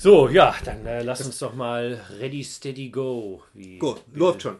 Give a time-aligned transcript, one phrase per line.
[0.00, 3.42] So, ja, dann äh, lass uns doch mal ready, steady, go.
[3.52, 4.54] Wie, Gut, läuft schon.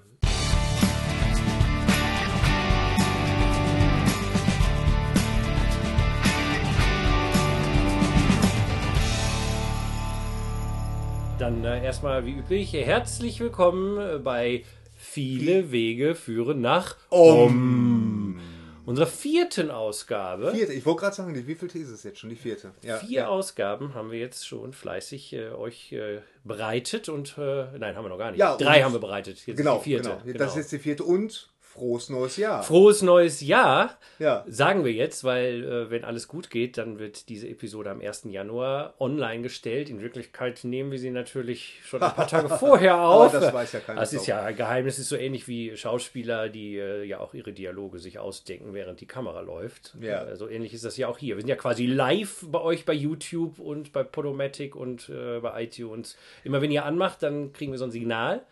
[11.39, 14.65] Dann äh, erstmal wie üblich herzlich willkommen äh, bei
[14.97, 18.41] Viele Wege führen nach Um.
[18.89, 20.53] Unserer vierten Ausgabe.
[20.53, 22.31] Vierte, ich wollte gerade sagen, die wievielte ist es jetzt schon?
[22.31, 22.73] Die vierte.
[22.83, 23.29] Ja, Vier ja.
[23.29, 28.09] Ausgaben haben wir jetzt schon fleißig äh, euch äh, bereitet und äh, nein, haben wir
[28.09, 28.41] noch gar nicht.
[28.41, 29.47] Ja, Drei haben wir bereitet.
[29.47, 30.21] Jetzt Genau, ist die vierte.
[30.25, 30.39] genau.
[30.39, 32.63] Das ist jetzt die vierte und frohes neues Jahr.
[32.63, 34.45] Frohes neues Jahr, Ja.
[34.49, 38.25] sagen wir jetzt, weil äh, wenn alles gut geht, dann wird diese Episode am 1.
[38.31, 39.89] Januar online gestellt.
[39.91, 43.33] In Wirklichkeit nehmen wir sie natürlich schon ein paar Tage vorher auf.
[43.33, 46.49] das weiß ja keiner Das ist ja ein Geheimnis, das ist so ähnlich wie Schauspieler,
[46.49, 49.95] die äh, ja auch ihre Dialoge sich ausdenken, während die Kamera läuft.
[50.01, 50.25] Ja.
[50.25, 51.37] Äh, so ähnlich ist das ja auch hier.
[51.37, 55.63] Wir sind ja quasi live bei euch bei YouTube und bei Podomatic und äh, bei
[55.65, 56.17] iTunes.
[56.45, 58.43] Immer wenn ihr anmacht, dann kriegen wir so ein Signal.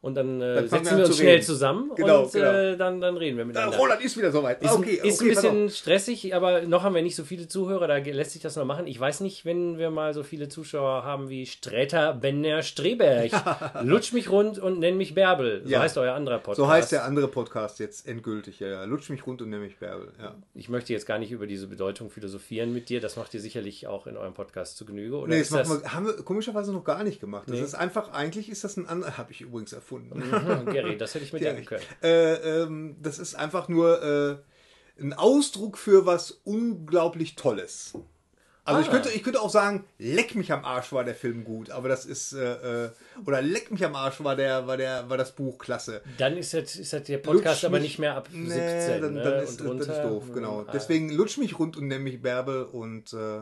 [0.00, 1.42] Und dann, äh, Dann setzen wir uns schnell reden.
[1.44, 2.50] zusammen Genau, und genau.
[2.52, 3.76] Äh, dann, dann reden wir miteinander.
[3.76, 4.62] Roland ist wieder soweit.
[4.62, 7.88] Ist, okay, ist okay, ein bisschen stressig, aber noch haben wir nicht so viele Zuhörer,
[7.88, 8.86] da lässt sich das noch machen.
[8.86, 13.32] Ich weiß nicht, wenn wir mal so viele Zuschauer haben wie Sträter Benner Streberg.
[13.82, 15.62] Lutsch mich rund und nenn mich Bärbel.
[15.64, 15.80] So Ja.
[15.80, 16.56] heißt euer anderer Podcast.
[16.58, 18.60] So heißt der andere Podcast jetzt endgültig.
[18.60, 18.84] Ja, ja.
[18.84, 20.12] Lutsch mich rund und nenn mich Bärbel.
[20.20, 20.36] Ja.
[20.54, 23.00] Ich möchte jetzt gar nicht über diese Bedeutung philosophieren mit dir.
[23.00, 25.16] Das macht ihr sicherlich auch in eurem Podcast zu Genüge.
[25.16, 27.44] Oder Nee, das, das, wir, haben wir komischerweise noch gar nicht gemacht.
[27.48, 27.62] Das Nee.
[27.64, 30.22] ist einfach, eigentlich ist das ein anderer, habe ich übrigens erfunden.
[30.22, 31.82] Hm, Gary, das hätte ich Ja, denken können.
[32.02, 37.92] äh, ähm, das ist einfach nur äh, ein Ausdruck für was unglaublich Tolles.
[38.64, 38.90] Also ich, Ah.
[38.90, 42.04] könnte, ich könnte auch sagen, leck mich am Arsch war der Film gut, aber das
[42.04, 42.90] ist äh, äh,
[43.24, 46.02] oder leck mich am Arsch war der war der war das Buch klasse.
[46.18, 48.46] Dann ist das, ist das der Podcast Lutsch aber mich- nicht mehr ab 17.
[48.46, 49.22] Nee, dann, ne?
[49.22, 50.08] dann, ist, und dann ist runter.
[50.10, 50.60] doof, genau.
[50.66, 50.70] Ah.
[50.70, 53.40] Deswegen lutsch mich rund und nenn mich Bärbel und äh,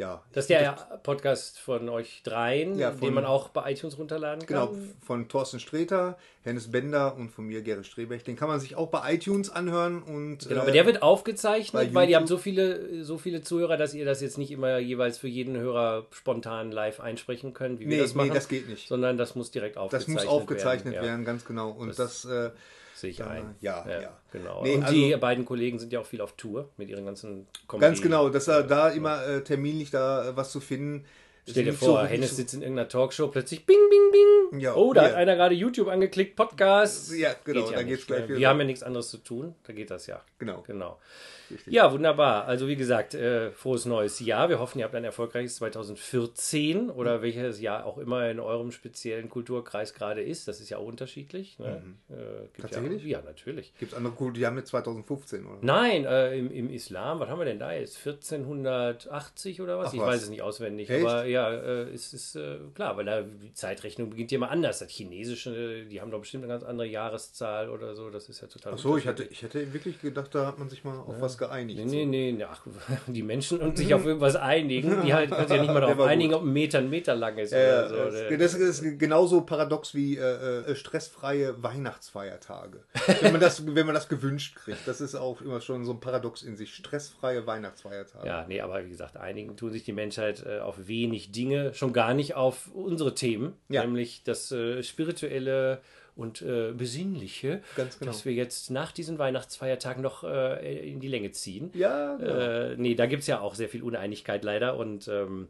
[0.00, 0.22] ja.
[0.32, 4.46] Das ist der Podcast von euch dreien, Ja, von- den man auch bei iTunes runterladen
[4.46, 4.68] kann.
[4.70, 8.24] Genau, von Thorsten Streter, Hennes Bender und von mir, Gerrit Strebech.
[8.24, 11.94] Den kann man sich auch bei iTunes anhören und Genau, äh, aber der wird aufgezeichnet,
[11.94, 15.18] weil habt YouTube- so viele, so viele Zuhörer, dass ihr das jetzt nicht immer jeweils
[15.18, 18.28] für jeden Hörer spontan live einsprechen könnt, wie Nee, wir das machen.
[18.28, 18.88] nee, das geht nicht.
[18.88, 21.06] Sondern das muss direkt Das aufgezeichnet muss aufgezeichnet werden.
[21.06, 21.70] werden, ganz genau.
[21.70, 22.50] Und Das- das, äh,
[23.00, 23.54] Sehe ich Ja, ein.
[23.60, 24.10] ja, ja.
[24.30, 24.62] Genau.
[24.62, 27.46] Nee, Und also- die beiden Kollegen sind ja auch viel auf Tour mit ihren ganzen
[27.66, 27.86] Comedy.
[27.86, 31.04] ganz genau, dass er da immer äh, terminlich da äh, was zu finden.
[31.50, 34.10] Stell dir vor, so Hennes so- sitzt in irgendeiner Talkshow, plötzlich bing, bing,
[34.50, 34.60] bing.
[34.60, 35.16] Ja, oh, da hat ja.
[35.16, 37.12] einer gerade YouTube angeklickt, Podcast.
[37.14, 38.28] Ja, genau, Geht da nicht, geht's gleich ne?
[38.28, 38.38] wieder.
[38.38, 40.20] Wir haben ja nichts anderes zu tun, da geht das ja.
[40.38, 40.62] Genau.
[40.66, 40.98] Genau.
[41.50, 41.72] Richtig.
[41.72, 42.44] Ja, wunderbar.
[42.46, 44.48] Also wie gesagt, äh, frohes neues Jahr.
[44.48, 49.28] Wir hoffen, ihr habt ein erfolgreiches 2014 oder welches Jahr auch immer in eurem speziellen
[49.28, 50.46] Kulturkreis gerade ist.
[50.48, 51.58] Das ist ja auch unterschiedlich.
[51.58, 51.82] Ne?
[52.08, 52.14] Äh,
[52.54, 53.02] gibt Tatsächlich?
[53.02, 53.72] Ja, ja, natürlich.
[53.78, 55.58] Gibt es andere cool, die haben jetzt 2015, oder?
[55.60, 57.98] Nein, äh, im, im Islam, was haben wir denn da jetzt?
[58.06, 59.88] 1480 oder was?
[59.88, 60.06] Ach, ich was.
[60.06, 60.88] weiß es nicht auswendig.
[60.88, 61.04] Echt?
[61.04, 64.78] Aber ja, äh, es ist äh, klar, weil da die Zeitrechnung beginnt ja immer anders.
[64.80, 68.10] Das Chinesische, die haben doch bestimmt eine ganz andere Jahreszahl oder so.
[68.10, 70.68] Das ist ja total Ach so, ich hatte, ich hätte wirklich gedacht, da hat man
[70.68, 71.78] sich mal auf was geeinigt.
[71.78, 71.94] Nee, so.
[71.94, 72.66] nee, nee, nee, ach,
[73.06, 76.00] die Menschen und sich auf irgendwas einigen, die halt können sich ja nicht mal darauf
[76.00, 76.40] einigen, gut.
[76.40, 77.56] ob ein Meter ein Meter lang ist Äh,
[77.88, 78.16] oder so.
[78.18, 80.22] äh, das ist genauso paradox wie äh,
[80.70, 82.80] äh, stressfreie Weihnachtsfeiertage.
[83.20, 84.86] wenn, man das, wenn man das gewünscht kriegt.
[84.86, 86.74] Das ist auch immer schon so ein Paradox in sich.
[86.74, 88.26] Stressfreie Weihnachtsfeiertage.
[88.26, 91.92] Ja, nee, aber wie gesagt, einigen tun sich die Menschheit äh, auf wenig Dinge, schon
[91.92, 93.84] gar nicht auf unsere Themen, Ja.
[93.84, 95.80] nämlich das äh, spirituelle
[96.16, 97.90] und äh, besinnliche, genau.
[98.00, 101.70] dass wir jetzt nach diesen Weihnachtsfeiertagen noch äh, in die Länge ziehen.
[101.74, 102.32] Ja, genau.
[102.32, 105.48] Äh, nee, da gibt es ja auch sehr viel Uneinigkeit leider und ähm,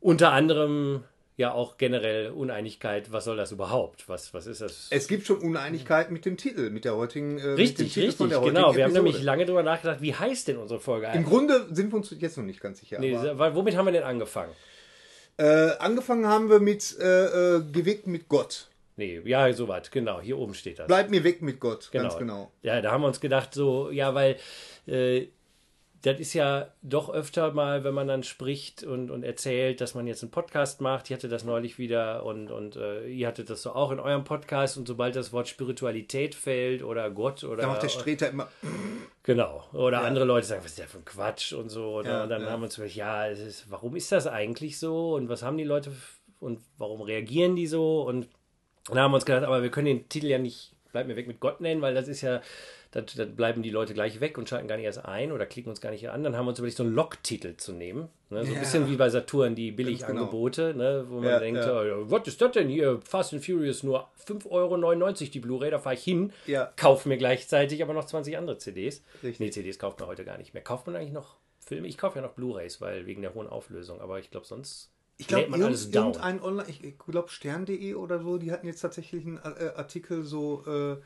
[0.00, 1.04] unter anderem
[1.36, 4.08] ja auch generell Uneinigkeit, was soll das überhaupt?
[4.10, 4.88] Was, was ist das?
[4.90, 7.38] Es gibt schon Uneinigkeit mit dem Titel, mit der heutigen.
[7.38, 8.44] Äh, Richtig, richtig, genau.
[8.44, 8.92] Wir haben Episode.
[8.92, 11.26] nämlich lange darüber nachgedacht, wie heißt denn unsere Folge Im eigentlich?
[11.26, 12.98] Grunde sind wir uns jetzt noch nicht ganz sicher.
[13.00, 14.52] Nee, womit haben wir denn angefangen?
[15.40, 18.68] Äh, angefangen haben wir mit äh, äh, Geweckt mit Gott.
[18.96, 20.20] Nee, ja, soweit, genau.
[20.20, 20.86] Hier oben steht das.
[20.86, 22.04] Bleib mir weg mit Gott, genau.
[22.04, 22.52] ganz genau.
[22.62, 24.36] Ja, da haben wir uns gedacht, so, ja, weil
[24.86, 25.28] äh,
[26.02, 30.06] das ist ja doch öfter mal, wenn man dann spricht und, und erzählt, dass man
[30.06, 31.10] jetzt einen Podcast macht.
[31.10, 34.24] Ich hatte das neulich wieder und, und äh, ihr hattet das so auch in eurem
[34.24, 34.78] Podcast.
[34.78, 37.62] Und sobald das Wort Spiritualität fällt oder Gott oder.
[37.62, 38.48] Da macht der Streter immer.
[39.22, 39.62] Genau.
[39.74, 41.98] Oder andere Leute sagen, was ist der für ein Quatsch und so.
[41.98, 42.50] Und, Ja, dann ja.
[42.50, 45.14] haben wir uns gedacht, ja, ist, warum ist das eigentlich so?
[45.14, 45.92] Und was haben die Leute
[46.40, 48.02] und warum reagieren die so?
[48.02, 48.28] Und
[48.88, 51.26] dann haben wir uns gedacht, aber wir können den Titel ja nicht Bleib mir weg
[51.26, 52.40] mit Gott nennen, weil das ist ja,
[52.92, 55.70] dann, dann bleiben die Leute gleich weg und schalten gar nicht erst ein oder klicken
[55.70, 56.24] uns gar nicht an.
[56.24, 58.08] Dann haben wir uns überlegt, so einen Log-Titel zu nehmen.
[58.30, 58.42] Ne?
[58.44, 58.58] So ein Ja.
[58.60, 59.76] bisschen wie bei Saturn, die genau.
[59.90, 61.04] Billigangebote, ne?
[61.08, 61.82] wo man Ja, denkt, ja.
[61.82, 63.00] oh, was ist das denn hier?
[63.04, 66.72] Fast and Furious nur 5,99 Euro die Blu-ray, da fahre ich hin, Ja.
[66.76, 69.02] kaufe mir gleichzeitig aber noch 20 andere CDs.
[69.22, 69.38] Richtig.
[69.40, 70.62] Nee, CDs kauft man heute gar nicht mehr.
[70.64, 71.86] Kauft man eigentlich noch Filme?
[71.86, 75.28] Ich kaufe ja noch Blu-rays, weil wegen der hohen Auflösung, aber ich glaube sonst Ich
[75.28, 75.60] glaube, down.
[75.60, 80.24] irgendein Online, ich, ich glaube stern.de oder so, die hatten jetzt tatsächlich einen äh, Artikel
[80.24, 80.96] so äh,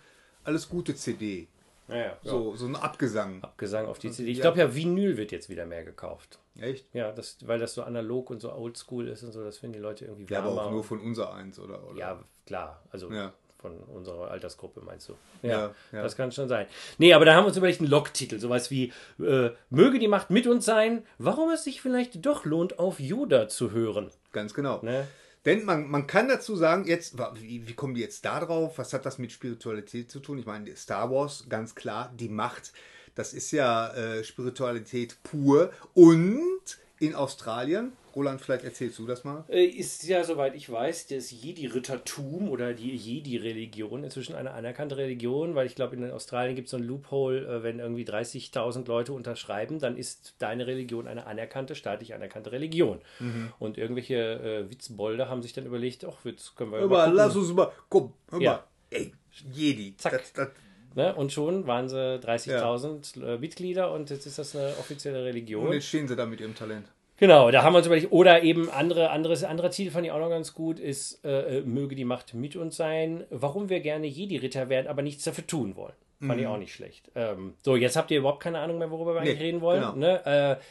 [0.44, 1.48] alles gute CD.
[1.88, 3.42] Ja, ja, So, so ein Abgesang.
[3.42, 4.30] Abgesang auf die CD.
[4.30, 4.42] Ich ja.
[4.42, 6.38] glaube ja, Vinyl wird jetzt wieder mehr gekauft.
[6.58, 6.86] Echt?
[6.94, 9.80] Ja, das, weil das so analog und so oldschool ist und so, das finden die
[9.80, 11.86] Leute irgendwie Ja, aber auch nur von unser eins, oder?
[11.88, 11.98] oder?
[11.98, 12.82] ja, klar.
[12.90, 13.32] Also Ja.
[13.58, 15.14] von unserer Altersgruppe meinst du?
[15.42, 16.02] Ja, ja.
[16.02, 16.66] das kann schon sein.
[16.98, 20.30] Nee, aber da haben wir uns überlegt, einen Logtitel, sowas wie äh, Möge die Macht
[20.30, 24.10] mit uns sein, warum es sich vielleicht doch lohnt, auf Yoda zu hören.
[24.32, 24.80] Ganz genau.
[24.82, 25.06] Ne?
[25.44, 28.78] Denn man, man kann dazu sagen, jetzt, wie, wie kommen die jetzt da drauf?
[28.78, 30.38] Was hat das mit Spiritualität zu tun?
[30.38, 32.72] Ich meine, Star Wars, ganz klar, die Macht,
[33.14, 35.70] das ist ja äh, Spiritualität pur.
[35.92, 39.44] Und in Australien, Roland, vielleicht erzählst du das mal.
[39.48, 45.54] Äh, Ist ja, soweit ich weiß, das Jedi-Rittertum oder die Jedi-Religion inzwischen eine anerkannte Religion,
[45.54, 49.12] weil ich glaube, in Australien gibt es so ein Loophole, äh, wenn irgendwie 30.000 Leute
[49.12, 53.00] unterschreiben, dann ist deine Religion eine anerkannte, staatlich anerkannte Religion.
[53.18, 53.52] Mhm.
[53.58, 57.14] Und irgendwelche äh, Witzbolde haben sich dann überlegt, ach, jetzt können wir Hör mal mal,
[57.14, 58.50] lass uns mal, komm, hör Ja.
[58.52, 58.64] mal.
[58.90, 59.12] Ey,
[59.52, 59.96] Jedi.
[59.96, 60.12] Zack.
[60.12, 60.48] Das, das,
[60.96, 61.12] Ne?
[61.12, 65.66] Und schon waren sie 30.000 äh, Mitglieder und jetzt ist das eine offizielle Religion.
[65.66, 66.86] und jetzt stehen sie da mit ihrem Talent.
[67.16, 70.18] Genau, da haben wir uns überlegt, oder eben andere, anderes, anderer Titel fand ich auch
[70.18, 74.06] noch ganz gut, ist, äh, äh, möge die Macht mit uns sein, warum wir gerne
[74.06, 75.92] Jedi-Ritter werden, aber nichts dafür tun wollen.
[76.20, 77.10] Fand ich auch nicht schlecht.
[77.14, 79.40] Ähm, so, jetzt habt ihr überhaupt keine Ahnung mehr, worüber wir eigentlich Mhm.
[79.40, 79.80] Nee, reden wollen.
[79.80, 79.94] genau.
[79.96, 80.58] Ne?
[80.58, 80.62] Äh,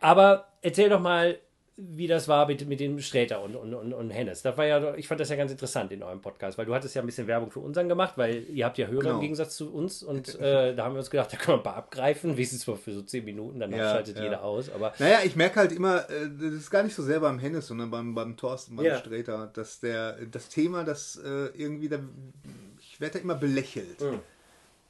[0.00, 1.38] aber erzähl doch mal,
[1.78, 4.40] wie das war mit, mit dem Sträter und, und, und, und Hennes.
[4.40, 6.94] Das war ja, ich fand das ja ganz interessant in eurem Podcast, weil du hattest
[6.94, 9.14] ja ein bisschen Werbung für unseren gemacht, weil ihr habt ja Hörer Genau.
[9.16, 11.64] im Gegensatz zu uns und äh, da haben wir uns gedacht, da können wir ein
[11.64, 14.24] paar abgreifen, wenigstens für so zehn Minuten, danach Ja, schaltet ja.
[14.24, 14.70] jeder aus.
[14.70, 17.66] Aber Naja, ich merke halt immer, äh, das ist gar nicht so sehr beim Hennes,
[17.66, 18.96] sondern beim, beim Thorsten, beim Ja.
[18.98, 21.98] Sträter, dass der, das Thema, das äh, irgendwie, da,
[22.80, 24.00] ich werde da immer belächelt.
[24.00, 24.20] Mhm.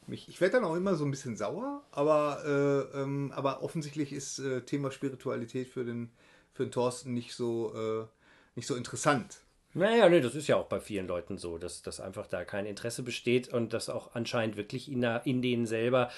[0.07, 4.13] Mich, ich werde dann auch immer so ein bisschen sauer, aber, äh, ähm, aber offensichtlich
[4.13, 6.11] ist äh, Thema Spiritualität für den,
[6.57, 8.07] für den Thorsten nicht so, äh,
[8.55, 9.41] nicht so interessant.
[9.75, 12.65] Naja, nee, das ist ja auch bei vielen Leuten so, dass, dass einfach da kein
[12.65, 16.11] Interesse besteht und dass auch anscheinend wirklich in, der, in denen selber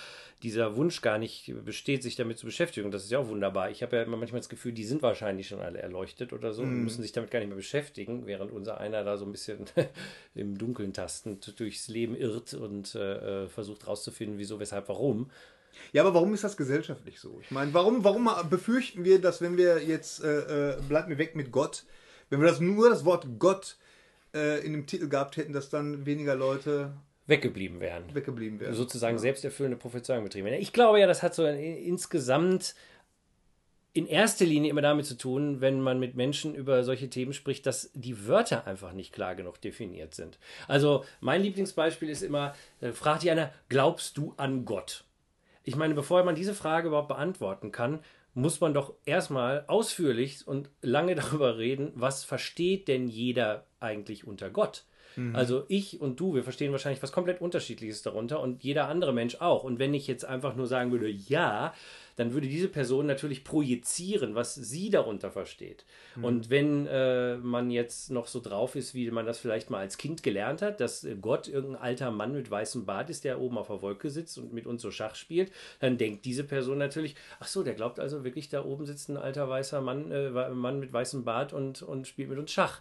[0.45, 2.93] dieser Wunsch gar nicht besteht, sich damit zu beschäftigen.
[2.93, 3.69] Das ist ja auch wunderbar.
[3.73, 6.63] Ich habe ja immer manchmal das Gefühl, die sind wahrscheinlich schon alle erleuchtet oder so
[6.63, 9.65] und müssen sich damit gar nicht mehr beschäftigen, während unser einer da so ein bisschen
[10.37, 15.33] im Dunkeln tastend durchs Leben irrt und äh, äh, versucht rauszufinden, wieso, weshalb, warum.
[15.93, 17.39] Ja, aber warum ist das gesellschaftlich so?
[17.43, 21.35] Ich meine, warum, warum befürchten wir, dass wenn wir jetzt, äh, äh, bleibt mir weg
[21.35, 21.85] mit Gott,
[22.31, 23.77] wenn wir das nur das Wort Gott
[24.35, 26.93] äh, in dem Titel gehabt hätten, dass dann weniger Leute
[27.27, 28.15] weggeblieben wären.
[28.15, 28.75] weggeblieben wären?
[28.75, 30.61] sozusagen selbsterfüllende Prophezeiung betrieben werden.
[30.61, 32.75] Ich glaube ja, das hat so in, insgesamt
[33.93, 37.67] in erster Linie immer damit zu tun, wenn man mit Menschen über solche Themen spricht,
[37.67, 40.39] dass die Wörter einfach nicht klar genug definiert sind.
[40.69, 45.05] Also mein Lieblingsbeispiel ist immer, äh, fragt dich einer, glaubst du an Gott?
[45.65, 48.01] Ich meine, bevor man diese Frage überhaupt beantworten kann,
[48.35, 54.51] muss man doch erstmal ausführlich und lange darüber reden, was versteht denn jeder eigentlich unter
[54.51, 54.85] Gott?
[55.33, 59.37] Also ich und du, wir verstehen wahrscheinlich was komplett Unterschiedliches darunter und jeder andere Mensch
[59.41, 59.65] auch.
[59.65, 61.75] Und wenn ich jetzt einfach nur sagen würde, ja,
[62.19, 65.85] dann würde diese Person natürlich projizieren, was sie darunter versteht.
[66.25, 69.99] Und wenn äh, man jetzt noch so drauf ist, wie man das vielleicht mal als
[69.99, 73.57] Kind gelernt hat, dass äh, Gott irgendein alter Mann mit weißem Bart ist, der oben
[73.57, 77.15] auf der Wolke sitzt und mit uns so Schach spielt, dann denkt diese Person natürlich,
[77.39, 80.81] ach so, der glaubt also wirklich, da oben sitzt ein alter weißer Mann, äh, Mann
[80.81, 82.81] mit weißem Bart und, und spielt mit uns Schach.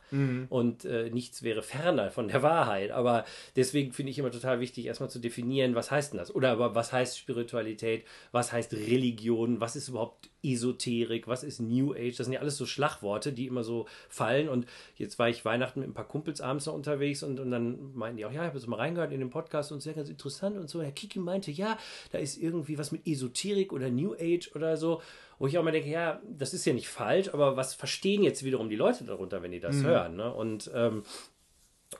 [0.49, 2.89] Und äh, nichts wäre ferner von der Wahrheit.
[2.89, 3.23] Aber
[3.55, 6.33] deswegen finde ich immer total wichtig, erstmal zu definieren, was heißt denn das?
[6.33, 8.03] Oder aber was heißt Spiritualität?
[8.31, 9.26] Was heißt Religion?
[9.29, 11.27] Was ist überhaupt Esoterik?
[11.27, 12.15] Was ist New Age?
[12.15, 14.49] Das sind ja alles so Schlagworte, die immer so fallen.
[14.49, 14.65] Und
[14.95, 18.17] jetzt war ich Weihnachten mit ein paar Kumpels abends noch unterwegs und, und dann meinten
[18.17, 20.57] die auch, ja, ich habe jetzt mal reingehört in den Podcast und sehr ganz interessant
[20.57, 20.81] und so.
[20.81, 21.77] Herr Kiki meinte, ja,
[22.11, 25.01] da ist irgendwie was mit Esoterik oder New Age oder so.
[25.39, 28.43] Wo ich auch mal denke, ja, das ist ja nicht falsch, aber was verstehen jetzt
[28.43, 30.15] wiederum die Leute darunter, wenn die das hören?
[30.15, 30.33] Ne?
[30.33, 31.03] Und, ähm,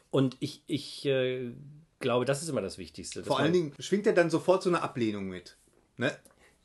[0.10, 1.52] und ich, ich äh,
[2.00, 3.24] glaube, das ist immer das Wichtigste.
[3.24, 5.58] Vor allen Dingen schwingt ja dann sofort so eine Ablehnung mit.
[5.98, 6.12] Ne?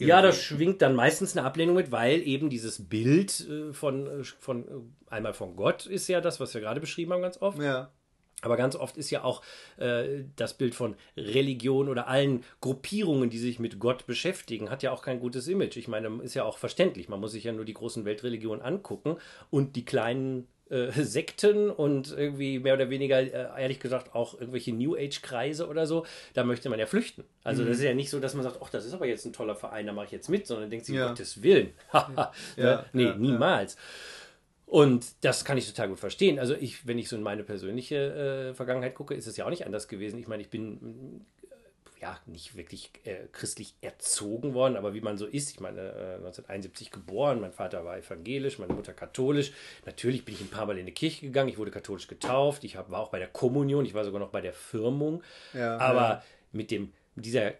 [0.07, 0.27] Ja, Irgendwie.
[0.29, 4.69] das schwingt dann meistens eine Ablehnung mit, weil eben dieses Bild äh, von, äh, von
[4.69, 7.61] äh, einmal von Gott ist ja das, was wir gerade beschrieben haben, ganz oft.
[7.61, 7.91] Ja.
[8.43, 9.43] Aber ganz oft ist ja auch
[9.77, 14.91] äh, das Bild von Religion oder allen Gruppierungen, die sich mit Gott beschäftigen, hat ja
[14.91, 15.77] auch kein gutes Image.
[15.77, 17.09] Ich meine, ist ja auch verständlich.
[17.09, 19.17] Man muss sich ja nur die großen Weltreligionen angucken
[19.51, 24.73] und die kleinen äh, Sekten und irgendwie mehr oder weniger, äh, ehrlich gesagt, auch irgendwelche
[24.73, 27.25] New Age-Kreise oder so, da möchte man ja flüchten.
[27.45, 29.33] Also das ist ja nicht so, dass man sagt, ach, das ist aber jetzt ein
[29.33, 31.09] toller Verein, da mache ich jetzt mit, sondern denkt sich, Ja.
[31.09, 31.71] Gottes Willen.
[31.93, 33.77] Ja, ja, nee, ja, niemals.
[34.67, 36.39] Und das kann ich total gut verstehen.
[36.39, 39.51] Also ich, wenn ich so in meine persönliche äh, Vergangenheit gucke, ist es ja auch
[39.51, 40.19] nicht anders gewesen.
[40.19, 41.27] Ich meine, ich bin,
[42.03, 45.51] ja, nicht wirklich äh, christlich erzogen worden, aber wie man so ist.
[45.51, 49.53] Ich meine, äh, 1971 geboren, mein Vater war evangelisch, meine Mutter katholisch.
[49.87, 52.77] Natürlich bin ich ein paar Mal in die Kirche gegangen, ich wurde katholisch getauft, ich
[52.77, 55.23] hab, war auch bei der Kommunion, ich war sogar noch bei der Firmung.
[55.55, 56.23] Ja, aber ja.
[56.51, 57.53] mit dem, dieser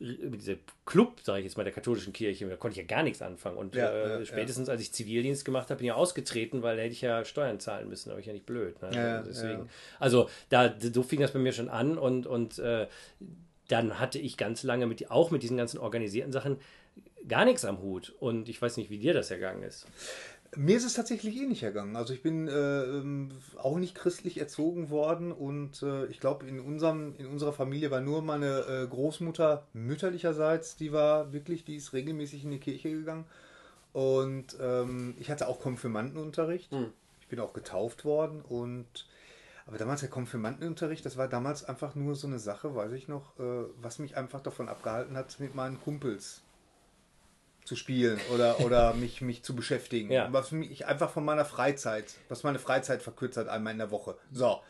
[0.00, 3.02] mit diesem Club, sage ich jetzt mal, der katholischen Kirche, da konnte ich ja gar
[3.02, 3.58] nichts anfangen.
[3.58, 6.76] Und Ja, äh, ja, spätestens als ich Zivildienst gemacht habe, bin ich ja ausgetreten, weil
[6.76, 8.80] da hätte ich ja Steuern zahlen müssen, aber ich ja nicht blöd.
[8.80, 8.90] Ne?
[8.94, 9.60] Ja, Also deswegen.
[9.60, 9.66] ja.
[9.98, 12.86] Also da, so fing das bei mir schon an und, und äh,
[13.70, 16.58] dann hatte ich ganz lange mit, auch mit diesen ganzen organisierten Sachen
[17.28, 18.14] gar nichts am Hut.
[18.20, 19.86] Und ich weiß nicht, wie dir das ergangen ist.
[20.56, 21.94] Mir ist es tatsächlich ähnlich ergangen.
[21.94, 26.58] Also ich bin äh, ähm, auch nicht christlich erzogen worden und äh, ich glaube, in,
[26.58, 31.92] unserem, in unserer Familie war nur meine äh, Großmutter mütterlicherseits, die war wirklich, die ist
[31.92, 33.26] regelmäßig in die Kirche gegangen.
[33.92, 36.72] Und ähm, ich hatte auch Konfirmandenunterricht.
[36.72, 36.92] Hm.
[37.20, 39.06] Ich bin auch getauft worden und
[39.66, 43.38] aber damals der Konfirmandenunterricht, das war damals einfach nur so eine Sache, weiß ich noch,
[43.38, 46.42] äh, was mich einfach davon abgehalten hat, mit meinen Kumpels
[47.64, 50.10] zu spielen oder, oder mich, mich zu beschäftigen.
[50.10, 50.28] Ja.
[50.32, 54.16] Was mich einfach von meiner Freizeit, was meine Freizeit verkürzt hat, einmal in der Woche.
[54.32, 54.60] So.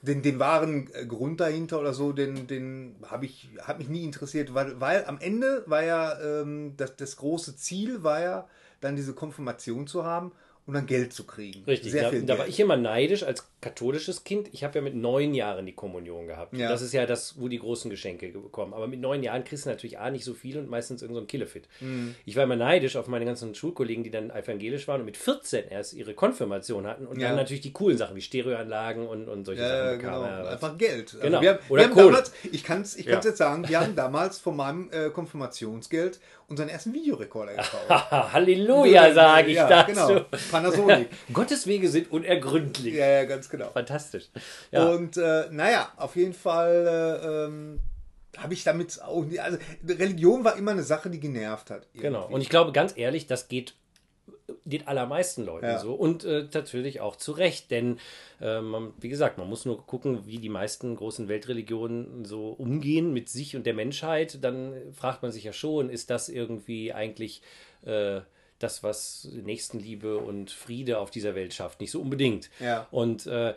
[0.00, 4.04] Den, den wahren äh, Grund dahinter oder so, den, den habe ich, hat mich nie
[4.04, 8.48] interessiert, weil, weil am Ende war ja ähm, das, das große Ziel war ja,
[8.80, 10.32] dann diese Konfirmation zu haben
[10.68, 11.64] und dann Geld zu kriegen.
[11.64, 12.38] Richtig, Sehr da, viel da Geld.
[12.40, 14.48] war ich immer neidisch als katholisches Kind.
[14.52, 16.56] Ich habe ja mit neun Jahren die Kommunion gehabt.
[16.56, 16.68] Ja.
[16.68, 18.72] Das ist ja das, wo die großen Geschenke bekommen.
[18.72, 21.26] Aber mit neun Jahren kriegst du natürlich A nicht so viel und meistens irgendein so
[21.26, 21.66] Killefit.
[21.80, 22.14] Mhm.
[22.24, 25.68] Ich war immer neidisch auf meine ganzen Schulkollegen, die dann evangelisch waren und mit 14
[25.70, 27.28] erst ihre Konfirmation hatten und Ja.
[27.28, 30.22] dann natürlich die coolen Sachen wie Stereoanlagen und, und solche Ja, Sachen genau.
[30.24, 31.14] Ja, Einfach Geld.
[31.14, 31.40] Also Genau.
[31.42, 32.06] wir haben, Oder wir haben Kohle.
[32.06, 36.20] damals, ich kann es ich kann's jetzt sagen, wir haben damals von meinem äh, Konfirmationsgeld
[36.48, 37.88] unseren ersten Videorekorder gekauft.
[38.32, 39.92] Halleluja, sage ich ja, dazu.
[39.92, 40.24] Genau.
[40.50, 41.08] Panasonic.
[41.32, 42.94] Gottes Wege sind unergründlich.
[42.94, 43.70] ja, ja, ganz genau.
[43.70, 44.28] Fantastisch.
[44.70, 44.88] Ja.
[44.88, 47.80] Und äh, naja, auf jeden Fall äh, ähm,
[48.36, 49.24] habe ich damit auch.
[49.24, 51.86] nie- Also Religion war immer eine Sache, die genervt hat.
[51.94, 52.20] Genau.
[52.20, 52.34] irgendwie.
[52.34, 53.74] Und ich glaube, ganz ehrlich, das geht
[54.64, 55.78] den allermeisten Leuten Ja.
[55.78, 57.98] so und äh, natürlich auch zu Recht, denn
[58.40, 63.12] äh, man, wie gesagt, man muss nur gucken, wie die meisten großen Weltreligionen so umgehen
[63.12, 64.42] mit sich und der Menschheit.
[64.42, 67.42] Dann fragt man sich ja schon, ist das irgendwie eigentlich
[67.84, 68.20] äh,
[68.58, 71.80] das, was Nächstenliebe und Friede auf dieser Welt schafft?
[71.80, 72.50] Nicht so unbedingt.
[72.60, 72.86] Ja.
[72.90, 73.54] Und äh,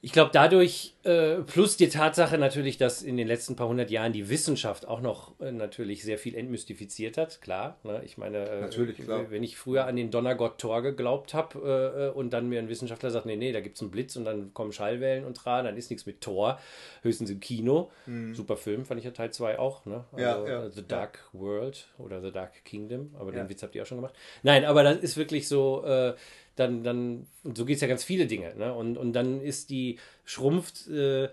[0.00, 4.12] ich glaube, dadurch, äh, plus die Tatsache natürlich, dass in den letzten paar hundert Jahren
[4.12, 7.78] die Wissenschaft auch noch äh, natürlich sehr viel entmystifiziert hat, klar.
[7.82, 8.00] Ne?
[8.04, 9.28] Ich meine, äh, Natürlich, klar.
[9.30, 13.10] wenn ich früher an den Donnergott Thor geglaubt habe äh, und dann mir ein Wissenschaftler
[13.10, 15.76] sagt, nee, nee, da gibt es einen Blitz und dann kommen Schallwellen und tra, dann
[15.76, 16.60] ist nichts mit Thor,
[17.02, 17.90] höchstens im Kino.
[18.34, 19.84] Super Film, fand ich ja Teil 2 auch.
[19.84, 20.04] Ne?
[20.12, 20.18] Mhm.
[20.20, 23.42] Ja, Also, ja, äh, The Dark World oder The Dark Kingdom, aber Ja.
[23.42, 24.14] den Witz habt ihr auch schon gemacht.
[24.44, 26.14] Nein, aber das ist wirklich so, äh,
[26.58, 28.54] dann, dann, und so geht es ja ganz viele Dinge.
[28.56, 28.72] Ne?
[28.72, 31.28] Und, und dann ist die, schrumpft äh,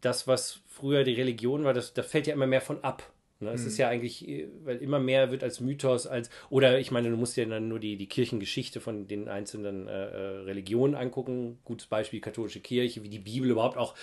[0.00, 3.02] das, was früher die Religion war, das, da fällt ja immer mehr von ab.
[3.40, 3.50] Ne?
[3.50, 7.10] Es ist ja eigentlich, äh, weil immer mehr wird als Mythos, als, oder ich meine,
[7.10, 11.58] du musst dir dann nur die, die Kirchengeschichte von den einzelnen äh, äh, Religionen angucken.
[11.64, 13.94] Gutes Beispiel, katholische Kirche, wie die Bibel überhaupt auch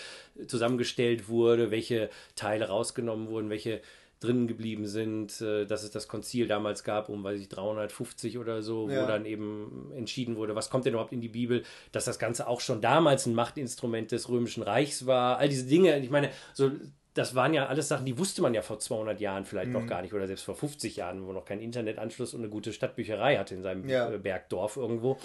[0.47, 3.81] zusammengestellt wurde, welche Teile rausgenommen wurden, welche
[4.19, 8.61] drin geblieben sind, äh, dass es das Konzil damals gab, um, weiß ich, 350 oder
[8.61, 9.01] so, Ja.
[9.03, 12.47] wo dann eben entschieden wurde, was kommt denn überhaupt in die Bibel, dass das Ganze
[12.47, 16.71] auch schon damals ein Machtinstrument des Römischen Reichs war, all diese Dinge, ich meine, so,
[17.13, 19.73] das waren ja alles Sachen, die wusste man ja vor 200 Jahren vielleicht Mhm.
[19.73, 22.73] noch gar nicht oder selbst vor 50 Jahren, wo noch kein Internetanschluss und eine gute
[22.73, 24.09] Stadtbücherei hatte in seinem Ja.
[24.11, 25.17] äh, Bergdorf irgendwo.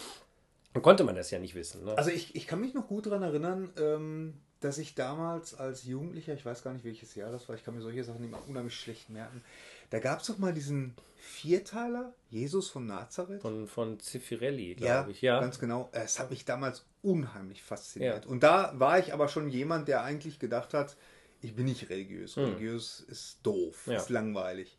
[0.72, 1.84] Dann konnte man das ja nicht wissen.
[1.84, 1.98] Ne?
[1.98, 6.34] Also ich, ich kann mich noch gut daran erinnern, ähm, dass ich damals als Jugendlicher,
[6.34, 8.78] ich weiß gar nicht welches Jahr das war, ich kann mir solche Sachen immer unheimlich
[8.78, 9.42] schlecht merken,
[9.90, 13.42] da gab es doch mal diesen Vierteiler, Jesus von Nazareth.
[13.42, 15.22] von, von Zeffirelli, Ja, glaube ich.
[15.22, 15.88] Ja, ganz genau.
[15.92, 18.24] Es hat mich damals unheimlich fasziniert.
[18.24, 18.30] Ja.
[18.30, 20.96] Und da war ich aber schon jemand, der eigentlich gedacht hat,
[21.42, 22.36] ich bin nicht religiös.
[22.36, 22.44] Hm.
[22.44, 23.96] Religiös ist doof, Ja.
[23.96, 24.76] ist langweilig.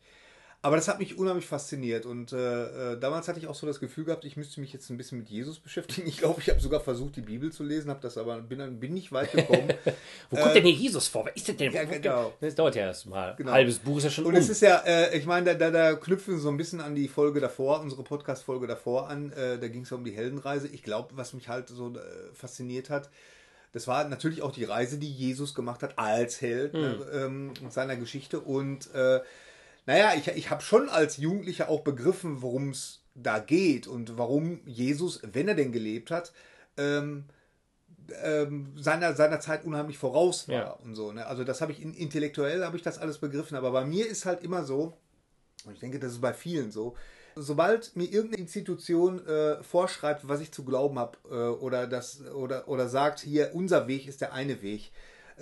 [0.64, 3.80] Aber das hat mich unheimlich fasziniert und äh, äh, damals hatte ich auch so das
[3.80, 6.06] Gefühl gehabt, ich müsste mich jetzt ein bisschen mit Jesus beschäftigen.
[6.06, 8.94] Ich glaube, ich habe sogar versucht, die Bibel zu lesen, habe das aber bin, bin
[8.94, 9.72] nicht weit gekommen.
[10.30, 11.24] Wo kommt denn hier Jesus vor?
[11.24, 11.72] Wer ist denn der?
[11.72, 12.32] ja, genau.
[12.40, 13.34] Das dauert ja erst mal.
[13.34, 13.50] Genau.
[13.50, 14.38] Ein halbes Buch ist ja schon Und um.
[14.38, 16.94] es ist ja, äh, ich meine, da, da, da knüpfen wir so ein bisschen an
[16.94, 19.32] die Folge davor, unsere Podcast-Folge davor an.
[19.32, 20.68] Äh, da ging es ja um die Heldenreise.
[20.68, 21.98] Ich glaube, was mich halt so äh,
[22.34, 23.10] fasziniert hat,
[23.72, 27.96] das war natürlich auch die Reise, die Jesus gemacht hat als Held ne, ähm, seiner
[27.96, 28.38] Geschichte.
[28.38, 29.20] Und äh,
[29.86, 34.60] naja, ich, ich habe schon als Jugendlicher auch begriffen, worum es da geht und warum
[34.64, 36.32] Jesus, wenn er denn gelebt hat,
[36.76, 37.24] ähm,
[38.22, 40.70] ähm, seiner, seiner Zeit unheimlich voraus war Ja.
[40.72, 41.12] und so.
[41.12, 41.26] Ne?
[41.26, 44.24] Also das habe ich in, intellektuell habe ich das alles begriffen, aber bei mir ist
[44.26, 44.96] halt immer so,
[45.64, 46.96] und ich denke, das ist bei vielen so,
[47.36, 52.68] sobald mir irgendeine Institution äh, vorschreibt, was ich zu glauben habe, äh, oder das oder
[52.68, 54.90] oder sagt, hier unser Weg ist der eine Weg,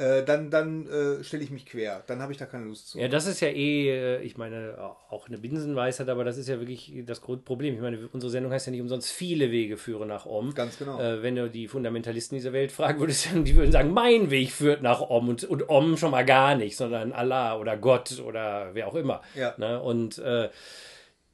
[0.00, 2.02] äh, dann, dann äh, stelle ich mich quer.
[2.06, 2.98] Dann habe ich da keine Lust zu.
[2.98, 4.78] Ja, das ist ja eh, äh, ich meine,
[5.10, 7.74] auch eine Binsenweisheit, aber das ist ja wirklich das Grundproblem.
[7.74, 10.54] Ich meine, unsere Sendung heißt ja nicht umsonst, viele Wege führen nach Om.
[10.54, 10.98] Ganz genau.
[10.98, 14.80] Äh, wenn du die Fundamentalisten dieser Welt fragen würdest, die würden sagen, mein Weg führt
[14.80, 18.88] nach Om und, und Om schon mal gar nicht, sondern Allah oder Gott oder wer
[18.88, 19.20] auch immer.
[19.34, 19.54] Ja.
[19.58, 19.82] Ne?
[19.82, 20.48] Und äh,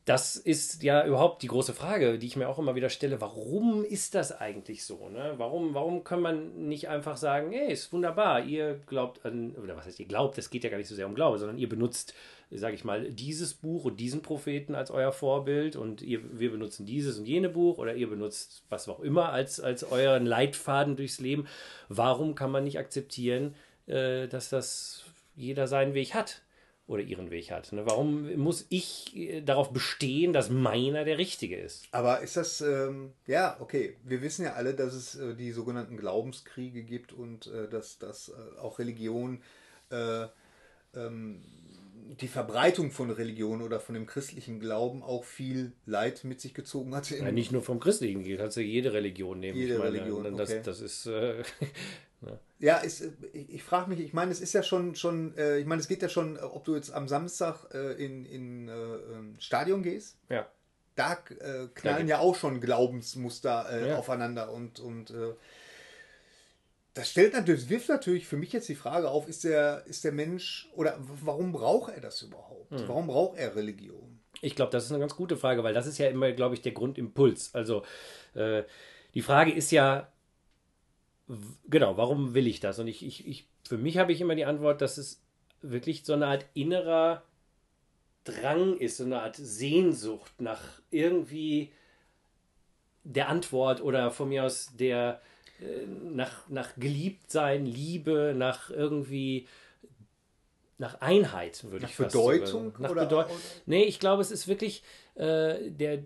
[0.07, 3.21] das ist ja überhaupt die große Frage, die ich mir auch immer wieder stelle.
[3.21, 5.09] Warum ist das eigentlich so?
[5.09, 5.35] Ne?
[5.37, 9.87] Warum, warum kann man nicht einfach sagen, hey, ist wunderbar, ihr glaubt an, oder was
[9.87, 12.15] heißt ihr glaubt, es geht ja gar nicht so sehr um Glaube, sondern ihr benutzt,
[12.53, 16.87] sage ich mal, dieses Buch und diesen Propheten als euer Vorbild und ihr, wir benutzen
[16.87, 21.19] dieses und jene Buch oder ihr benutzt was auch immer als, als euren Leitfaden durchs
[21.19, 21.49] Leben.
[21.89, 23.57] Warum kann man nicht akzeptieren,
[23.89, 25.03] äh, dass das
[25.35, 26.43] jeder seinen Weg hat?
[26.87, 27.73] Oder ihren Weg hat.
[27.73, 27.85] Ne?
[27.85, 31.89] Warum muss ich äh, darauf bestehen, dass meiner der richtige ist?
[31.91, 35.97] Aber ist das, ähm, ja, okay, wir wissen ja alle, dass es äh, die sogenannten
[35.97, 39.43] Glaubenskriege gibt und äh, dass, dass äh, auch Religion,
[39.91, 40.27] äh,
[40.95, 41.43] ähm,
[42.21, 46.95] die Verbreitung von Religion oder von dem christlichen Glauben auch viel Leid mit sich gezogen
[46.95, 47.11] hat.
[47.11, 49.59] Ja, nicht nur vom christlichen, kannst du jede Religion nehmen.
[49.59, 50.63] Jede ich meine, Religion, das, okay.
[50.65, 51.11] das ist...
[52.59, 53.03] Ja, ist,
[53.33, 55.89] ich, ich frage mich, ich meine, es ist ja schon, schon äh, ich meine, es
[55.89, 60.17] geht ja schon, ob du jetzt am Samstag äh, in, in äh, ähm, Stadion gehst,
[60.31, 60.47] ja.
[60.95, 63.97] da äh, knallen gibt- ja auch schon Glaubensmuster äh, Ja.
[63.99, 65.35] aufeinander und, und äh,
[66.95, 70.13] das stellt natürlich, wirft natürlich für mich jetzt die Frage auf, ist der, ist der
[70.13, 72.71] Mensch oder warum braucht er das überhaupt?
[72.71, 72.89] Hm.
[72.89, 74.19] Warum braucht er Religion?
[74.41, 76.63] Ich glaube, das ist eine ganz gute Frage, weil das ist ja immer, glaube ich,
[76.63, 77.55] der Grundimpuls.
[77.55, 77.85] Also
[79.15, 80.13] die Frage ist ja,
[81.69, 82.79] genau, warum will ich das?
[82.79, 85.21] Und ich, ich, ich für mich habe ich immer die Antwort, dass es
[85.63, 87.23] wirklich so eine Art innerer
[88.25, 91.73] Drang ist, so eine Art Sehnsucht nach irgendwie
[93.05, 95.21] der Antwort oder von mir aus der
[95.61, 99.47] äh, nach, nach Geliebtsein, Liebe, nach irgendwie
[100.79, 103.37] nach Einheit, würde Nach ich fast Bedeutung sogar- Nach oder- Bedeutung.
[103.65, 104.83] Nee, ich glaube, es ist wirklich
[105.15, 106.03] äh, der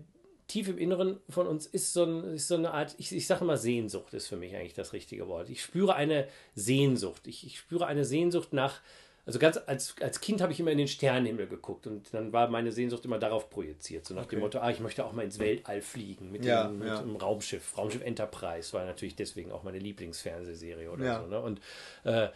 [0.51, 3.45] tief im Inneren von uns ist so, ein, ist so eine Art, ich, ich sage
[3.45, 5.49] mal Sehnsucht ist für mich eigentlich das richtige Wort.
[5.49, 7.27] Ich spüre eine Sehnsucht.
[7.27, 8.81] Ich, ich spüre eine Sehnsucht nach,
[9.25, 12.49] also ganz als, als Kind habe ich immer in den Sternenhimmel geguckt und dann war
[12.49, 14.05] meine Sehnsucht immer darauf projiziert.
[14.05, 14.39] So nach dem Okay.
[14.39, 17.01] Motto, ah, ich möchte auch mal ins Weltall fliegen mit, Ja, dem, mit ja.
[17.01, 17.77] dem Raumschiff.
[17.77, 21.21] Raumschiff Enterprise war natürlich deswegen auch meine Lieblingsfernsehserie oder Ja.
[21.21, 21.27] so.
[21.27, 21.39] Ne?
[21.39, 21.61] Und,
[22.03, 22.29] äh,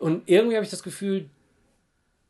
[0.00, 1.28] und irgendwie habe ich das Gefühl,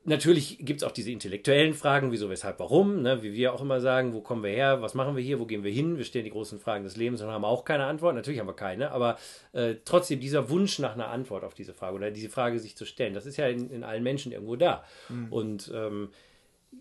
[0.09, 3.25] Natürlich gibt es auch diese intellektuellen Fragen, wieso, weshalb, warum, ne?
[3.25, 5.65] wie wir auch immer sagen, wo kommen wir her, was machen wir hier, wo gehen
[5.65, 8.39] wir hin, wir stellen die großen Fragen des Lebens und haben auch keine Antwort, natürlich
[8.39, 9.19] haben wir keine, aber
[9.53, 12.85] äh, trotzdem dieser Wunsch nach einer Antwort auf diese Frage oder diese Frage sich zu
[12.85, 14.85] stellen, das ist ja in, in allen Menschen irgendwo da.
[15.31, 16.11] Und ähm,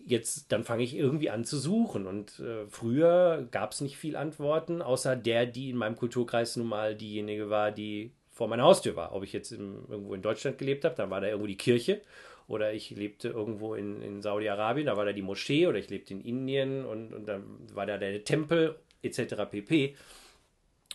[0.04, 4.14] jetzt, dann fange ich irgendwie an zu suchen und äh, früher gab es nicht viel
[4.14, 8.94] Antworten, außer der, die in meinem Kulturkreis nun mal diejenige war, die vor meiner Haustür
[8.94, 9.14] war.
[9.16, 12.02] Ob ich jetzt im, irgendwo in Deutschland gelebt habe, dann war da irgendwo die Kirche
[12.48, 16.14] oder ich lebte irgendwo in, in Saudi-Arabien, da war da die Moschee oder ich lebte
[16.14, 19.34] in Indien und, und dann war da der Tempel etc.
[19.50, 19.96] pp.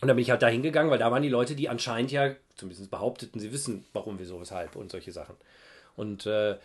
[0.00, 2.34] Und dann bin ich halt da hingegangen, weil da waren die Leute, die anscheinend ja,
[2.56, 5.36] zumindest behaupteten, sie wissen, warum, wieso, weshalb und solche Sachen.
[5.94, 6.56] Und äh,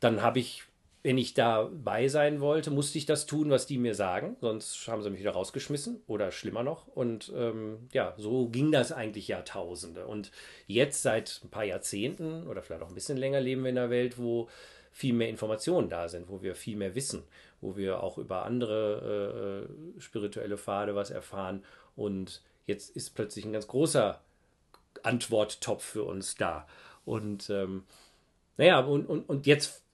[0.00, 0.62] dann habe ich,
[1.06, 5.04] wenn ich dabei sein wollte, musste ich das tun, was die mir sagen, sonst haben
[5.04, 6.88] sie mich wieder rausgeschmissen oder schlimmer noch.
[6.88, 10.08] Und ähm, ja, so ging das eigentlich Jahrtausende.
[10.08, 10.32] Und
[10.66, 13.88] jetzt seit ein paar Jahrzehnten oder vielleicht auch ein bisschen länger leben wir in einer
[13.88, 14.48] Welt, wo
[14.90, 17.22] viel mehr Informationen da sind, wo wir viel mehr wissen,
[17.60, 21.62] wo wir auch über andere äh, spirituelle Pfade was erfahren.
[21.94, 24.20] Und jetzt ist plötzlich ein ganz großer
[25.04, 26.66] Antworttopf für uns da.
[27.04, 27.84] Und ähm,
[28.56, 29.85] naja, und, und, und jetzt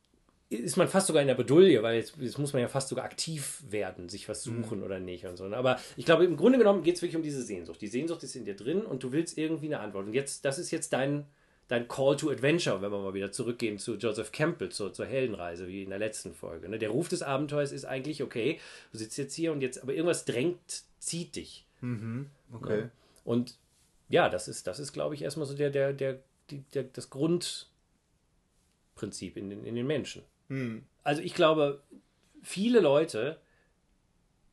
[0.53, 3.05] ist man fast sogar in der Bedulie, weil jetzt, jetzt muss man ja fast sogar
[3.05, 5.45] aktiv werden, sich was suchen oder nicht und so.
[5.47, 7.81] Aber ich glaube, im Grunde genommen geht es wirklich um diese Sehnsucht.
[7.81, 10.07] Die Sehnsucht ist in dir drin und du willst irgendwie eine Antwort.
[10.07, 11.27] Und jetzt, das ist jetzt dein,
[11.69, 15.67] dein Call to Adventure, wenn wir mal wieder zurückgehen zu Joseph Campbell, zur, zur Heldenreise,
[15.69, 16.69] wie in der letzten Folge.
[16.69, 16.79] Ne?
[16.79, 18.61] Der Ruf des Abenteuers ist eigentlich, okay,
[18.93, 21.67] du sitzt jetzt hier und jetzt, aber irgendwas drängt, zieht dich.
[22.53, 22.89] Okay.
[23.25, 23.57] Und
[24.09, 27.09] ja, das ist, das ist, glaube ich, erstmal so der, der, der, die, der, das
[27.09, 30.23] Grundprinzip in den, in den Menschen.
[31.03, 31.83] Also ich glaube,
[32.43, 33.39] viele Leute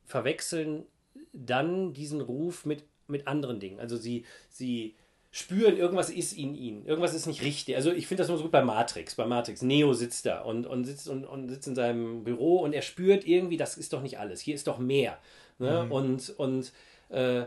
[0.04, 0.84] verwechseln
[1.32, 3.78] dann diesen Ruf mit, mit anderen Dingen.
[3.80, 4.96] Also sie, sie
[5.30, 7.76] spüren, irgendwas ist in ihnen, irgendwas ist nicht richtig.
[7.76, 9.14] Also ich finde das immer so gut bei Matrix.
[9.14, 12.72] Bei Matrix, Neo sitzt da und, und, sitzt, und, und sitzt in seinem Büro und
[12.72, 15.18] er spürt irgendwie, das ist doch nicht alles, hier ist doch mehr.
[15.58, 15.88] Ne?
[15.88, 16.72] Und, und
[17.10, 17.44] äh,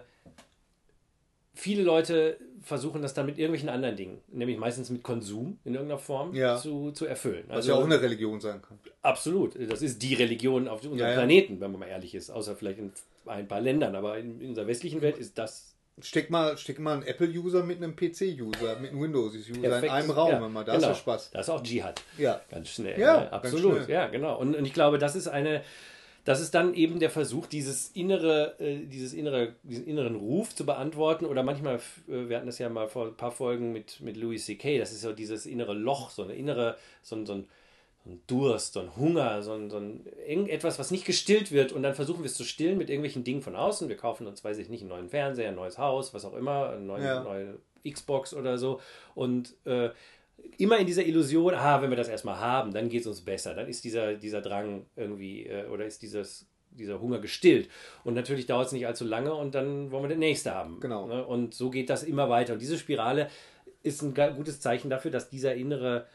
[1.53, 5.99] viele Leute versuchen das dann mit irgendwelchen anderen Dingen, nämlich meistens mit Konsum in irgendeiner
[5.99, 6.57] Form Ja.
[6.57, 7.43] zu, zu erfüllen.
[7.49, 8.79] Was ja auch eine Religion sein kann.
[9.01, 9.55] Absolut.
[9.69, 11.13] Das ist die Religion auf unserem Ja, ja.
[11.15, 12.29] Planeten, wenn man mal ehrlich ist.
[12.29, 12.91] Außer vielleicht in
[13.25, 13.95] ein paar Ländern.
[13.95, 15.69] Aber in, in unserer westlichen Welt ist das
[16.01, 20.31] Steck mal, steck mal einen Apple-User mit einem PC-User, mit einem Windows-User in einem Raum,
[20.31, 20.63] Ja, immer.
[20.63, 20.87] da genau.
[20.87, 21.31] hast du Spaß.
[21.31, 22.01] Da ist auch Dschihad.
[22.17, 22.41] Ja.
[22.49, 22.99] Ganz schnell.
[22.99, 23.31] Ja, ne?
[23.31, 23.83] absolut.
[23.83, 23.89] schnell.
[23.91, 24.39] Ja, genau.
[24.39, 25.61] Und, und ich glaube, das ist eine,
[26.25, 30.65] das ist dann eben der Versuch, dieses innere, äh, dieses innere, diesen inneren Ruf zu
[30.65, 31.25] beantworten.
[31.25, 31.75] Oder manchmal,
[32.07, 34.91] äh, wir hatten das ja mal vor ein paar Folgen mit, mit Louis C.K., das
[34.93, 37.47] ist so dieses innere Loch, so eine innere, so ein, so ein,
[38.27, 41.71] Durst, so ein Hunger, so ein, so ein irgendetwas, was nicht gestillt wird.
[41.71, 43.87] Und dann versuchen wir es zu stillen mit irgendwelchen Dingen von außen.
[43.87, 46.69] Wir kaufen uns, weiß ich nicht, einen neuen Fernseher, ein neues Haus, was auch immer,
[46.71, 47.23] eine neue, Ja.
[47.23, 47.59] neue
[47.89, 48.81] Xbox oder so.
[49.15, 49.89] Und äh,
[50.57, 53.53] immer in dieser Illusion, ah, wenn wir das erstmal haben, dann geht es uns besser.
[53.53, 57.69] Dann ist dieser, dieser Drang irgendwie, äh, oder ist dieses, dieser Hunger gestillt.
[58.03, 60.79] Und natürlich dauert es nicht allzu lange und dann wollen wir den nächste haben.
[60.79, 61.07] Genau.
[61.07, 61.25] Ne?
[61.25, 62.53] Und so geht das immer weiter.
[62.53, 63.29] Und diese Spirale
[63.83, 66.07] ist ein gutes Zeichen dafür, dass dieser innere,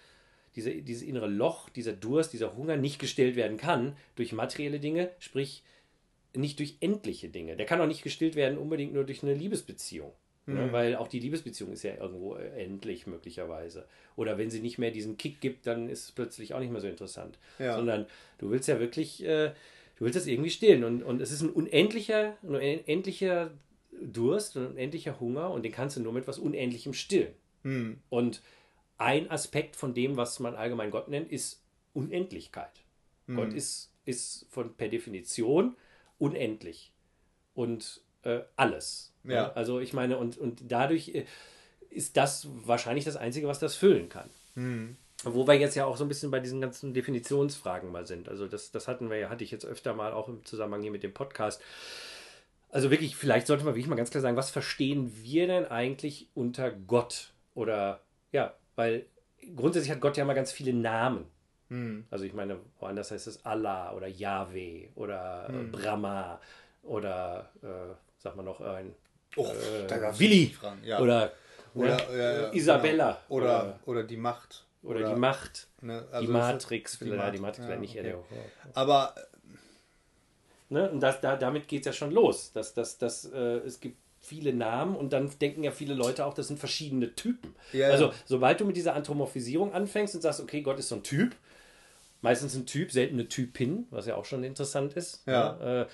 [0.57, 5.11] diese, dieses innere Loch, dieser Durst, dieser Hunger nicht gestillt werden kann durch materielle Dinge,
[5.19, 5.63] sprich
[6.35, 7.57] nicht durch endliche Dinge.
[7.57, 10.13] Der kann auch nicht gestillt werden unbedingt nur durch eine Liebesbeziehung.
[10.55, 10.73] Ne?
[10.73, 13.87] Weil auch die Liebesbeziehung ist ja irgendwo äh, endlich möglicherweise.
[14.17, 16.81] Oder wenn sie nicht mehr diesen Kick gibt, dann ist es plötzlich auch nicht mehr
[16.81, 17.39] so interessant.
[17.59, 17.77] Ja.
[17.77, 18.07] Sondern
[18.39, 19.49] du willst ja wirklich, äh,
[19.97, 20.85] du willst das irgendwie stillen.
[20.85, 23.51] Und, und es ist ein unendlicher, ein unendlicher
[24.01, 27.35] Durst, ein unendlicher Hunger und den kannst du nur mit was Unendlichem stillen.
[27.63, 27.99] Hm.
[28.09, 28.43] Und
[28.97, 31.63] ein Aspekt von dem, was man allgemein Gott nennt, ist
[31.95, 32.85] Unendlichkeit.
[33.27, 33.37] Hm.
[33.37, 35.77] Gott ist, ist von, per Definition
[36.19, 36.93] unendlich.
[37.55, 39.13] Und äh, alles.
[39.25, 39.53] Ja.
[39.53, 41.27] Also ich meine, und, und dadurch äh,
[41.91, 44.31] ist das wahrscheinlich das Einzige, was das füllen kann.
[44.55, 44.97] Hm.
[45.25, 48.29] Wo wir jetzt ja auch so ein bisschen bei diesen ganzen Definitionsfragen mal sind.
[48.29, 50.93] Also das, das hatten wir ja, hatte ich jetzt öfter mal auch im Zusammenhang hier
[50.93, 51.61] mit dem Podcast.
[52.71, 56.29] Also wirklich, vielleicht sollte man wirklich mal ganz klar sagen, was verstehen wir denn eigentlich
[56.35, 57.33] unter Gott?
[57.55, 58.01] Oder
[58.31, 59.07] ja, weil
[59.57, 61.25] grundsätzlich hat Gott ja mal ganz viele Namen.
[61.69, 62.07] Hm.
[62.11, 65.61] Also ich meine, woanders heißt es Allah oder Yahweh oder Hm.
[65.61, 66.41] äh, Brahma
[66.83, 68.95] oder äh, sag mal noch ein
[69.37, 70.55] Oh, äh, Willi.
[70.85, 71.01] Ja.
[71.01, 71.33] oder,
[71.75, 73.37] oder, ne, ja, ja, Isabella Genau.
[73.41, 74.65] Oder, oder, die Macht.
[74.83, 77.99] oder, die Macht, ne, die also das- Matrix, die vielleicht, die Matrix vielleicht nicht.
[77.99, 78.15] okay.
[78.75, 79.15] Aber
[80.71, 80.91] Ne?
[80.91, 82.53] Und das, da, damit geht es ja schon los.
[82.53, 86.35] Dass, dass, dass, äh, es gibt viele Namen und dann denken ja viele Leute auch,
[86.35, 87.55] das sind verschiedene Typen.
[87.73, 91.03] Ja, also sobald du mit dieser Anthropomorphisierung anfängst und sagst, okay, Gott ist so ein
[91.03, 91.35] Typ,
[92.21, 95.23] meistens ein Typ, selten eine Typin, was ja auch schon interessant ist.
[95.27, 95.55] Ja.
[95.55, 95.87] Ne?
[95.89, 95.93] Äh,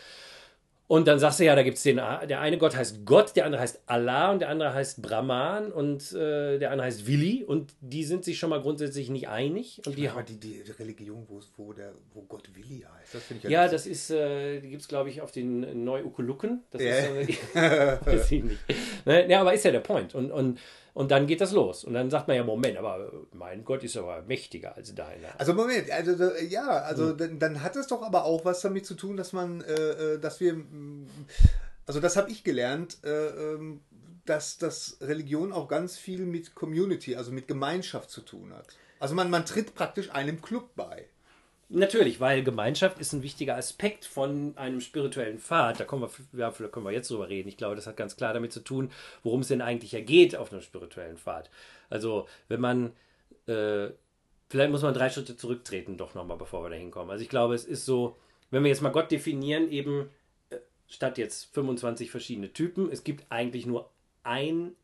[0.87, 3.47] und dann sagst du ja, da gibt es den, der eine Gott heißt Gott, der
[3.47, 7.73] andere heißt Allah und der andere heißt Brahman und äh, der andere heißt Willi und
[7.81, 9.81] die sind sich schon mal grundsätzlich nicht einig.
[9.87, 13.47] Und die, aber die, die, Religion, wo, wo, der, wo Gott Willi heißt, das finde
[13.47, 13.79] ich ja, lustig.
[13.79, 16.65] das ist, äh, die gibt es, glaube ich, auf den Neu-Ukuluken.
[16.71, 16.99] Das Ja.
[16.99, 18.61] ist so eine, weiß ich nicht.
[19.07, 20.15] Ne, ne, aber ist ja der Point.
[20.15, 20.59] Und, und,
[20.95, 21.85] und dann geht das los.
[21.85, 25.29] Und dann sagt man ja, Moment, aber mein Gott ist aber mächtiger als deiner.
[25.39, 27.19] Also Moment, also da- ja, also Hm.
[27.19, 29.73] dann, dann hat es doch aber auch was damit zu tun, dass man, äh,
[30.15, 31.07] äh, dass wir, mm,
[31.87, 33.81] also das habe ich gelernt, äh, ähm,
[34.25, 38.69] dass, dass Religion auch ganz viel mit Community, also mit Gemeinschaft zu tun hat.
[38.99, 41.07] Also man, man tritt praktisch einem Club bei.
[41.71, 45.81] Natürlich, weil Gemeinschaft ist ein wichtiger Aspekt von einem spirituellen Pfad.
[45.81, 47.49] Da kommen wir, ja, können wir jetzt drüber reden.
[47.49, 48.91] Ich glaube, das hat ganz klar damit zu tun,
[49.23, 51.51] worum es denn eigentlich ja geht auf einem spirituellen Pfad.
[51.89, 52.93] Also, wenn man,
[53.47, 53.89] äh,
[54.49, 57.11] vielleicht muss man drei Schritte zurücktreten, doch nochmal, bevor wir da hinkommen.
[57.11, 58.17] Also, ich glaube, es ist so,
[58.51, 60.11] wenn wir jetzt mal Gott definieren, eben
[60.51, 63.91] äh, statt jetzt 25 verschiedene Typen, es gibt eigentlich nur
[64.23, 64.75] ein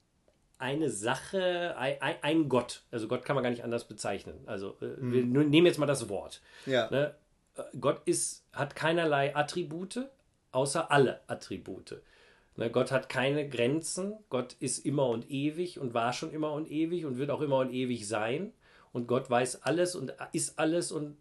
[0.61, 2.83] eine Sache, ein, Gott.
[2.91, 4.39] Also Gott kann man gar nicht anders bezeichnen.
[4.47, 6.41] Also äh, wir nur- nehmen jetzt mal das Wort.
[6.67, 6.91] Ja.
[6.91, 7.15] Ne?
[7.57, 10.09] Äh, Gott ist, hat keinerlei Attribute,
[10.53, 12.01] außer alle Attribute.
[12.57, 12.71] Ne?
[12.71, 14.15] Gott hat keine Grenzen.
[14.29, 17.59] Gott ist immer und ewig und war schon immer und ewig und wird auch immer
[17.59, 18.53] und ewig sein.
[18.93, 21.17] Und Gott weiß alles und ist alles und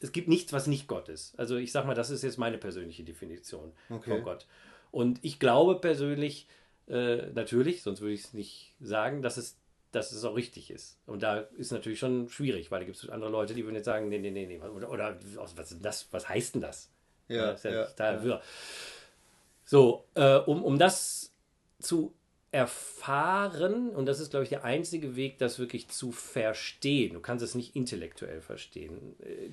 [0.00, 1.38] es gibt nichts, was nicht Gott ist.
[1.38, 4.10] Also ich sag mal, das ist jetzt meine persönliche Definition Okay.
[4.10, 4.46] von Gott.
[4.90, 6.48] Und ich glaube persönlich,
[6.90, 9.56] äh, natürlich, sonst würde ich es nicht sagen, dass es,
[9.92, 10.98] dass es auch richtig ist.
[11.06, 13.86] Und da ist natürlich schon schwierig, weil da gibt es andere Leute, die würden jetzt
[13.86, 14.60] sagen, nee, nee, nee, nee.
[14.60, 16.90] Oder, oder was, das, was heißt denn das?
[17.28, 18.42] Ja, ist ja, ja, total ja.
[19.64, 21.32] So, äh, um, um das
[21.78, 22.12] zu
[22.50, 27.44] erfahren, und das ist, glaube ich, der einzige Weg, das wirklich zu verstehen, du kannst
[27.44, 29.50] es nicht intellektuell verstehen, äh,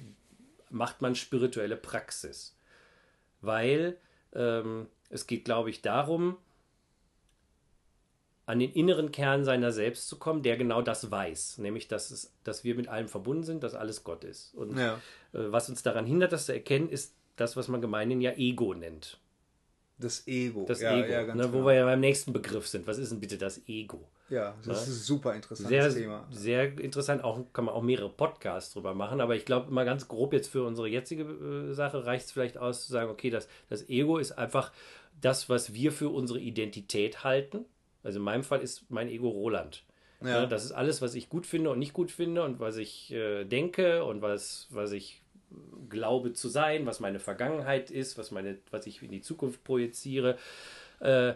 [0.72, 2.56] macht man spirituelle Praxis.
[3.42, 3.98] Weil
[4.34, 6.38] ähm, es geht, glaube ich, darum,
[8.48, 12.34] an den inneren Kern seiner selbst zu kommen, der genau das weiß, nämlich dass, es,
[12.44, 14.56] dass wir mit allem verbunden sind, dass alles Gott ist.
[14.56, 14.96] Und Ja.
[15.34, 18.74] äh, was uns daran hindert, das zu erkennen, ist das, was man gemeinhin ja Ego
[18.74, 19.20] nennt.
[20.00, 20.66] Das Ego.
[20.68, 21.66] Das ja, Ego, ja, ganz ne, wo genau.
[21.68, 22.88] wir ja beim nächsten Begriff sind.
[22.88, 24.08] Was ist denn bitte das Ego?
[24.30, 26.28] ja, das ist ein super interessantes Sehr, Thema.
[26.32, 27.24] sehr interessant.
[27.24, 29.22] Auch kann man auch mehrere Podcasts drüber machen.
[29.22, 32.58] Aber ich glaube, mal ganz grob jetzt für unsere jetzige äh, Sache reicht es vielleicht
[32.58, 34.72] aus zu sagen, okay, das, das Ego ist einfach
[35.20, 37.66] das, was wir für unsere Identität halten.
[38.08, 39.84] Also in meinem Fall ist mein Ego Roland.
[40.24, 40.46] Ja.
[40.46, 43.44] das ist alles, was ich gut finde und nicht gut finde und was ich äh,
[43.44, 45.22] denke und was, was ich
[45.90, 50.38] glaube zu sein, was meine Vergangenheit ist, was, meine, was ich in die Zukunft projiziere.
[51.02, 51.34] Äh,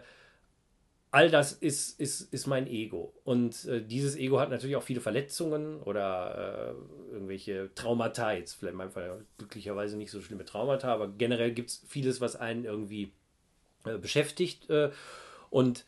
[1.12, 3.14] all das ist, ist, ist mein Ego.
[3.26, 6.76] Und äh, dieses Ego hat natürlich auch viele Verletzungen oder
[7.12, 8.32] äh, irgendwelche Traumata.
[8.32, 12.22] Jetzt vielleicht in meinem Fall glücklicherweise nicht so schlimme Traumata, aber generell gibt es vieles,
[12.22, 13.12] was einen irgendwie
[13.84, 14.70] äh, beschäftigt.
[14.70, 14.92] Äh,
[15.50, 15.84] und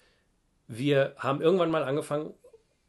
[0.67, 2.33] wir haben irgendwann mal angefangen,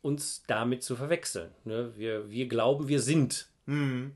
[0.02, 1.50] uns damit zu verwechseln.
[1.64, 1.92] Ne?
[1.96, 3.48] Wir, wir glauben, wir sind.
[3.66, 4.12] Mhm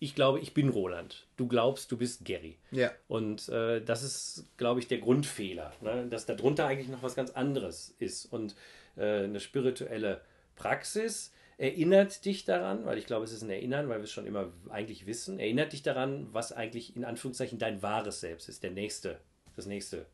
[0.00, 1.26] ich glaube, ich bin Roland.
[1.36, 2.56] Du glaubst, du bist Gary.
[2.70, 2.92] Ja.
[3.08, 6.06] Und äh, das ist, glaube ich, der Grundfehler, ne?
[6.08, 8.26] dass darunter eigentlich noch was ganz anderes ist.
[8.26, 8.54] Und
[8.96, 10.20] äh, eine spirituelle
[10.54, 14.26] Praxis erinnert dich daran, weil ich glaube, es ist ein Erinnern, weil wir es schon
[14.26, 18.70] immer eigentlich wissen, erinnert dich daran, was eigentlich in Anführungszeichen dein wahres Selbst ist, der
[18.70, 19.18] nächste,
[19.56, 20.06] das nächste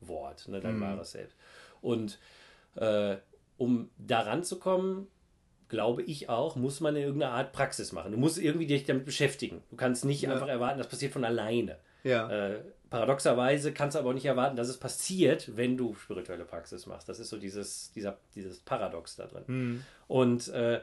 [0.00, 0.60] Wort, ne?
[0.60, 0.82] dein mhm.
[0.82, 1.36] wahres Selbst.
[1.82, 2.18] Und
[2.76, 3.16] äh,
[3.58, 5.08] um daran zu kommen,
[5.68, 8.12] glaube ich auch, muss man in irgendeiner Art Praxis machen.
[8.12, 9.62] Du musst irgendwie dich damit beschäftigen.
[9.70, 10.32] Du kannst nicht ja.
[10.32, 11.78] einfach erwarten, das passiert von alleine.
[12.04, 12.28] Ja.
[12.30, 16.86] Äh, paradoxerweise kannst du aber auch nicht erwarten, dass es passiert, wenn du spirituelle Praxis
[16.86, 17.08] machst.
[17.08, 19.44] Das ist so dieses, dieser, dieses Paradox da drin.
[19.46, 19.84] Mhm.
[20.08, 20.80] Und, äh,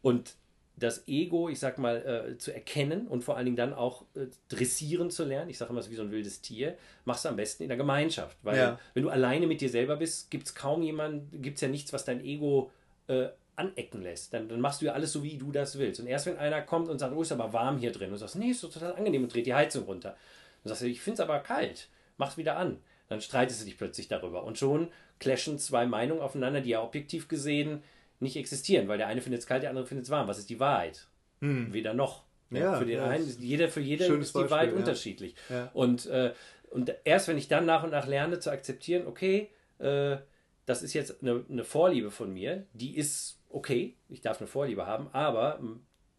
[0.00, 0.34] und
[0.78, 1.96] das Ego, ich sag mal,
[2.32, 5.70] äh, zu erkennen und vor allen Dingen dann auch äh, dressieren zu lernen, ich sage
[5.70, 8.36] immer, es ist wie so ein wildes Tier, machst du am besten in der Gemeinschaft.
[8.42, 8.78] Weil ja.
[8.92, 11.94] wenn du alleine mit dir selber bist, gibt es kaum jemanden, gibt es ja nichts,
[11.94, 12.70] was dein Ego
[13.08, 15.98] äh, anecken lässt, dann, dann machst du ja alles so, wie du das willst.
[16.00, 18.18] Und erst wenn einer kommt und sagt, oh, ist aber warm hier drin, und du
[18.18, 20.14] sagst, nee, ist doch total angenehm und dreht die Heizung runter.
[20.62, 22.78] Dann sagst du, ich finde es aber kalt, mach's wieder an.
[23.08, 24.44] Dann streitest du dich plötzlich darüber.
[24.44, 24.88] Und schon
[25.20, 27.82] clashen zwei Meinungen aufeinander, die ja objektiv gesehen
[28.20, 30.28] nicht existieren, weil der eine findet es kalt, der andere findet es warm.
[30.28, 31.08] Was ist die Wahrheit?
[31.40, 31.72] Hm.
[31.72, 32.24] Weder noch.
[32.50, 34.76] Ja, für den ja, einen, jeder, für jeden ist die Beispiel, Wahrheit ja.
[34.76, 35.34] unterschiedlich.
[35.74, 36.32] Und, äh,
[36.70, 40.18] und erst wenn ich dann nach und nach lerne zu akzeptieren, okay, äh,
[40.64, 44.86] das ist jetzt eine, eine Vorliebe von mir, die ist okay, ich darf eine Vorliebe
[44.86, 45.60] haben, aber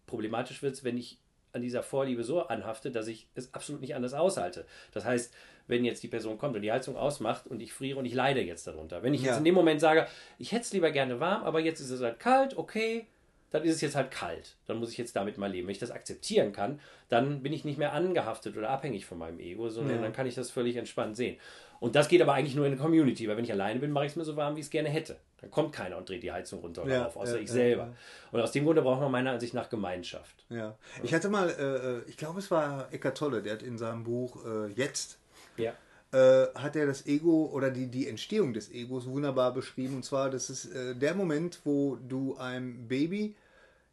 [0.06, 1.20] problematisch wird es, wenn ich
[1.54, 4.66] an dieser Vorliebe so anhafte, dass ich es absolut nicht anders aushalte.
[4.92, 5.34] Das heißt,
[5.68, 8.42] wenn jetzt die Person kommt und die Heizung ausmacht und ich friere und ich leide
[8.42, 9.04] jetzt darunter.
[9.04, 9.30] Wenn ich ja.
[9.30, 10.08] jetzt in dem Moment sage,
[10.40, 13.08] ich hätte es lieber gerne warm, aber jetzt ist es halt kalt, okay,
[13.52, 14.56] dann ist es jetzt halt kalt.
[14.66, 15.68] Dann muss ich jetzt damit mal leben.
[15.68, 16.80] Wenn ich das akzeptieren kann,
[17.10, 20.02] dann bin ich nicht mehr angehaftet oder abhängig von meinem Ego, sondern ja.
[20.02, 21.38] dann kann ich das völlig entspannt sehen.
[21.80, 24.06] Und das geht aber eigentlich nur in der Community, weil wenn ich alleine bin, mache
[24.06, 25.18] ich es mir so warm, wie ich es gerne hätte.
[25.41, 27.84] Dann kommt keiner und dreht die Heizung runter oder ja, auf, außer ja, ich selber.
[27.84, 27.93] Ja,
[28.32, 30.45] und aus dem Grunde braucht man meiner Ansicht nach Gemeinschaft.
[30.50, 30.76] Ja.
[31.04, 34.04] Ich hatte mal, äh, äh, ich glaube, es war Eckart Tolle, der hat in seinem
[34.04, 35.19] Buch äh, Jetzt.
[35.58, 35.73] Ja.
[36.12, 39.97] Äh, hat er das Ego oder die, die Entstehung des Egos wunderbar beschrieben.
[39.97, 43.36] Und zwar, das ist äh, der Moment, wo du einem Baby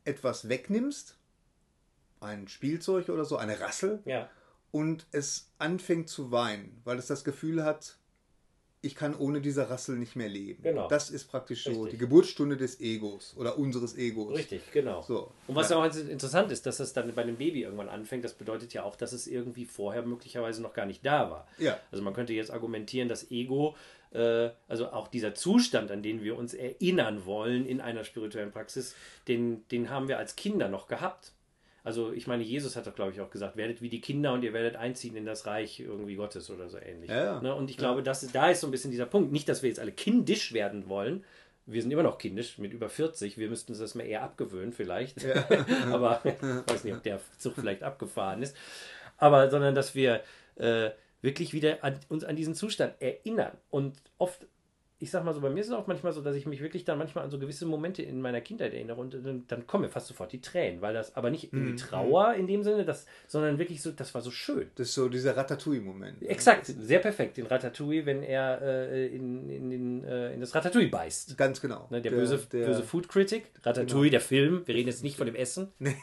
[0.04, 1.16] etwas wegnimmst,
[2.20, 4.30] ein Spielzeug oder so, eine Rassel, ja
[4.74, 7.96] und es anfängt zu weinen, weil es das Gefühl hat,
[8.84, 10.62] ich kann ohne diese Rassel nicht mehr leben.
[10.62, 10.88] Genau.
[10.88, 11.90] Das ist praktisch so Richtig.
[11.92, 14.36] die Geburtsstunde des Egos oder unseres Egos.
[14.36, 15.02] Richtig, genau.
[15.02, 15.30] So.
[15.46, 15.76] Und was ja.
[15.76, 18.96] auch interessant ist, dass das dann bei einem Baby irgendwann anfängt, das bedeutet ja auch,
[18.96, 21.48] dass es irgendwie vorher möglicherweise noch gar nicht da war.
[21.58, 21.78] Ja.
[21.90, 23.74] Also man könnte jetzt argumentieren, dass Ego,
[24.12, 28.94] äh, also auch dieser Zustand, an den wir uns erinnern wollen in einer spirituellen Praxis,
[29.28, 31.32] den, den haben wir als Kinder noch gehabt.
[31.84, 34.42] Also ich meine, Jesus hat doch, glaube ich, auch gesagt, werdet wie die Kinder und
[34.42, 37.10] ihr werdet einziehen in das Reich irgendwie Gottes oder so ähnlich.
[37.10, 37.54] Ja, ne?
[37.54, 39.32] Und ich glaube, das, da ist so ein bisschen dieser Punkt.
[39.32, 41.24] Nicht, dass wir jetzt alle kindisch werden wollen.
[41.66, 43.36] Wir sind immer noch kindisch mit über 40.
[43.36, 45.22] Wir müssten uns das mal eher abgewöhnen vielleicht.
[45.22, 45.46] Ja.
[45.92, 46.42] Aber ich
[46.72, 48.56] weiß nicht, ob der Zug vielleicht abgefahren ist.
[49.18, 50.22] Aber sondern, dass wir
[50.56, 53.52] äh, wirklich wieder an, uns an diesen Zustand erinnern.
[53.68, 54.46] Und oft
[55.04, 56.86] ich sag mal so, bei mir ist es auch manchmal so, dass ich mich wirklich
[56.86, 59.90] dann manchmal an so gewisse Momente in meiner Kindheit erinnere und dann, dann kommen mir
[59.90, 61.76] fast sofort die Tränen, weil das aber nicht irgendwie mhm.
[61.76, 64.70] Trauer in dem Sinne, das, sondern wirklich so, das war so schön.
[64.76, 66.22] Das ist so dieser Ratatouille-Moment.
[66.22, 70.88] Exakt, sehr perfekt, den Ratatouille, wenn er äh, in, in, in, äh, in, das Ratatouille
[70.88, 71.36] beißt.
[71.36, 71.86] Ganz genau.
[71.90, 74.10] Ne, der, der, böse, der, böse Food Critic, Ratatouille, genau.
[74.12, 75.68] der Film, wir reden jetzt nicht von dem Essen.
[75.84, 75.96] Nee.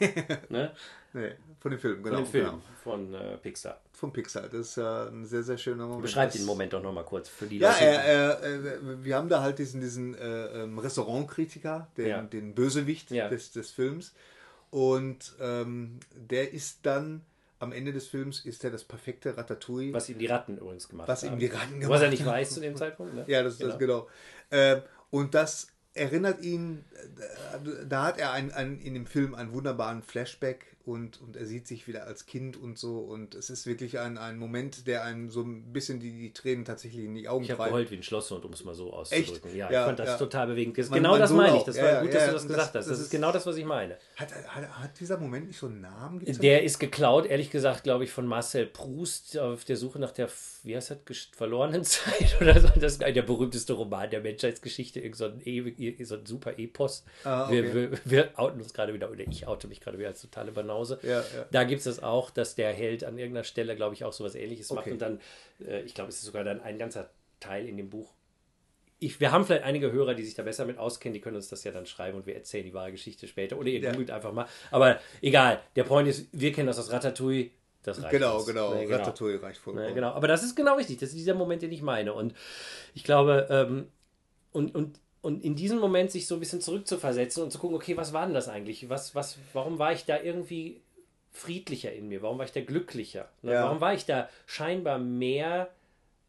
[0.48, 0.70] Ne?
[1.12, 2.16] nee, von dem Film, genau.
[2.16, 2.62] Von dem Film, genau.
[2.82, 4.42] von äh, Pixar von Pixar.
[4.42, 6.02] Das ist ja ein sehr, sehr schöner Moment.
[6.02, 7.84] Beschreib den Moment doch nochmal kurz für die ja, Leute.
[7.84, 12.22] Ja, äh, wir haben da halt diesen, diesen äh, ähm, Restaurantkritiker, den, ja.
[12.22, 13.28] den Bösewicht ja.
[13.28, 14.12] des, des Films.
[14.70, 17.22] Und ähm, der ist dann
[17.60, 19.92] am Ende des Films ist er das perfekte Ratatouille.
[19.92, 21.28] Was ihm die Ratten übrigens gemacht was haben.
[21.28, 21.90] Was ihm die Ratten gemacht haben.
[21.90, 23.14] Was er nicht weiß zu dem Zeitpunkt.
[23.14, 23.24] Ne?
[23.28, 23.70] Ja, das ist genau.
[23.70, 24.08] das genau.
[24.50, 29.52] Äh, und das erinnert ihn, äh, da hat er ein, ein, in dem Film einen
[29.52, 32.98] wunderbaren Flashback und, und er sieht sich wieder als Kind und so.
[32.98, 36.64] Und es ist wirklich ein, ein Moment, der einem so ein bisschen die, die Tränen
[36.64, 39.50] tatsächlich in die Augen Ich habe geheult wie ein Schlosshund, um es mal so auszudrücken.
[39.50, 39.56] Echt?
[39.56, 40.16] Ja, Ja, ich fand das ja.
[40.18, 40.76] total bewegend.
[40.78, 41.62] Das, Mein- genau mein das Sohn meine ich.
[41.64, 42.74] Das Ja, war gut, dass du das Und gesagt das- hast.
[42.74, 43.96] Das, das ist ist- genau das, was ich meine.
[44.16, 46.18] Hat, hat, hat dieser Moment nicht so einen Namen?
[46.18, 49.98] Gibt's da- Der ist geklaut, ehrlich gesagt, glaube ich, von Marcel Proust auf der Suche
[49.98, 50.28] nach der,
[50.64, 50.98] wie heißt das,
[51.36, 52.68] verlorenen Zeit oder so.
[52.78, 57.04] Das ist der berühmteste Roman der Menschheitsgeschichte, irgend so ein, ewig, so ein super Epos.
[57.24, 57.74] Ah, wir, okay.
[57.74, 60.98] wir, wir outen uns gerade wieder, oder ich oute mich gerade wieder als totale Banause.
[61.02, 61.24] Ja, ja.
[61.50, 64.34] Da gibt es das auch, dass der Held an irgendeiner Stelle, glaube ich, auch sowas
[64.34, 64.82] ähnliches macht.
[64.86, 64.92] Okay.
[64.92, 65.20] Und dann,
[65.66, 68.12] äh, ich glaube, es ist sogar dann ein ganzer Teil in dem Buch.
[68.98, 71.48] Ich, wir haben vielleicht einige Hörer, die sich da besser mit auskennen, die können uns
[71.48, 73.58] das ja dann schreiben und wir erzählen die wahre Geschichte später.
[73.58, 73.90] Oder ihr Ja.
[73.90, 74.46] googelt einfach mal.
[74.70, 77.50] Aber egal, der Point ist, wir kennen das aus Ratatouille.
[77.82, 78.46] Das reicht Genau, uns.
[78.46, 78.74] genau.
[78.74, 79.86] Nee, Ratatouille reicht vollkommen.
[79.88, 80.10] Ne, genau.
[80.10, 80.98] Aber das ist genau richtig.
[80.98, 82.12] Das ist dieser Moment, den ich meine.
[82.12, 82.32] Und
[82.94, 83.88] ich glaube, ähm,
[84.52, 87.96] und, und, und in diesem Moment sich so ein bisschen zurückzuversetzen und zu gucken, okay,
[87.96, 88.88] was war denn das eigentlich?
[88.88, 90.80] Was, was, warum war ich da irgendwie
[91.30, 92.22] friedlicher in mir?
[92.22, 93.28] Warum war ich da glücklicher?
[93.40, 93.52] Ne?
[93.52, 93.64] Ja.
[93.64, 95.70] Warum war ich da scheinbar mehr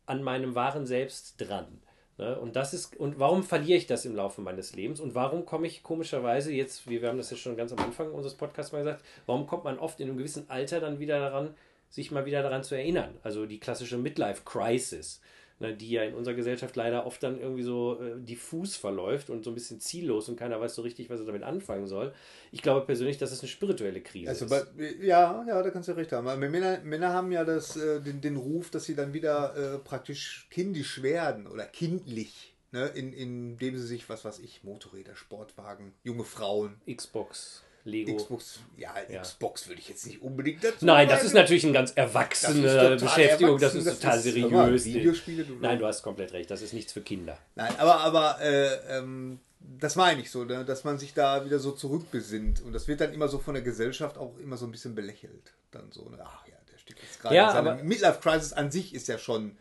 [0.05, 1.81] an meinem wahren Selbst dran?
[2.19, 2.39] Ne?
[2.39, 4.99] Und das ist, und warum verliere ich das im Laufe meines Lebens?
[4.99, 8.11] Und warum komme ich komischerweise jetzt, wie wir haben das ja schon ganz am Anfang
[8.11, 11.55] unseres Podcasts mal gesagt, warum kommt man oft in einem gewissen Alter dann wieder daran,
[11.89, 13.17] sich mal wieder daran zu erinnern?
[13.23, 15.19] Also die klassische Midlife-Crisis,
[15.59, 19.43] ne, die ja in unserer Gesellschaft leider oft dann irgendwie so äh, diffus verläuft und
[19.43, 22.13] so ein bisschen ziellos und keiner weiß so richtig, was er damit anfangen soll.
[22.51, 24.67] Ich glaube persönlich, dass es eine spirituelle Krise Also, ist.
[25.01, 26.27] ja, ja, da kannst du recht haben.
[26.27, 29.79] Aber Männer, Männer haben ja das, äh, den, den Ruf, dass sie dann wieder äh,
[29.79, 32.87] praktisch kindisch werden oder kindlich, ne?
[32.87, 38.15] in, indem sie sich, was weiß ich, Motorräder, Sportwagen, junge Frauen, Xbox, Lego.
[38.15, 39.21] Xbox, ja, Ja.
[39.21, 42.65] Xbox würde ich jetzt nicht unbedingt dazu Nein, das ist natürlich eine ganz Das erwachsene
[42.65, 44.85] ist total Beschäftigung, das erwachsen, ist total das ist- hör mal, seriös.
[44.85, 47.37] Videospiele, du- Nein, du hast komplett recht, das ist nichts für Kinder.
[47.55, 50.63] Nein, aber, aber äh, ähm, das meine ich so, ne?
[50.65, 52.61] dass man sich da wieder so zurückbesinnt.
[52.61, 55.53] Und das wird dann immer so von der Gesellschaft auch immer so ein bisschen belächelt.
[55.71, 56.17] Dann so, ne?
[56.23, 57.35] ach ja, der steht jetzt gerade.
[57.35, 59.57] Ja, aber- Midlife Crisis an sich ist ja schon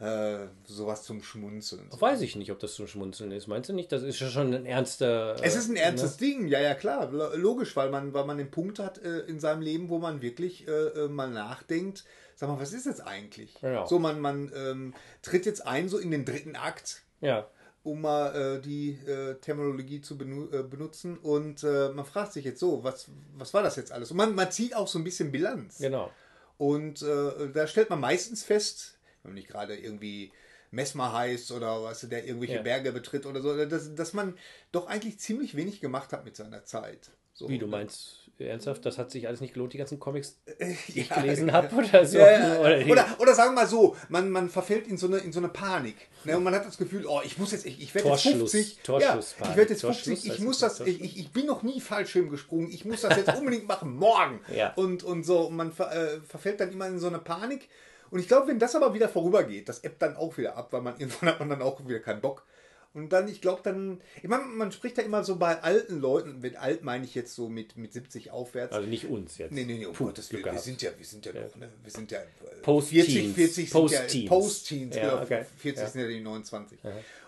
[0.00, 1.88] äh, sowas zum Schmunzeln.
[1.90, 2.00] So.
[2.00, 3.46] Weiß ich nicht, ob das zum Schmunzeln ist.
[3.46, 3.92] Meinst du nicht?
[3.92, 5.36] Das ist ja schon ein ernster.
[5.42, 8.38] Es ist ein äh, ernstes Ding, ja, ja, klar, lo- logisch, weil man, weil man
[8.38, 12.04] den Punkt hat äh, in seinem Leben, wo man wirklich äh, äh, mal nachdenkt,
[12.34, 13.54] sag mal, was ist jetzt eigentlich?
[13.60, 13.86] Genau.
[13.86, 17.28] So, man, man ähm, tritt jetzt ein, so in den dritten Akt, Ne?
[17.28, 17.48] Ja,
[17.84, 22.44] um mal äh, die äh, Terminologie zu benu äh, benutzen und äh, man fragt sich
[22.46, 24.10] jetzt so, was, was war das jetzt alles?
[24.10, 25.78] Und man, man zieht auch so ein bisschen Bilanz.
[25.78, 26.10] genau.
[26.56, 28.93] Und äh, da stellt man meistens fest,
[29.24, 30.30] wenn man nicht gerade irgendwie
[30.70, 32.62] Messmer heißt oder was der irgendwelche Ja.
[32.62, 34.36] Berge betritt oder so, dass, dass man
[34.72, 37.10] doch eigentlich ziemlich wenig gemacht hat mit seiner Zeit.
[37.32, 40.76] So, Wie du meinst, ernsthaft, das hat sich alles nicht gelohnt, die ganzen Comics, die
[41.00, 42.18] ich Ja, gelesen habe oder so.
[42.18, 42.86] Ja, Oder.
[42.86, 45.48] Oder, oder sagen wir mal so, man, man verfällt in so eine, in so eine
[45.48, 45.96] Panik.
[46.24, 46.36] Ne?
[46.36, 48.78] Und man hat das Gefühl, oh, ich muss jetzt, ich, ich werde jetzt Torschluss, 50.
[48.84, 49.46] Torschlusspanik.
[49.46, 51.80] ja, ich werde jetzt Torschluss 50, ich heißt muss das ich, ich bin noch nie
[51.80, 54.40] Fallschirm gesprungen, ich muss das jetzt unbedingt machen, morgen.
[54.76, 57.68] Und, und so, und man ver, äh, verfällt dann immer in so eine Panik.
[58.10, 60.82] Und ich glaube, wenn das aber wieder vorübergeht, das ebbt dann auch wieder ab, weil
[60.82, 62.44] man irgendwann hat man dann auch wieder keinen Bock.
[62.92, 66.38] Und dann, ich glaube dann, ich meine, man spricht ja immer so bei alten Leuten,
[66.38, 68.72] mit alt meine ich jetzt so mit, mit 70 aufwärts.
[68.72, 69.50] also nicht uns jetzt.
[69.50, 70.44] Nee, nee, nee, um Puh, Gottes Willen.
[70.44, 71.72] Wir sind ja, wir sind ja, noch, ne?
[71.82, 72.20] Wir sind ja
[72.62, 73.34] Post-Teens.
[73.34, 74.14] 40, 40 sind Post-Teens.
[74.14, 75.22] ja Post-Teens, Ja, genau.
[75.22, 75.44] okay.
[75.56, 75.90] 40 Ja.
[75.90, 76.78] sind ja die 29.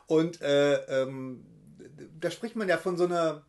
[0.06, 1.44] Und äh, ähm,
[2.20, 3.44] da spricht man ja von so einer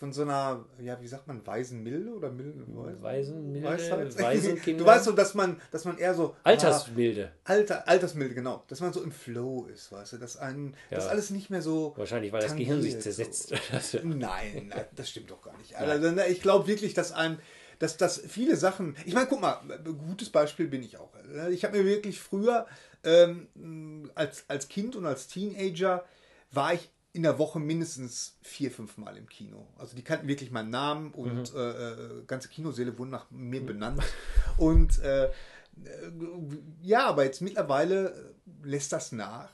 [0.00, 2.64] von so einer, ja, wie sagt man, Waisenmilde oder Milde?
[3.02, 4.18] Waisenmilde, Weisheit?
[4.18, 4.82] Waisenkinder.
[4.82, 7.30] Du weißt so, dass man, dass man eher so Altersmilde.
[7.44, 11.04] ah, Alter, Altersmilde, genau, dass man so im Flow ist, weißt du, dass einen, dass
[11.04, 11.10] Ja.
[11.10, 13.00] alles nicht mehr so Wahrscheinlich, weil das Gehirn sich so.
[13.00, 13.52] zersetzt.
[13.72, 15.76] Also, Nein, das stimmt doch gar nicht.
[15.76, 17.38] Also, ne, ich glaube wirklich, dass einem,
[17.78, 18.96] dass, dass viele Sachen.
[19.04, 19.60] Ich meine, guck mal,
[20.08, 21.10] gutes Beispiel bin ich auch.
[21.50, 22.66] Ich habe mir wirklich früher
[23.04, 26.04] ähm, als, als Kind und als Teenager
[26.52, 29.66] war ich in der Woche mindestens vier, fünf Mal im Kino.
[29.78, 34.02] Also die kannten wirklich meinen Namen und äh, äh, ganze Kinoseele wurden nach mir benannt.
[34.56, 35.30] Und äh, äh,
[36.82, 39.50] ja, aber jetzt mittlerweile lässt das nach.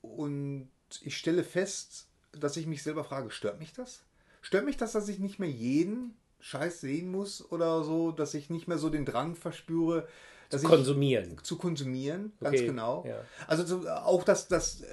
[0.00, 0.70] Und
[1.02, 4.02] ich stelle fest, dass ich mich selber frage, stört mich das?
[4.40, 8.50] Stört mich das, dass ich nicht mehr jeden Scheiß sehen muss oder so, dass ich
[8.50, 10.06] nicht mehr so den Drang verspüre,
[10.50, 11.38] dass ich konsumieren.
[11.42, 13.04] zu konsumieren, ganz Okay, genau.
[13.06, 13.24] ja.
[13.46, 14.86] Also so, auch das, das äh,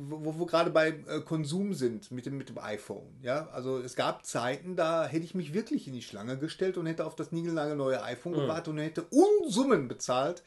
[0.00, 3.06] wo wir gerade bei äh, Konsum sind mit dem, mit dem iPhone.
[3.22, 6.86] Ja, also es gab Zeiten, da hätte ich mich wirklich in die Schlange gestellt und
[6.86, 8.36] hätte auf das niegelnagelneue neue iPhone Mhm.
[8.42, 10.42] gewartet und hätte Unsummen bezahlt,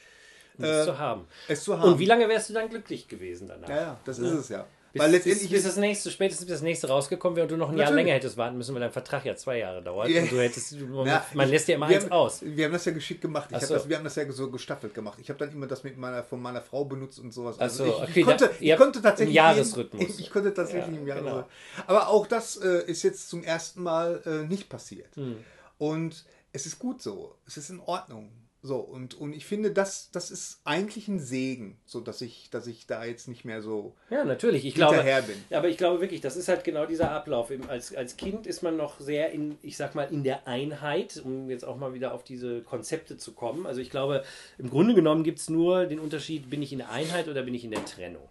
[0.58, 1.28] Um es äh, zu haben.
[1.48, 1.94] es zu haben.
[1.94, 3.70] Und wie lange wärst du dann glücklich gewesen danach?
[3.70, 4.66] Ja, ja, das ist es ja.
[4.94, 7.52] Bis, Weil bis, letztendlich bis ist das nächste, spätestens bis das nächste rausgekommen wäre und
[7.52, 8.06] du noch ein Jahr Natürlich.
[8.06, 10.10] länger hättest warten müssen, weil dein Vertrag ja zwei Jahre dauert.
[10.10, 10.22] Ja.
[10.22, 12.42] Und du hättest, man, Ja, man lässt ja immer eins haben, aus.
[12.44, 13.50] Wir haben das ja geschickt gemacht.
[13.52, 13.74] Ich so.
[13.74, 15.18] das, wir haben das ja so gestaffelt gemacht.
[15.22, 17.56] Ich habe dann immer das mit meiner, von meiner Frau benutzt und sowas.
[17.60, 19.34] Ach so, ich, okay, ich, konnte, da- ich konnte tatsächlich.
[19.34, 20.02] im Jahresrhythmus.
[20.02, 21.46] Jeden, ich, konnte tatsächlich Ja, im Jahresrhythmus.
[21.78, 21.84] genau.
[21.88, 25.16] Aber auch das äh, ist jetzt zum ersten Mal äh, nicht passiert.
[25.16, 25.38] Hm.
[25.78, 28.30] Und es ist gut so, es ist in Ordnung.
[28.64, 32.68] So, und, und ich finde, das, das ist eigentlich ein Segen, so dass ich, dass
[32.68, 34.66] ich da jetzt nicht mehr so Ja, natürlich.
[34.66, 35.36] Ich glaube, hinterher bin.
[35.50, 37.52] aber ich glaube wirklich, das ist halt genau dieser Ablauf.
[37.68, 41.50] Als, als Kind ist man noch sehr in, ich sag mal, in der Einheit, um
[41.50, 43.66] jetzt auch mal wieder auf diese Konzepte zu kommen.
[43.66, 44.24] Also ich glaube,
[44.60, 47.56] im Grunde genommen gibt es nur den Unterschied, bin ich in der Einheit oder bin
[47.56, 48.30] ich in der Trennung.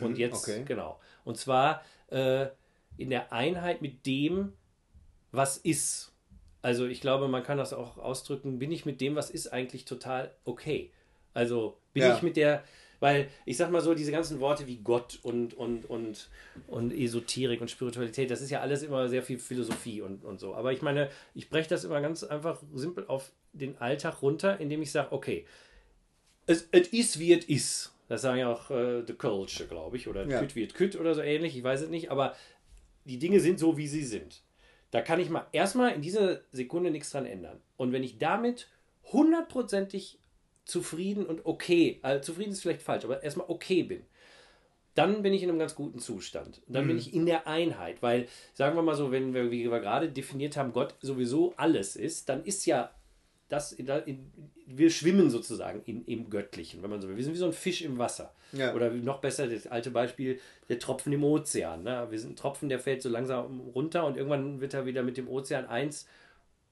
[0.00, 0.62] Und jetzt, okay.
[0.64, 1.00] genau.
[1.24, 2.46] Und zwar äh,
[2.96, 4.52] in der Einheit mit dem,
[5.32, 6.12] was ist.
[6.64, 9.84] Also ich glaube, man kann das auch ausdrücken, bin ich mit dem, was ist, eigentlich
[9.84, 10.90] total okay.
[11.34, 12.16] Also bin Ja.
[12.16, 12.64] ich mit der,
[13.00, 16.30] weil ich sag mal so, diese ganzen Worte wie Gott und, und, und,
[16.66, 20.54] und Esoterik und Spiritualität, das ist ja alles immer sehr viel Philosophie und, und so.
[20.54, 24.80] Aber ich meine, ich breche das immer ganz einfach simpel auf den Alltag runter, indem
[24.80, 25.44] ich sage, okay,
[26.46, 27.92] es, ist wie es ist.
[28.08, 30.38] Das sagen ja auch äh, The Culture, glaube ich, oder Ja.
[30.40, 32.34] Küt wie es Küt oder so ähnlich, ich weiß es nicht, aber
[33.04, 34.43] die Dinge sind so, wie sie sind.
[34.94, 37.60] Da kann ich mal erstmal in dieser Sekunde nichts dran ändern.
[37.76, 38.68] Und wenn ich damit
[39.12, 40.20] hundertprozentig
[40.66, 44.04] zufrieden und okay, also zufrieden ist vielleicht falsch, aber erstmal okay bin,
[44.94, 46.62] dann bin ich in einem ganz guten Zustand.
[46.68, 49.80] Dann bin ich in der Einheit, weil, sagen wir mal so, wenn wir, wie wir
[49.80, 52.92] gerade definiert haben, Gott sowieso alles ist, dann ist ja
[53.48, 54.32] das, in, in,
[54.66, 57.16] wir schwimmen sozusagen in, im Göttlichen, wenn man so will.
[57.16, 58.34] Wir sind wie so ein Fisch im Wasser.
[58.52, 58.74] Ja.
[58.74, 61.82] Oder noch besser, das alte Beispiel, der Tropfen im Ozean.
[61.82, 62.06] Ne?
[62.10, 65.16] Wir sind ein Tropfen, der fällt so langsam runter und irgendwann wird er wieder mit
[65.16, 66.06] dem Ozean eins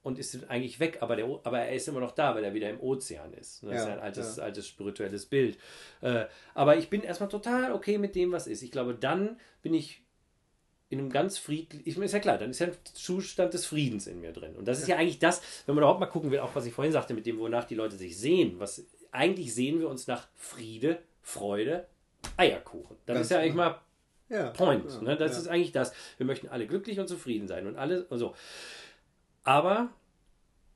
[0.03, 2.68] und ist eigentlich weg, aber, der, aber er ist immer noch da, weil er wieder
[2.68, 3.62] im Ozean ist.
[3.62, 4.43] Das ist Ja, ja ein altes, ja.
[4.45, 5.59] altes spirituelles Bild.
[6.01, 8.62] Äh, aber ich bin erstmal total okay mit dem, was ist.
[8.62, 10.03] Ich glaube, dann bin ich
[10.93, 13.64] in einem ganz friedlichen, ich meine, ist ja klar, dann ist ja ein Zustand des
[13.64, 14.55] Friedens in mir drin.
[14.57, 16.74] Und das ist ja eigentlich das, wenn man überhaupt mal gucken will, auch was ich
[16.74, 18.57] vorhin sagte, mit dem, wonach die Leute sich sehen.
[18.59, 21.86] Was, eigentlich sehen wir uns nach Friede, Freude,
[22.36, 22.97] Eierkuchen.
[23.07, 23.70] Das Ganz ist ja eigentlich genau.
[23.70, 23.80] mal
[24.28, 24.51] Ja.
[24.51, 24.90] Point.
[24.90, 25.16] Ja, ne?
[25.16, 25.38] Das ja.
[25.38, 25.95] ist eigentlich das.
[26.18, 28.34] Wir möchten alle glücklich und zufrieden sein und alle und so.
[29.45, 29.88] Aber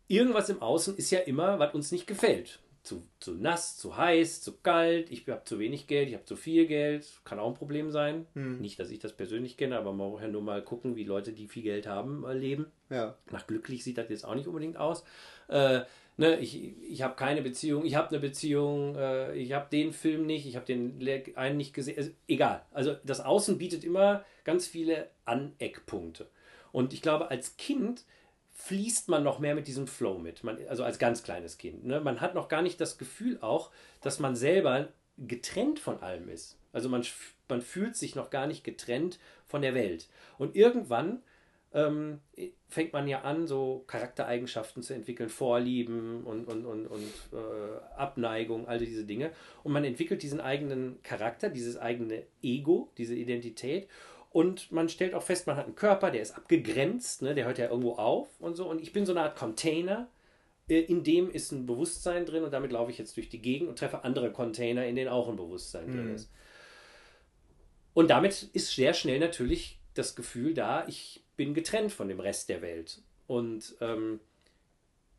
[0.09, 2.59] irgendwas im Außen ist ja immer, was uns nicht gefällt.
[2.87, 6.37] Zu, zu nass, zu heiß, zu kalt, ich habe zu wenig Geld, ich habe zu
[6.37, 8.27] viel Geld, kann auch ein Problem sein.
[8.35, 8.61] Hm.
[8.61, 11.33] Nicht, dass ich das persönlich kenne, aber man muss ja nur mal gucken, wie Leute,
[11.33, 12.67] die viel Geld haben, äh, leben.
[12.89, 13.17] Ja.
[13.33, 15.03] Nach glücklich sieht das jetzt auch nicht unbedingt aus.
[15.49, 15.81] Äh,
[16.17, 20.25] ne, ich ich habe keine Beziehung, ich habe eine Beziehung, äh, ich habe den Film
[20.25, 20.97] nicht, ich habe den
[21.35, 21.99] einen nicht gesehen.
[21.99, 22.65] Also, egal.
[22.71, 26.29] Also das Außen bietet immer ganz viele Aneckpunkte.
[26.71, 28.05] Und ich glaube, als Kind
[28.67, 30.43] fließt man noch mehr mit diesem Flow mit.
[30.43, 31.85] Man, also als ganz kleines Kind.
[31.85, 32.01] Ne?
[32.01, 34.89] Man hat noch gar nicht das Gefühl auch, dass man selber
[35.19, 36.59] getrennt von allem ist.
[36.73, 37.05] Also man,
[37.49, 40.09] man fühlt sich noch gar nicht getrennt von der Welt.
[40.37, 41.23] Und irgendwann
[41.75, 42.21] ähm,
[42.69, 48.67] fängt man ja an, so Charaktereigenschaften zu entwickeln, Vorlieben und, und, und, und äh, Abneigung,
[48.67, 49.31] all diese Dinge.
[49.63, 53.89] Und man entwickelt diesen eigenen Charakter, dieses eigene Ego, diese Identität.
[54.37, 57.57] Und man stellt auch fest, man hat einen Körper, der ist abgegrenzt, ne, der hört
[57.57, 58.69] ja irgendwo auf und so.
[58.69, 60.09] Und ich bin so eine Art Container,
[60.69, 63.71] äh, in dem ist ein Bewusstsein drin und damit laufe ich jetzt durch die Gegend
[63.71, 66.15] und treffe andere Container, in denen auch ein Bewusstsein drin Mhm.
[66.17, 66.31] ist.
[67.95, 72.51] Und damit ist sehr schnell natürlich das Gefühl da, ich bin getrennt von dem Rest
[72.51, 73.01] der Welt.
[73.27, 74.21] Und ähm,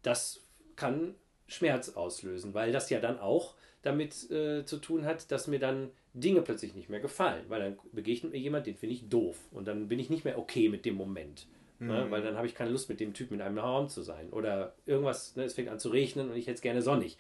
[0.04, 0.42] das
[0.76, 1.16] kann
[1.48, 5.90] Schmerz auslösen, weil das ja dann auch damit äh, zu tun hat, dass mir dann
[6.20, 9.68] Dinge plötzlich nicht mehr gefallen, weil dann begegnet mir jemand, den finde ich doof und
[9.68, 11.48] dann bin ich nicht mehr okay mit dem Moment,
[11.80, 12.08] ne?
[12.10, 14.76] weil dann habe ich keine Lust mit dem Typen in einem Raum zu sein oder
[14.86, 15.44] irgendwas, ne?
[15.44, 17.18] es fängt an zu regnen und ich hätte es gerne sonnig.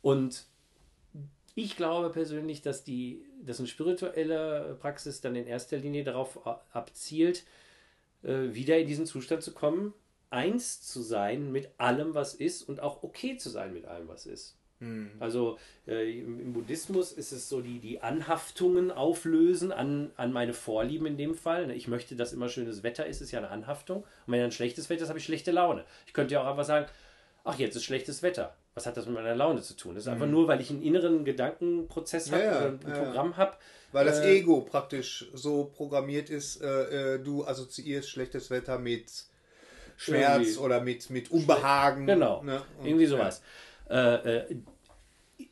[0.00, 0.46] Und
[1.54, 7.44] ich glaube persönlich, dass die, dass eine spirituelle Praxis dann in erster Linie darauf abzielt,
[8.22, 9.92] äh, wieder in diesen Zustand zu kommen,
[10.30, 14.26] eins zu sein mit allem, was ist und auch okay zu sein mit allem, was
[14.26, 14.56] ist.
[15.20, 21.06] Also äh, im, Buddhismus ist es so, die, die Anhaftungen auflösen an, an meine Vorlieben
[21.06, 21.66] in dem Fall.
[21.68, 23.98] Ne, Ich möchte, dass immer schönes Wetter ist, ist ja eine Anhaftung.
[24.26, 25.84] Und wenn dann schlechtes Wetter ist, habe ich schlechte Laune.
[26.06, 26.86] Ich könnte ja auch einfach sagen,
[27.44, 28.54] ach, jetzt ist schlechtes Wetter.
[28.74, 29.94] Was hat das mit meiner Laune zu tun?
[29.94, 33.02] Das ist einfach nur, weil ich einen inneren Gedankenprozess habe Ja, ein ja, ja.
[33.04, 33.56] Programm habe.
[33.92, 39.10] Weil das Äh, Ego praktisch so programmiert ist, äh, äh, du assoziierst schlechtes Wetter mit
[39.98, 40.58] Schmerz Irgendwie.
[40.58, 42.06] oder mit, mit Unbehagen.
[42.06, 42.62] Genau, ne?
[42.80, 43.42] Und, irgendwie sowas.
[43.90, 44.56] Äh, äh,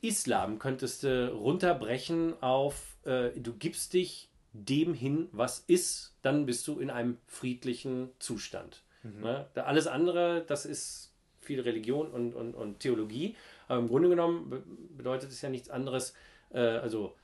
[0.00, 6.66] Islam könntest du runterbrechen auf, äh, du gibst dich dem hin, was ist, dann bist
[6.66, 8.82] du in einem friedlichen Zustand.
[9.02, 9.46] Ne?
[9.54, 13.36] Da alles andere, das ist viel Religion und, und, und Theologie,
[13.68, 14.62] aber im Grunde genommen be
[14.96, 16.14] bedeutet es ja nichts anderes,
[16.50, 17.14] äh, also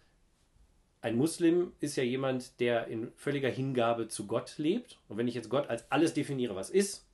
[1.02, 4.98] ein Muslim ist ja jemand, der in völliger Hingabe zu Gott lebt.
[5.08, 7.06] Und wenn ich jetzt Gott als alles definiere, was ist,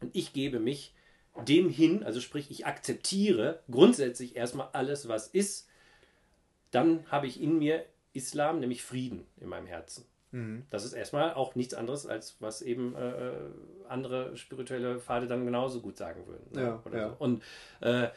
[0.00, 0.94] und ich gebe mich
[1.46, 5.68] dem hin, also sprich, ich akzeptiere grundsätzlich erstmal alles, was ist,
[6.70, 10.04] dann habe ich in mir Islam, nämlich Frieden in meinem Herzen.
[10.32, 10.64] Mhm.
[10.70, 13.32] Das ist erstmal auch nichts anderes, als was eben äh,
[13.88, 16.46] andere spirituelle Pfade dann genauso gut sagen würden.
[16.52, 16.62] Ne?
[16.62, 17.08] Ja, ja.
[17.10, 17.16] So.
[17.18, 17.42] Und
[17.80, 18.08] äh,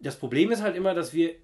[0.00, 1.34] das Problem ist halt immer, dass wir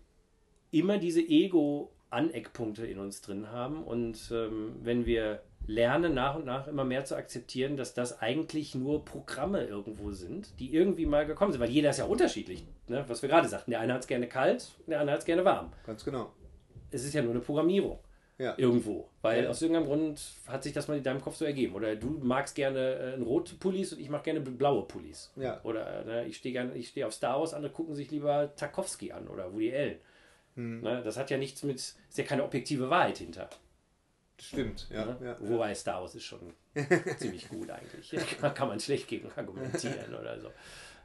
[0.70, 3.82] immer diese Ego-Aneckpunkte in uns drin haben.
[3.82, 8.75] Und ähm, wenn wir lernen, nach und nach immer mehr zu akzeptieren, dass das eigentlich
[8.75, 11.61] nur Programme irgendwo sind, die irgendwie mal gekommen sind.
[11.61, 13.05] Weil jeder ist ja unterschiedlich, ne?
[13.09, 13.71] was wir gerade sagten.
[13.71, 15.73] Der eine hat es gerne kalt, der andere hat es gerne warm.
[15.87, 16.33] Ganz genau.
[16.91, 17.99] Es ist ja nur eine Programmierung.
[18.37, 18.55] Ja.
[18.57, 19.09] Irgendwo.
[19.23, 19.51] Weil ja.
[19.51, 21.75] aus irgendeinem Grund hat sich das mal in deinem Kopf so ergeben.
[21.75, 25.33] Oder du magst gerne äh, rote Pullis und ich mag gerne blaue Pullis.
[25.37, 25.61] Ja.
[25.62, 29.12] Oder ne, ich stehe gerne, ich stehe auf Star Wars, andere gucken sich lieber Tarkovsky
[29.12, 29.99] an oder Woody Allen.
[30.57, 30.81] Hm.
[30.81, 33.49] Ne, das hat ja nichts mit, ist ja keine objektive Wahrheit hinter.
[34.41, 35.05] Stimmt, ja.
[35.05, 35.16] Ne?
[35.22, 36.55] ja Wobei Star Wars ist schon
[37.18, 38.14] ziemlich gut eigentlich.
[38.41, 40.49] Da kann man schlecht gegen argumentieren oder so.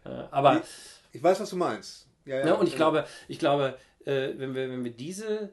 [0.06, 0.58] Äh, aber.
[0.58, 2.08] Ich, ich, weiß, was du meinst.
[2.26, 2.92] Ja, ja, ne, und ich genau.
[2.92, 5.52] glaube, ich glaube, äh, wenn wir, wenn wir diese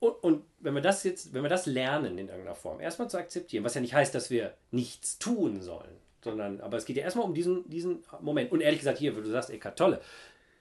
[0.00, 3.18] und, und, wenn wir das jetzt, wenn wir das lernen in irgendeiner Form, erstmal zu
[3.18, 7.02] akzeptieren, was ja nicht heißt, dass wir nichts tun sollen, sondern, aber es geht ja
[7.02, 8.50] erstmal um diesen, diesen Moment.
[8.50, 10.00] Und ehrlich gesagt, hier, wo du sagst, Eckart Tolle,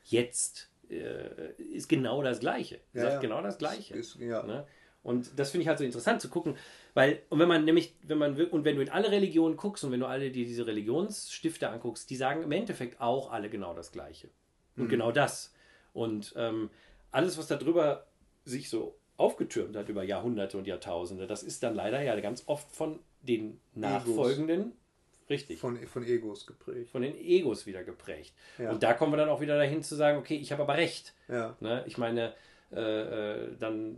[0.04, 2.80] jetzt äh, ist genau das Gleiche.
[2.93, 3.20] Ja, sagt ja.
[3.22, 3.93] genau das Gleiche.
[3.93, 4.43] Ist, ja.
[4.43, 4.68] ne?
[5.02, 6.56] Und das finde ich halt so interessant zu gucken,
[6.93, 9.91] weil, und wenn man nämlich, wenn man, und wenn du in alle Religionen guckst und
[9.91, 13.91] wenn du alle die, diese Religionsstifte anguckst, die sagen im Endeffekt auch alle genau das
[13.91, 14.30] Gleiche.
[14.76, 14.89] Und mhm.
[14.89, 15.54] genau das.
[15.93, 16.70] Und ähm,
[17.12, 18.08] alles, was darüber
[18.43, 22.70] sich so aufgetürmt hat über Jahrhunderte und Jahrtausende, das ist dann leider ja ganz oft
[22.72, 25.30] von den nachfolgenden, Egos.
[25.30, 25.60] richtig.
[25.60, 26.89] Von, von Egos geprägt.
[26.89, 28.34] Von den Egos wieder geprägt.
[28.58, 28.72] Ja.
[28.72, 31.14] Und da kommen wir dann auch wieder dahin zu sagen, okay, ich habe aber recht.
[31.28, 31.56] Ja.
[31.60, 31.84] Ne?
[31.88, 32.34] Ich meine,
[32.72, 33.97] äh, äh, dann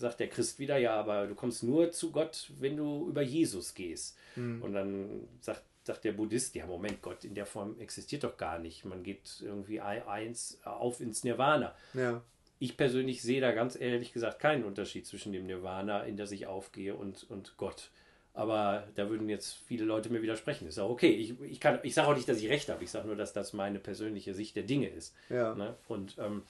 [0.00, 3.74] sagt der Christ wieder, ja, aber du kommst nur zu Gott, wenn du über Jesus
[3.74, 4.16] gehst.
[4.36, 4.62] Mhm.
[4.62, 8.58] Und dann sagt, sagt der Buddhist, ja, Moment, Gott in der Form existiert doch gar
[8.58, 8.84] nicht.
[8.84, 11.74] Man geht irgendwie eins auf ins Nirvana.
[11.94, 12.22] Ja
[12.60, 16.46] ich persönlich sehe da ganz ehrlich gesagt keinen Unterschied zwischen dem Nirvana, in das ich
[16.46, 17.90] aufgehe, und, und Gott.
[18.34, 20.68] Aber da würden jetzt viele Leute mir widersprechen.
[20.68, 21.10] Ist auch okay.
[21.10, 22.84] Ich, ich, ich sage auch nicht, dass ich recht habe.
[22.84, 25.16] Ich sage nur, dass das meine persönliche Sicht der Dinge ist.
[25.30, 25.54] Ja.
[25.54, 25.74] Ne?
[25.88, 26.42] Und, ähm,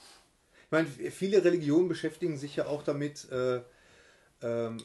[0.70, 3.60] ich meine, viele Religionen beschäftigen sich ja auch damit, äh,
[4.42, 4.78] ähm,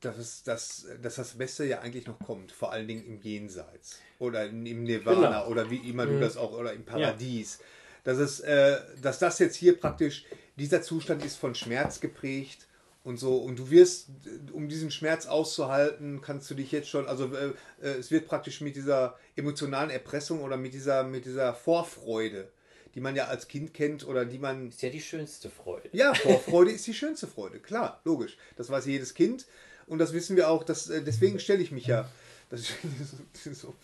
[0.00, 2.52] dass, dass, dass das Beste ja eigentlich noch kommt.
[2.52, 3.98] Vor allen Dingen im Jenseits.
[4.18, 5.40] Oder im Nirvana.
[5.40, 5.48] Genau.
[5.48, 6.20] Oder wie immer du mhm.
[6.20, 7.58] das auch, oder im Paradies.
[7.58, 7.64] Ja
[8.08, 10.24] dass, es, äh, dass das jetzt hier praktisch,
[10.56, 12.66] dieser Zustand ist von Schmerz geprägt
[13.04, 13.36] und so.
[13.36, 14.08] Und du wirst,
[14.52, 17.52] um diesen Schmerz auszuhalten, kannst du dich jetzt schon, also äh,
[17.82, 22.50] äh, es wird praktisch mit dieser emotionalen Erpressung oder mit dieser, mit dieser Vorfreude,
[22.98, 24.70] die man ja als Kind kennt oder die man.
[24.70, 25.88] Ist ja die schönste Freude.
[25.92, 28.36] Ja, Vorfreude ist die schönste Freude, klar, logisch.
[28.56, 29.46] Das weiß jedes Kind
[29.86, 32.10] und das wissen wir auch, dass, äh, deswegen stelle ich mich ja.
[32.50, 32.74] Das ist
[33.60, 33.76] so,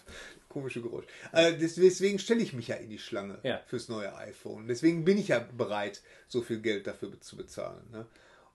[0.49, 1.05] komische Geräusch.
[1.31, 3.61] Äh, deswegen stelle ich mich ja in die Schlange ja.
[3.69, 4.67] fürs neue iPhone.
[4.67, 7.85] Deswegen bin ich ja bereit, so viel Geld dafür zu bezahlen.
[7.93, 8.07] Ne?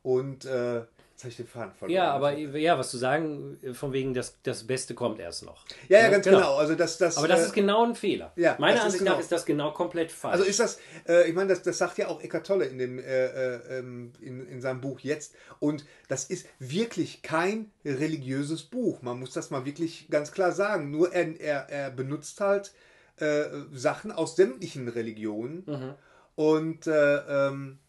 [0.04, 0.82] Und äh,
[1.20, 1.96] Jetzt habe ich den Faden verloren.
[1.98, 5.66] Ja, aber ja, was zu sagen, von wegen, das, das Beste kommt erst noch.
[5.90, 6.38] Ja, ja, ganz genau.
[6.38, 6.56] genau.
[6.56, 8.32] Also das, das, aber das äh, ist genau ein Fehler.
[8.38, 9.16] Ja, Meiner Ansicht genau.
[9.16, 10.32] nach ist das genau komplett falsch.
[10.32, 13.00] Also ist das, äh, ich meine, das, das sagt ja auch Eckart Tolle in, dem,
[13.00, 15.36] äh, äh, ähm, in, in seinem Buch jetzt.
[15.60, 19.02] Und das ist wirklich kein religiöses Buch.
[19.02, 20.90] Man muss das mal wirklich ganz klar sagen.
[20.90, 22.72] Nur er, er, er benutzt halt
[23.18, 23.44] äh,
[23.74, 25.64] Sachen aus sämtlichen Religionen.
[25.66, 25.94] Mhm.
[26.36, 27.80] Und äh, ähm,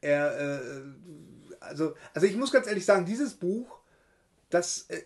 [0.00, 0.82] er
[1.60, 3.78] also, also ich muss ganz ehrlich sagen, dieses Buch,
[4.50, 5.00] das, äh,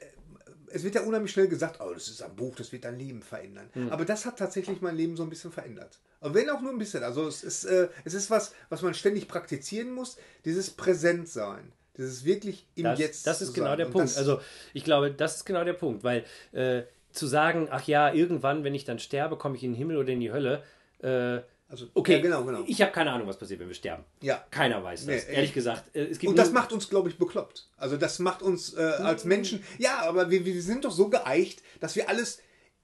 [0.73, 3.23] es wird ja unheimlich schnell gesagt, oh, das ist ein Buch, das wird dein Leben
[3.23, 3.69] verändern.
[3.75, 3.91] Mhm.
[3.91, 5.99] Aber das hat tatsächlich mein Leben so ein bisschen verändert.
[6.21, 7.03] Aber wenn auch nur ein bisschen.
[7.03, 11.73] Also es ist, äh, es ist was, was man ständig praktizieren muss, dieses Präsentsein.
[11.95, 13.27] Das ist wirklich im das, Jetzt.
[13.27, 14.17] Das ist genau der Und Punkt.
[14.17, 14.41] Also
[14.73, 18.75] ich glaube, das ist genau der Punkt, weil äh, zu sagen, ach ja, irgendwann, wenn
[18.75, 20.63] ich dann sterbe, komme ich in den Himmel oder in die Hölle,
[21.03, 21.41] äh,
[21.73, 22.65] also, okay, ja, genau, genau.
[22.67, 24.05] Ich habe keine Ahnung, was passiert, wenn wir sterben.
[24.21, 24.45] Ja.
[24.51, 25.27] Keiner weiß das.
[25.27, 25.97] Nee, ehrlich gesagt.
[25.97, 27.67] Äh, es gibt und das macht uns, glaube ich, bekloppt.
[27.79, 29.65] Also das macht uns äh, als Menschen.
[29.79, 32.41] Ja, aber wir, wir sind doch so geeicht, dass wir alles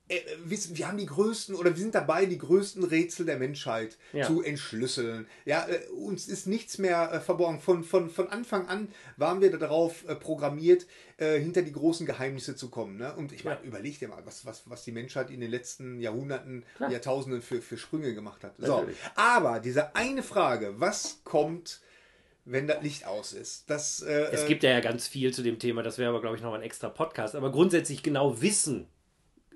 [0.09, 4.27] äh, wir haben die größten oder wir sind dabei, die größten Rätsel der Menschheit ja.
[4.27, 5.27] zu entschlüsseln.
[5.45, 7.61] Ja, äh, uns ist nichts mehr äh, verborgen.
[7.61, 10.87] Von, von, von Anfang an waren wir darauf programmiert,
[11.19, 12.97] hinter die großen Geheimnisse zu kommen.
[12.97, 13.13] Ne?
[13.13, 13.67] Und ich meine, ja.
[13.67, 16.93] überleg dir mal, was, was, was die Menschheit in den letzten Jahrhunderten, Klar.
[16.93, 18.55] Jahrtausenden für, für Sprünge gemacht hat.
[18.59, 18.87] So.
[19.17, 21.81] Aber diese eine Frage, was kommt
[22.51, 23.69] wenn das Licht aus ist.
[23.69, 26.43] Das, äh, es gibt ja ganz viel zu dem Thema, das wäre aber, glaube ich,
[26.43, 27.35] noch ein extra Podcast.
[27.35, 28.89] Aber grundsätzlich genau wissen,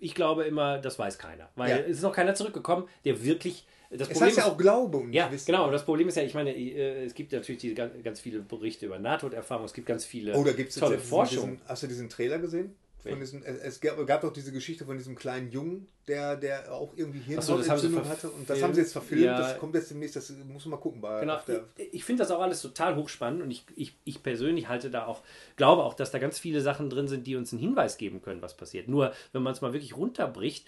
[0.02, 1.48] ich glaube immer, das weiß keiner.
[1.54, 1.76] Weil ja.
[1.76, 3.66] es ist noch keiner zurückgekommen, der wirklich.
[3.88, 5.46] Das es Problem heißt ja auch Glaube und Ja, Wissen.
[5.46, 5.66] genau.
[5.66, 8.40] Und das Problem ist ja, ich meine, äh, es gibt natürlich diese ganz, ganz viele
[8.40, 11.52] Berichte über Nahtoderfahrungen, es gibt ganz viele oh, da gibt's tolle Forschung.
[11.52, 12.74] Diesen, hast du diesen Trailer gesehen?
[13.02, 16.92] Von diesem, es, gab, gab doch diese Geschichte von diesem kleinen Jungen, der, der auch
[16.96, 18.30] irgendwie so, Hirnentzündung hatte.
[18.30, 19.24] Und das haben sie jetzt verfilmt.
[19.24, 19.38] Ja.
[19.38, 21.00] Das kommt jetzt demnächst, das muss man mal gucken.
[21.00, 21.38] Bei, Genau,
[21.76, 25.06] ich, ich finde das auch alles total hochspannend und ich, ich, ich persönlich halte da
[25.06, 25.22] auch,
[25.56, 28.40] glaube auch, dass da ganz viele Sachen drin sind, die uns einen Hinweis geben können,
[28.40, 28.86] was passiert.
[28.86, 30.66] Nur, wenn man es mal wirklich runterbricht,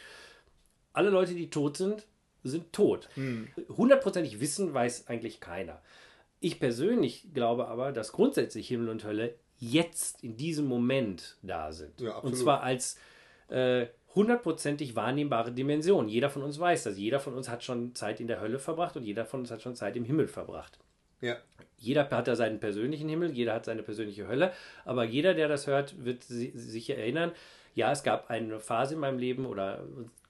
[0.92, 2.06] alle Leute, die tot sind,
[2.42, 3.08] sind tot.
[3.68, 5.80] Hundertprozentig wissen weiß eigentlich keiner.
[6.40, 9.34] Ich persönlich glaube aber, dass grundsätzlich Himmel und Hölle
[9.72, 12.00] jetzt in diesem Moment da sind.
[12.00, 12.98] Ja, und zwar als
[13.48, 16.08] äh, hundertprozentig wahrnehmbare Dimension.
[16.08, 16.96] Jeder von uns weiß das.
[16.98, 19.62] Jeder von uns hat schon Zeit in der Hölle verbracht und jeder von uns hat
[19.62, 20.78] schon Zeit im Himmel verbracht.
[21.20, 21.36] ja.
[21.76, 24.52] Jeder hat da seinen persönlichen Himmel, jeder hat seine persönliche Hölle,
[24.86, 27.32] aber jeder, der das hört, wird si- sich erinnern,
[27.74, 29.82] ja, es gab eine Phase in meinem Leben oder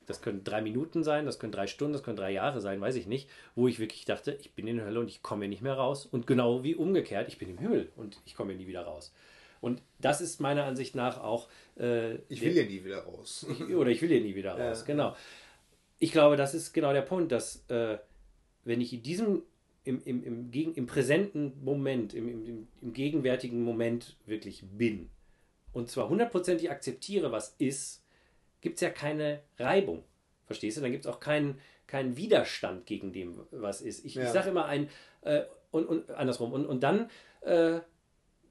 [0.07, 2.97] das können drei Minuten sein, das können drei Stunden, das können drei Jahre sein, weiß
[2.97, 5.49] ich nicht, wo ich wirklich dachte, ich bin in der Hölle und ich komme hier
[5.51, 6.07] nicht mehr raus.
[6.07, 9.13] Und genau wie umgekehrt, ich bin im Himmel und ich komme hier nie wieder raus.
[9.61, 11.49] Und das ist meiner Ansicht nach auch.
[11.79, 13.47] Äh, Ich will ja nie wieder raus.
[13.51, 14.85] ich, oder ich will hier nie wieder raus, Ja.
[14.87, 15.17] genau.
[15.99, 17.97] Ich glaube, das ist genau der Punkt, dass äh,
[18.65, 19.43] wenn ich in diesem,
[19.85, 25.09] im, im, im, gegen, im präsenten Moment, im, im, im- im gegenwärtigen Moment wirklich bin
[25.73, 28.04] und zwar hundertprozentig akzeptiere, was ist,
[28.65, 30.03] gibt es ja keine Reibung.
[30.47, 30.81] Verstehst du?
[30.81, 34.05] Dann gibt es auch keinen, keinen Widerstand gegen dem, was ist.
[34.05, 34.25] Ich, Ja.
[34.25, 34.89] ich sage immer ein,
[35.23, 37.09] äh, und, und andersrum, und, und dann
[37.43, 37.79] äh,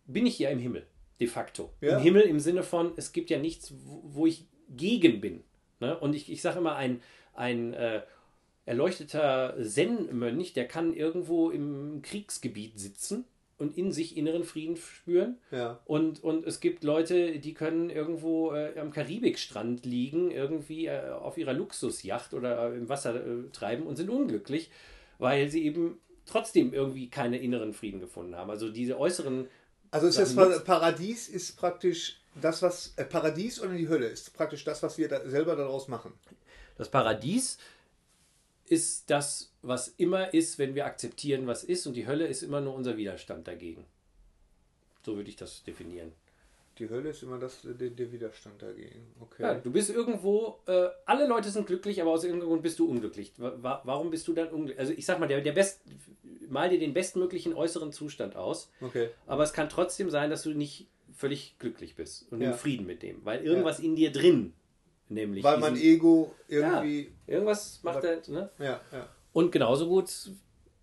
[0.06, 0.86] bin ich ja im Himmel,
[1.20, 1.74] de facto.
[1.82, 1.98] Ja.
[1.98, 5.44] Im Himmel im Sinne von, es gibt ja nichts, wo, ich gegen bin.
[5.80, 6.00] Ne?
[6.00, 7.02] Und ich, ich sage immer, ein,
[7.34, 8.02] ein äh,
[8.66, 13.26] erleuchteter Zen-Mönch, der kann irgendwo im Kriegsgebiet sitzen
[13.64, 15.38] und in sich inneren Frieden spüren.
[15.50, 15.80] Ja.
[15.86, 21.38] Und, und es gibt Leute, die können irgendwo äh, am Karibikstrand liegen, irgendwie äh, auf
[21.38, 24.70] ihrer Luxusjacht oder im Wasser äh, treiben und sind unglücklich,
[25.18, 28.50] weil sie eben trotzdem irgendwie keine inneren Frieden gefunden haben.
[28.50, 29.48] Also diese äußeren
[29.92, 34.34] Also ist das Pa- Paradies ist praktisch das, was äh, Paradies oder die Hölle ist
[34.34, 36.14] praktisch das, was wir da selber daraus machen.
[36.78, 37.58] Das Paradies
[38.66, 42.62] ist das, was immer ist, wenn wir akzeptieren, was ist, und die Hölle ist immer
[42.62, 43.86] nur unser Widerstand dagegen.
[45.04, 46.12] So würde ich das definieren.
[46.80, 49.06] Die Hölle ist immer das, der, der Widerstand dagegen.
[49.20, 49.44] Okay.
[49.44, 52.90] Ja, du bist irgendwo, äh, alle Leute sind glücklich, aber aus irgendeinem Grund bist du
[52.90, 53.32] unglücklich.
[53.38, 54.80] Wa- wa- Warum bist du dann unglücklich?
[54.80, 55.82] Also ich sag mal, der, der best,
[56.50, 59.10] mal dir den bestmöglichen äußeren Zustand aus, Okay.
[59.28, 62.52] aber es kann trotzdem sein, dass du nicht völlig glücklich bist und Ja.
[62.52, 64.54] im Frieden mit dem, weil irgendwas in dir drin,
[65.10, 67.12] nämlich Weil mein diesen- Ego irgendwie.
[67.28, 68.50] irgendwas macht er, ne?
[68.58, 69.08] Ja, ja.
[69.34, 70.32] Und genauso gut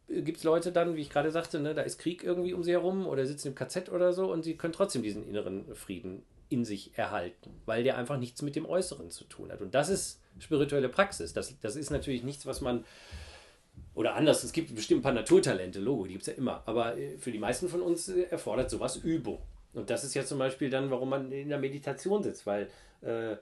[0.08, 2.72] gibt es Leute dann, wie ich gerade sagte, ne, da ist Krieg irgendwie um sie
[2.72, 6.64] herum oder sitzen im KZ oder so und sie können trotzdem diesen inneren Frieden in
[6.64, 9.60] sich erhalten, weil der einfach nichts mit dem Äußeren zu tun hat.
[9.60, 11.32] Und das ist spirituelle Praxis.
[11.32, 12.84] Das, das ist natürlich nichts, was man.
[13.94, 16.62] Oder anders, es gibt bestimmt ein paar Naturtalente, Logo, die gibt es ja immer.
[16.66, 19.38] Aber äh, für die meisten von uns äh, erfordert sowas Übung.
[19.72, 22.68] Und das ist ja zum Beispiel dann, warum man in der Meditation sitzt, weil
[23.02, 23.36] äh,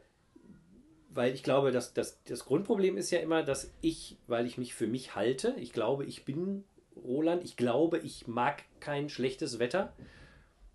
[1.11, 4.75] weil ich glaube, dass, dass das Grundproblem ist ja immer, dass ich, weil ich mich
[4.75, 6.65] für mich halte, ich glaube, ich bin
[6.97, 9.93] Roland, ich glaube, ich mag kein schlechtes Wetter,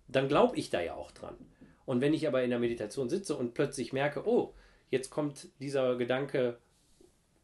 [0.08, 1.36] dann glaube ich da ja auch dran.
[1.86, 4.54] Und wenn ich aber in der Meditation sitze und plötzlich merke, oh,
[4.90, 6.58] jetzt kommt dieser Gedanke,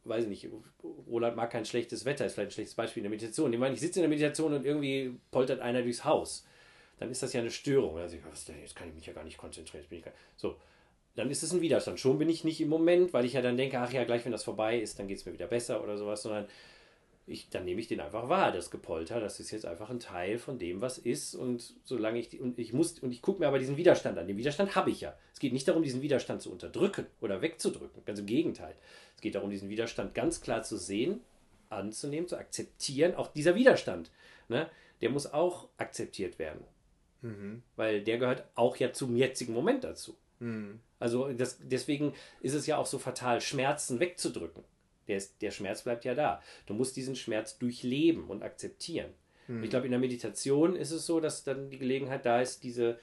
[0.04, 0.48] weiß ich nicht,
[1.06, 3.52] Roland mag kein schlechtes Wetter, ist vielleicht ein schlechtes Beispiel in der Meditation.
[3.52, 6.46] Ich meine, ich sitze in der Meditation und irgendwie poltert einer durchs Haus.
[6.98, 7.98] Dann ist das ja eine Störung.
[7.98, 9.82] Also, was denn, jetzt kann ich mich ja gar nicht konzentrieren.
[9.82, 10.56] Jetzt bin ich gar, so,
[11.16, 12.00] dann ist es ein Widerstand.
[12.00, 14.32] Schon bin ich nicht im Moment, weil ich ja dann denke, ach ja, gleich wenn
[14.32, 16.46] das vorbei ist, dann geht es mir wieder besser oder sowas, sondern
[17.26, 20.38] ich, dann nehme ich den einfach wahr, das Gepolter, das ist jetzt einfach ein Teil
[20.38, 23.58] von dem, was ist und solange ich, und ich muss, und ich gucke mir aber
[23.58, 25.16] diesen Widerstand an, den Widerstand habe ich ja.
[25.32, 28.74] Es geht nicht darum, diesen Widerstand zu unterdrücken oder wegzudrücken, ganz im Gegenteil.
[29.14, 31.20] Es geht darum, diesen Widerstand ganz klar zu sehen,
[31.68, 34.10] anzunehmen, zu akzeptieren, auch dieser Widerstand,
[34.48, 34.68] ne,
[35.00, 36.64] der muss auch akzeptiert werden,
[37.22, 37.62] Mhm.
[37.76, 40.16] weil der gehört auch ja zum jetzigen Moment dazu.
[40.40, 40.80] Mhm.
[41.00, 44.62] Also das, deswegen ist es ja auch so fatal, Schmerzen wegzudrücken.
[45.08, 46.40] Der, ist, der Schmerz bleibt ja da.
[46.66, 49.10] Du musst diesen Schmerz durchleben und akzeptieren.
[49.56, 52.62] Und Ich glaube, in der Meditation ist es so, dass dann die Gelegenheit da ist,
[52.62, 52.98] diese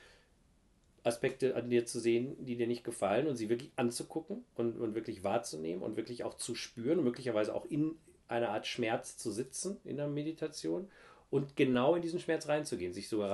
[1.04, 4.96] Aspekte an dir zu sehen, die dir nicht gefallen und sie wirklich anzugucken und, und
[4.96, 7.96] wirklich wahrzunehmen und wirklich auch zu spüren und möglicherweise auch in
[8.28, 10.90] einer Art Schmerz zu sitzen in der Meditation
[11.30, 13.32] und genau in diesen Schmerz reinzugehen, sich sogar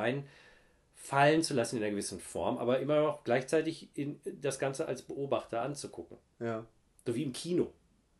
[1.04, 5.01] reinfallen zu lassen in einer gewissen Form, aber immer noch gleichzeitig in das Ganze als
[5.01, 6.18] Beobachter anzugucken.
[6.39, 6.66] Ja,
[7.06, 7.72] So wie im Kino.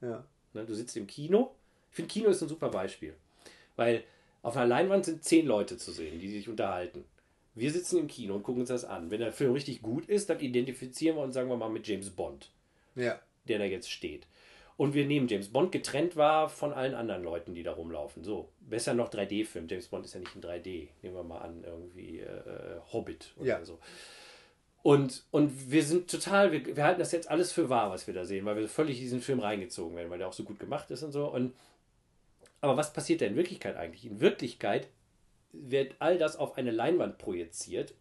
[0.02, 0.24] ja.
[0.54, 1.56] Ne, Du sitzt im Kino.
[1.90, 3.16] Ich finde, Kino ist ein super Beispiel.
[3.76, 4.04] Weil
[4.44, 7.06] auf einer Leinwand sind zehn Leute zu sehen, die sich unterhalten.
[7.56, 9.10] Wir sitzen im Kino und gucken uns das an.
[9.10, 12.10] Wenn der Film richtig gut ist, dann identifizieren wir uns, sagen wir mal, mit James
[12.12, 12.52] Bond,
[12.96, 14.28] Ja, der da jetzt steht.
[14.76, 18.24] Und wir nehmen James Bond getrennt wahr von allen anderen Leuten, die da rumlaufen.
[18.24, 19.68] So, besser noch 3D-Film.
[19.68, 20.88] James Bond ist ja nicht in 3D.
[21.04, 23.66] Nehmen wir mal an, irgendwie äh, Hobbit oder Ja.
[23.66, 23.78] so.
[24.82, 28.14] Und, und wir sind total, wir, wir halten das jetzt alles für wahr, was wir
[28.14, 30.60] da sehen, weil wir völlig in diesen Film reingezogen werden, weil der auch so gut
[30.60, 31.28] gemacht ist und so.
[31.28, 31.54] Und,
[32.60, 34.06] aber was passiert da in Wirklichkeit eigentlich?
[34.06, 34.90] In Wirklichkeit
[35.54, 37.94] wird all das auf eine Leinwand projiziert,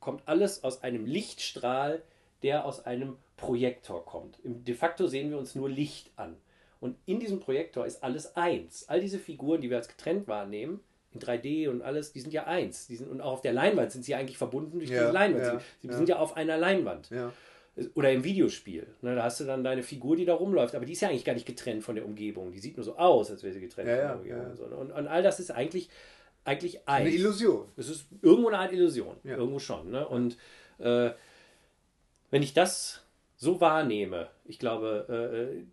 [0.00, 2.02] kommt alles aus einem Lichtstrahl,
[2.42, 4.38] der aus einem Projektor kommt.
[4.42, 6.36] De facto sehen wir uns nur Licht an.
[6.80, 8.88] Und in diesem Projektor ist alles eins.
[8.88, 10.80] All diese Figuren, die wir als getrennt wahrnehmen,
[11.12, 12.86] in 3D und alles, die sind ja eins.
[12.86, 15.44] Die sind, und auch auf der Leinwand sind sie eigentlich verbunden durch ja, diese Leinwand.
[15.44, 15.96] Ja, sie, sie ja.
[15.96, 17.10] sind ja auf einer Leinwand.
[17.94, 18.86] Oder im Videospiel.
[19.02, 21.24] Ne, da hast du dann deine Figur, die da rumläuft, aber die ist ja eigentlich
[21.24, 22.50] gar nicht getrennt von der Umgebung.
[22.50, 24.78] Die sieht nur so aus, als wäre sie getrennt von der Umgebung.
[24.78, 25.88] Und, und, all das ist eigentlich,
[26.44, 27.06] eigentlich eins.
[27.06, 27.68] Eine Illusion.
[27.76, 29.16] Es ist irgendwo eine Art Illusion.
[29.22, 29.90] Irgendwo schon.
[29.90, 30.06] Ne?
[30.06, 30.36] Und
[30.78, 31.10] äh,
[32.30, 33.04] wenn ich das
[33.36, 35.06] so wahrnehme, ich glaube,
[35.54, 35.64] äh,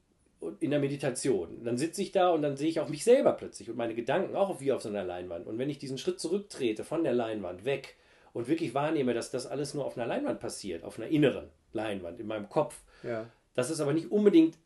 [0.60, 1.64] in der Meditation.
[1.64, 4.36] Dann sitze ich da und dann sehe ich auch mich selber plötzlich und meine Gedanken
[4.36, 5.48] auch wie auf so einer Leinwand.
[5.48, 7.96] Und wenn ich diesen Schritt zurücktrete von der Leinwand weg
[8.34, 12.20] und wirklich wahrnehme, dass das alles nur auf einer Leinwand passiert, auf einer inneren Leinwand,
[12.20, 13.28] in meinem Kopf, ja.
[13.54, 14.58] dass es aber nicht unbedingt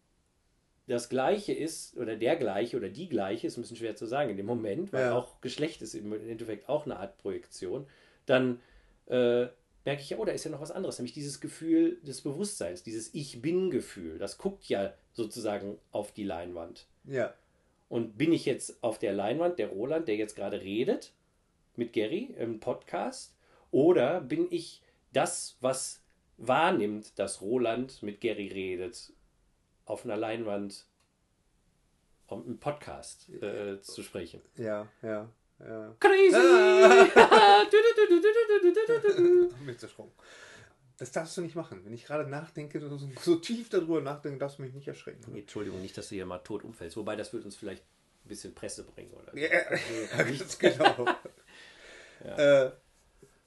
[0.88, 4.32] das Gleiche ist oder der gleiche oder die gleiche, ist ein bisschen schwer zu sagen
[4.32, 5.16] in dem Moment, weil ja.
[5.16, 7.86] auch Geschlecht ist im Endeffekt auch eine Art Projektion,
[8.26, 8.60] dann
[9.06, 9.48] äh,
[9.86, 12.84] merke ich ja, oh, da ist ja noch was anderes, nämlich dieses Gefühl des Bewusstseins,
[12.84, 14.18] dieses Ich bin-Gefühl.
[14.18, 16.88] Das guckt ja sozusagen auf die Leinwand.
[17.06, 17.34] Ja.
[17.88, 21.14] Und bin ich jetzt auf der Leinwand, der Roland, der jetzt gerade redet
[21.76, 23.36] mit Gary im Podcast,
[23.72, 24.82] oder bin ich
[25.14, 26.04] das, was
[26.38, 29.12] wahrnimmt, dass Roland mit Gary redet,
[29.86, 30.86] auf einer Leinwand
[32.28, 34.42] um im Podcast äh, zu sprechen?
[34.56, 35.30] Ja, ja.
[35.60, 35.96] Ja.
[36.00, 36.38] Crazy!
[39.66, 40.14] Mitzersprungen.
[40.98, 41.82] Das darfst du nicht machen.
[41.86, 45.34] Wenn ich gerade nachdenke, so, so, tief darüber nachdenke, darfst du mich nicht erschrecken.
[45.36, 46.98] Entschuldigung, nicht, dass du hier mal tot umfällst.
[46.98, 49.36] Wobei, das wird uns vielleicht ein bisschen Presse bringen, oder?
[49.38, 51.06] Ja, ja ganz genau.
[52.26, 52.66] ja.
[52.66, 52.72] Äh,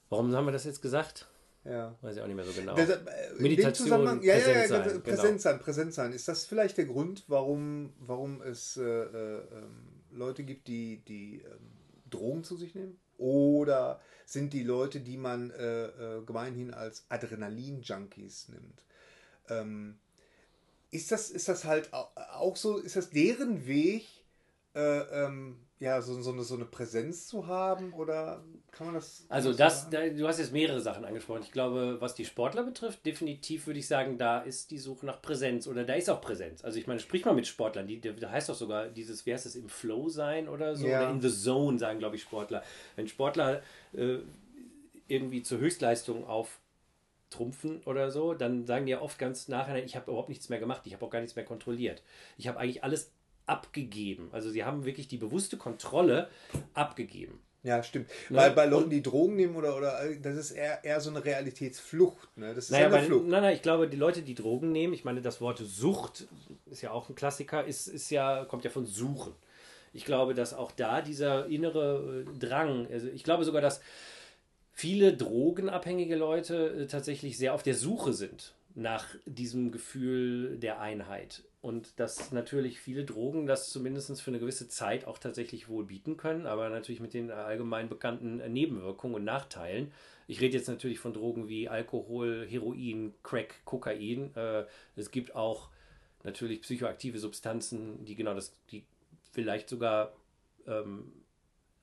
[0.08, 1.28] Warum haben wir das jetzt gesagt?
[1.64, 1.94] Ja.
[2.00, 2.74] Weiß ich auch nicht mehr so genau.
[2.74, 3.00] Das, äh,
[3.38, 5.00] Meditation, ja, präsent, ja, sein, genau.
[5.00, 5.58] präsent sein.
[5.60, 6.12] Präsent sein.
[6.12, 11.42] Ist das vielleicht der Grund, warum, warum es äh, äh, ähm, Leute gibt, die, die
[11.42, 11.71] ähm,
[12.12, 12.98] Drogen zu sich nehmen?
[13.18, 18.84] Oder sind die Leute, die man äh, äh, gemeinhin als Adrenalin-Junkies nimmt?
[19.48, 19.98] Ähm,
[20.90, 24.06] ist, das, ist das halt auch so, ist das deren Weg,
[24.74, 29.26] äh, ähm, ja, so, so, eine, so eine Präsenz zu haben oder kann man das?
[29.28, 31.42] Also das, da, du hast jetzt mehrere Sachen angesprochen.
[31.42, 35.20] Ich glaube, was die Sportler betrifft, definitiv würde ich sagen, da ist die Suche nach
[35.20, 36.62] Präsenz oder da ist auch Präsenz.
[36.62, 39.44] Also ich meine, sprich mal mit Sportlern, die, da heißt doch sogar dieses, wie heißt
[39.44, 41.00] das, im Flow sein oder so, ja.
[41.00, 42.62] oder in the zone, sagen glaube ich Sportler.
[42.94, 43.60] Wenn Sportler
[43.92, 44.18] äh,
[45.08, 50.12] irgendwie zur Höchstleistung auftrumpfen oder so, dann sagen die ja oft ganz nachher, ich habe
[50.12, 52.04] überhaupt nichts mehr gemacht, ich habe auch gar nichts mehr kontrolliert.
[52.38, 53.10] Ich habe eigentlich alles
[53.47, 54.28] abgegeben.
[54.32, 56.28] Also sie haben wirklich die bewusste Kontrolle
[56.74, 57.40] abgegeben.
[57.64, 58.09] Ja, stimmt.
[58.28, 58.38] Ne?
[58.38, 62.36] Weil bei Leuten, die Drogen nehmen oder, oder das ist eher, eher so eine Realitätsflucht.
[62.36, 62.55] Ne?
[62.55, 63.26] Das ist naja, ja eine Flucht.
[63.26, 66.26] Nein, nein, ich glaube, die Leute, die Drogen nehmen, ich meine, das Wort Sucht
[66.66, 69.32] ist ja auch ein Klassiker, ist, ist ja, kommt ja von Suchen.
[69.93, 73.80] Ich glaube, dass auch da dieser innere äh, Drang, also ich glaube sogar, dass
[74.72, 81.43] viele drogenabhängige Leute äh, tatsächlich sehr auf der Suche sind nach diesem Gefühl der Einheit.
[81.62, 86.16] Und dass natürlich viele Drogen das zumindest für eine gewisse Zeit auch tatsächlich wohl bieten
[86.16, 89.92] können, aber natürlich mit den allgemein bekannten Nebenwirkungen und Nachteilen.
[90.26, 94.34] Ich rede jetzt natürlich von Drogen wie Alkohol, Heroin, Crack, Kokain.
[94.34, 94.64] Äh,
[94.96, 95.68] es gibt auch
[96.24, 98.84] natürlich psychoaktive Substanzen, die genau das, die
[99.30, 100.12] vielleicht sogar
[100.66, 101.12] ähm,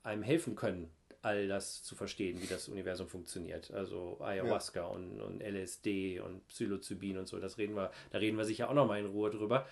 [0.03, 0.91] einem helfen können,
[1.21, 3.71] all das zu verstehen, wie das Universum funktioniert.
[3.71, 4.85] Also Ayahuasca ja.
[4.87, 8.73] und, und LSD und Psilocybin und so, das reden wir, da reden wir sicher auch
[8.73, 9.67] nochmal in Ruhe drüber.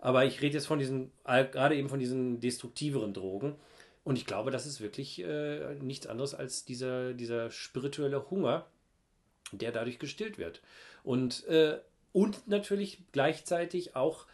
[0.00, 3.54] Aber ich rede jetzt von diesen, gerade eben von diesen destruktiveren Drogen.
[4.04, 8.66] Und ich glaube, das ist wirklich äh, nichts anderes als dieser, dieser spirituelle Hunger,
[9.52, 10.60] der dadurch gestillt wird.
[11.04, 11.78] Und, äh,
[12.12, 14.26] und natürlich gleichzeitig auch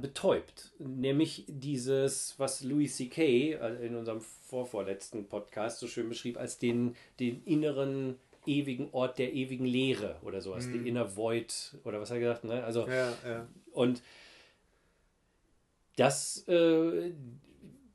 [0.00, 0.72] betäubt.
[0.78, 3.52] Nämlich dieses, was Louis C.K.
[3.52, 8.16] Äh, in unserem vorvorletzten Podcast so schön beschrieb, als den, den inneren
[8.46, 10.72] ewigen Ort der ewigen Leere oder sowas, mhm.
[10.72, 12.64] die Inner Void oder was hat er gesagt, ne?
[12.64, 13.46] Also, ja, ja.
[13.72, 14.02] und
[15.96, 17.12] das äh,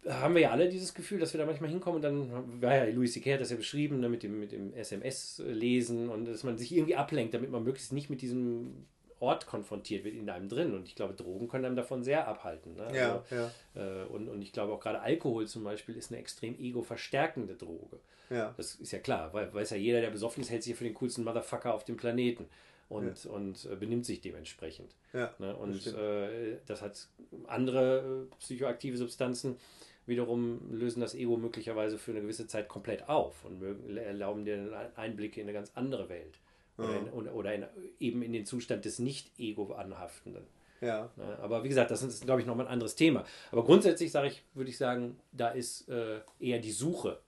[0.08, 3.14] haben wir ja alle dieses Gefühl, dass wir da manchmal hinkommen und dann, ja, Louis
[3.14, 3.34] C.K.
[3.34, 6.96] hat das ja beschrieben, ne, mit dem, mit dem SMS-Lesen und dass man sich irgendwie
[6.96, 8.86] ablenkt, damit man möglichst nicht mit diesem
[9.24, 10.76] Ort konfrontiert wird in einem drin.
[10.76, 12.76] Und ich glaube, Drogen können einem davon sehr abhalten.
[12.76, 12.92] Ne?
[12.94, 13.52] Ja, also, ja.
[13.82, 18.00] Äh, und, und ich glaube auch gerade Alkohol zum Beispiel ist eine extrem ego-verstärkende Droge.
[18.30, 18.54] Ja.
[18.58, 20.94] Das ist ja klar, weil weiß ja jeder, der besoffen ist, hält sich für den
[20.94, 22.48] coolsten Motherfucker auf dem Planeten
[22.90, 23.32] und, ja.
[23.32, 24.94] und äh, benimmt sich dementsprechend.
[25.14, 25.56] Ja, ne?
[25.56, 27.08] Und das, äh, das hat
[27.48, 29.58] andere äh, psychoaktive Substanzen
[30.06, 34.92] wiederum lösen das Ego möglicherweise für eine gewisse Zeit komplett auf und mögen, erlauben dir
[34.96, 36.40] Einblicke in eine ganz andere Welt.
[36.78, 37.66] Oder, in, oder in,
[38.00, 40.46] eben in den Zustand des Nicht-Ego-Anhaftenden.
[40.82, 41.12] Ja.
[41.42, 43.26] Aber wie gesagt, das ist, glaube ich, nochmal ein anderes Thema.
[43.52, 47.20] Aber grundsätzlich sage ich, würde ich sagen, da ist äh, eher die Suche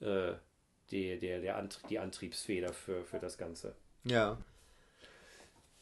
[0.00, 0.32] äh,
[0.90, 3.74] die, der, der Antrie die Antriebsfeder für, für das Ganze.
[4.04, 4.38] Ja.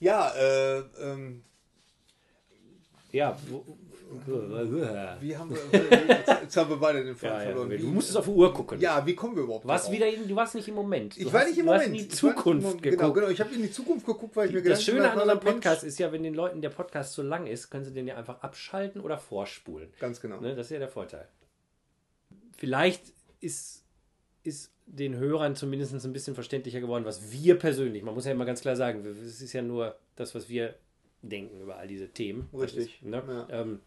[0.01, 1.45] Ja, äh, ähm,
[3.12, 3.39] ja,
[5.20, 5.58] wie haben wir,
[6.42, 7.70] jetzt, haben wir beide den Faden ja, verloren.
[7.70, 8.80] Ja, du musstest auf die Uhr gucken.
[8.80, 11.16] Ja, wie kommen wir überhaupt was wieder in, Du warst nicht im Moment.
[11.16, 11.86] Du ich war nicht im Moment.
[11.86, 13.00] in die Zukunft geguckt.
[13.00, 13.28] Genau, genau.
[13.28, 15.98] Ich habe in die Zukunft geguckt, weil ich mir Das Schöne an unserem Podcast ist
[15.98, 19.00] ja, wenn den Leuten der Podcast zu lang ist, können sie den ja einfach abschalten
[19.00, 19.88] oder vorspulen.
[19.98, 20.40] Ganz genau.
[20.40, 21.28] Ne, das ist ja der Vorteil.
[22.56, 23.84] Vielleicht ist,
[24.42, 28.44] ist den Hörern zumindest ein bisschen verständlicher geworden, was wir persönlich, man muss ja immer
[28.44, 30.74] ganz klar sagen, es ist ja nur das, was wir
[31.22, 32.48] denken über all diese Themen.
[32.52, 33.00] Richtig.
[33.00, 33.22] Ist, ne?
[33.26, 33.60] ja.
[33.60, 33.80] ähm,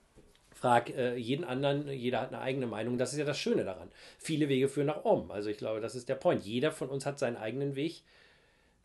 [0.56, 2.98] frag äh, jeden anderen, jeder hat eine eigene Meinung.
[2.98, 3.92] Das ist ja das Schöne daran.
[4.18, 5.30] Viele Wege führen nach Om.
[5.30, 6.44] Also ich glaube, das ist der Point.
[6.44, 8.02] Jeder von uns hat seinen eigenen Weg.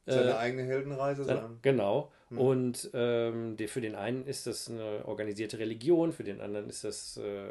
[0.04, 1.58] Seine äh, eigene Heldenreise sein.
[1.62, 2.10] Genau.
[2.30, 2.38] Hm.
[2.38, 6.82] Und ähm, die, für den einen ist das eine organisierte Religion, für den anderen ist
[6.82, 7.44] das äh,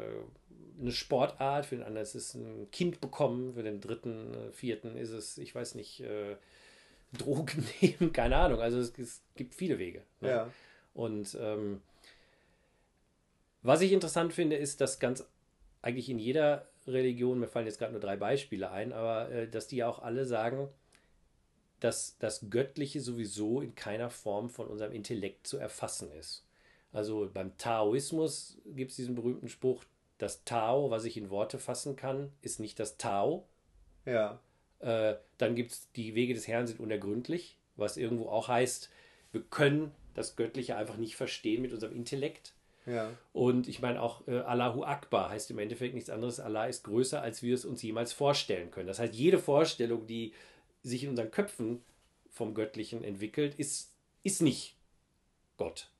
[0.78, 4.96] eine Sportart, für den anderen ist es ein Kind bekommen, für den dritten, äh, vierten
[4.96, 6.36] ist es, ich weiß nicht, äh,
[7.18, 8.60] Drogen nehmen, keine Ahnung.
[8.60, 10.02] Also es, es gibt viele Wege.
[10.20, 10.28] Ne?
[10.28, 10.50] Ja.
[10.92, 11.80] Und ähm,
[13.62, 15.24] was ich interessant finde, ist, dass ganz
[15.82, 19.66] eigentlich in jeder Religion, mir fallen jetzt gerade nur drei Beispiele ein, aber äh, dass
[19.66, 20.68] die ja auch alle sagen,
[21.78, 26.44] dass das Göttliche sowieso in keiner Form von unserem Intellekt zu erfassen ist.
[26.92, 29.84] Also beim Taoismus gibt es diesen berühmten Spruch,
[30.18, 33.48] das Tao, was ich in Worte fassen kann, ist nicht das Tao.
[34.04, 34.40] Ja.
[34.80, 38.90] Äh, dann gibt es die Wege des Herrn sind unergründlich, was irgendwo auch heißt,
[39.32, 42.54] wir können das Göttliche einfach nicht verstehen mit unserem Intellekt.
[42.86, 43.10] Ja.
[43.32, 46.40] Und ich meine auch äh, Allahu Akbar heißt im Endeffekt nichts anderes.
[46.40, 48.86] Allah ist größer, als wir es uns jemals vorstellen können.
[48.86, 50.32] Das heißt, jede Vorstellung, die
[50.82, 51.82] sich in unseren Köpfen
[52.30, 54.76] vom Göttlichen entwickelt, ist, ist nicht
[55.56, 55.90] Gott.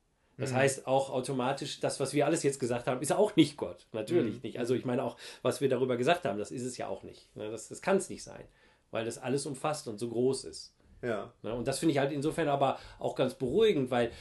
[0.40, 0.56] Das mhm.
[0.56, 3.86] heißt auch automatisch, das, was wir alles jetzt gesagt haben, ist auch nicht Gott.
[3.92, 4.40] Natürlich mhm.
[4.42, 4.58] nicht.
[4.58, 7.34] Also ich meine auch, was wir darüber gesagt haben, das ist es ja auch nicht.
[7.36, 8.44] Ne, das, das kann es nicht sein,
[8.90, 10.72] weil das alles umfasst und so groß ist.
[11.02, 11.32] Ja.
[11.42, 14.12] Ne, und das finde ich halt insofern aber auch ganz beruhigend, weil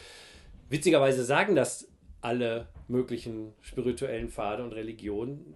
[0.68, 1.88] witzigerweise sagen das
[2.22, 5.56] alle möglichen spirituellen Pfade und Religionen,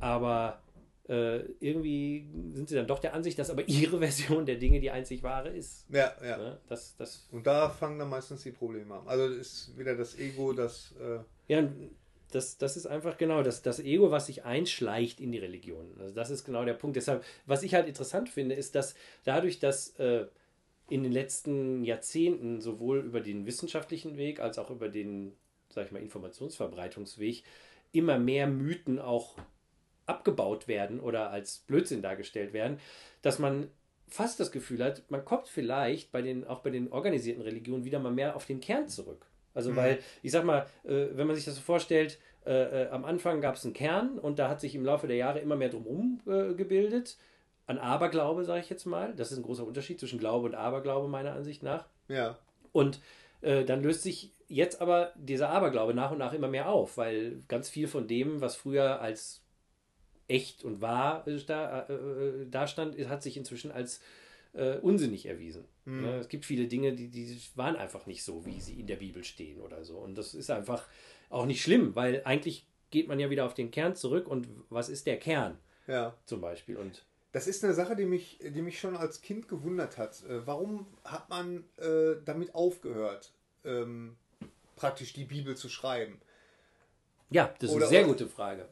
[0.00, 0.62] aber
[1.08, 4.90] äh, irgendwie sind sie dann doch der Ansicht, dass aber ihre Version der Dinge die
[4.90, 5.86] einzig wahre ist.
[5.90, 6.36] Ja, ja.
[6.36, 6.58] Ne?
[6.68, 9.08] Das, das und da fangen dann meistens die Probleme an.
[9.08, 10.94] Also ist wieder das Ego, das.
[11.00, 11.20] Äh
[11.52, 11.66] ja,
[12.30, 15.96] das, das ist einfach genau das, das Ego, was sich einschleicht in die Religion.
[15.98, 16.96] Also das ist genau der Punkt.
[16.96, 18.94] Deshalb, was ich halt interessant finde, ist, dass
[19.24, 20.26] dadurch, dass äh,
[20.90, 25.32] in den letzten Jahrzehnten sowohl über den wissenschaftlichen Weg als auch über den,
[25.70, 27.44] sag ich mal, Informationsverbreitungsweg
[27.92, 29.36] immer mehr Mythen auch
[30.06, 32.78] abgebaut werden oder als Blödsinn dargestellt werden,
[33.22, 33.70] dass man
[34.08, 37.98] fast das Gefühl hat, man kommt vielleicht bei den, auch bei den organisierten Religionen wieder
[37.98, 39.26] mal mehr auf den Kern zurück.
[39.54, 39.76] Also, mhm.
[39.76, 43.40] weil, ich sag mal, äh, wenn man sich das so vorstellt, äh, äh, am Anfang
[43.40, 46.20] gab es einen Kern und da hat sich im Laufe der Jahre immer mehr drumherum
[46.56, 47.16] gebildet
[47.66, 49.14] an Aberglaube, sage ich jetzt mal.
[49.14, 51.86] Das ist ein großer Unterschied zwischen Glaube und Aberglaube, meiner Ansicht nach.
[52.08, 52.38] Ja.
[52.72, 53.00] Und
[53.42, 57.68] dann löst sich jetzt aber dieser Aberglaube nach und nach immer mehr auf, weil ganz
[57.68, 59.42] viel von dem, was früher als
[60.26, 64.00] echt und wahr äh, da, äh, äh, dastand, hat sich inzwischen als
[64.54, 65.64] äh, unsinnig erwiesen.
[65.84, 66.04] Mhm.
[66.04, 69.24] Es gibt viele Dinge, die, die waren einfach nicht so, wie sie in der Bibel
[69.24, 69.98] stehen oder so.
[69.98, 70.86] Und das ist einfach
[71.30, 74.88] auch nicht schlimm, weil eigentlich geht man ja wieder auf den Kern zurück und was
[74.88, 75.58] ist der Kern?
[75.86, 76.14] Ja.
[76.24, 76.76] Zum Beispiel.
[76.76, 80.22] Und das ist eine Sache, die mich, die mich schon als Kind gewundert hat.
[80.24, 83.32] Äh, warum hat man äh, damit aufgehört,
[83.64, 84.16] ähm,
[84.78, 86.20] praktisch die Bibel zu schreiben?
[87.30, 88.68] Ja, das ist oder, eine sehr gute Frage.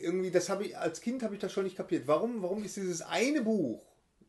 [0.00, 2.06] Irgendwie, das habe ich als Kind habe ich das schon nicht kapiert.
[2.06, 3.82] Warum, warum ist dieses eine Buch?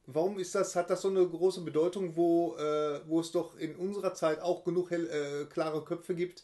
[0.08, 3.76] Warum ist das, hat das so eine große Bedeutung, wo, äh, wo es doch in
[3.76, 6.44] unserer Zeit auch genug hell, äh, klare Köpfe gibt,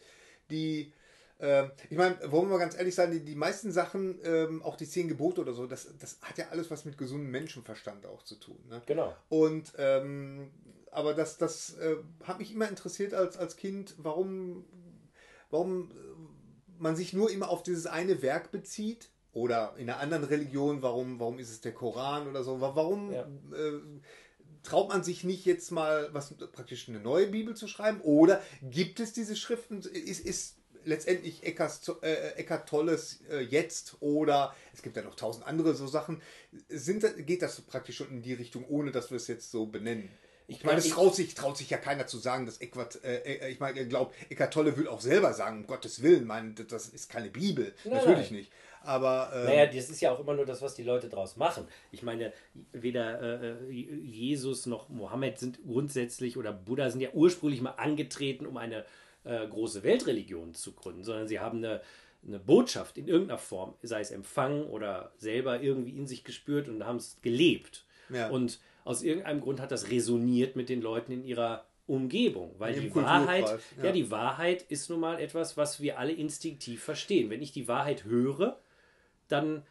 [0.52, 0.94] die
[1.40, 4.76] ähm, ich meine, wollen wir mal ganz ehrlich sein, die, die meisten Sachen, ähm, auch
[4.76, 8.24] die zehn Gebote oder so, das, das hat ja alles was mit gesundem Menschenverstand auch
[8.24, 8.58] zu tun.
[8.70, 8.82] Ne?
[8.86, 9.16] Genau.
[9.30, 10.50] Und ähm,
[10.98, 14.66] aber das, das äh, hat mich immer interessiert als, als Kind, warum,
[15.52, 15.92] warum
[16.80, 19.12] man sich nur immer auf dieses eine Werk bezieht.
[19.32, 22.60] Oder in einer anderen Religion, warum, warum ist es der Koran oder so?
[22.60, 23.22] Warum ja.
[23.22, 23.80] äh,
[24.64, 28.02] traut man sich nicht jetzt mal was praktisch eine neue Bibel zu schreiben?
[28.02, 29.82] Oder gibt es diese Schriften?
[29.82, 35.46] Ist, ist letztendlich Eckers, äh, Eckart Tolles äh, jetzt oder es gibt ja noch tausend
[35.46, 36.24] andere so Sachen.
[36.70, 40.10] Sind, geht das praktisch schon in die Richtung, ohne dass wir es jetzt so benennen?
[40.50, 43.60] Ich meine, es traut sich, traut sich ja keiner zu sagen, dass Eckhart, äh, ich
[43.60, 47.10] meine, ich glaube, Eckhart Tolle will auch selber sagen, um Gottes Willen, mein, das ist
[47.10, 47.74] keine Bibel.
[47.84, 48.40] Nein, Natürlich nein.
[48.40, 48.52] nicht.
[48.82, 49.30] Aber.
[49.36, 51.68] Ähm, naja, das ist ja auch immer nur das, was die Leute draus machen.
[51.92, 52.32] Ich meine,
[52.72, 58.56] weder äh, Jesus noch Mohammed sind grundsätzlich oder Buddha sind ja ursprünglich mal angetreten, um
[58.56, 58.86] eine
[59.26, 61.82] äh, große Weltreligion zu gründen, sondern sie haben eine,
[62.26, 66.86] eine Botschaft in irgendeiner Form, sei es empfangen oder selber irgendwie in sich gespürt und
[66.86, 67.86] haben es gelebt.
[68.10, 68.30] Ja.
[68.30, 72.94] Und aus irgendeinem Grund hat das resoniert mit den Leuten in ihrer Umgebung, weil die
[72.94, 73.46] Wahrheit,
[73.78, 73.86] ja.
[73.86, 73.92] ja.
[73.92, 77.30] die Wahrheit ist nun mal etwas, was wir alle instinktiv verstehen.
[77.30, 78.60] Wenn ich die Wahrheit höre,
[79.30, 79.64] dann,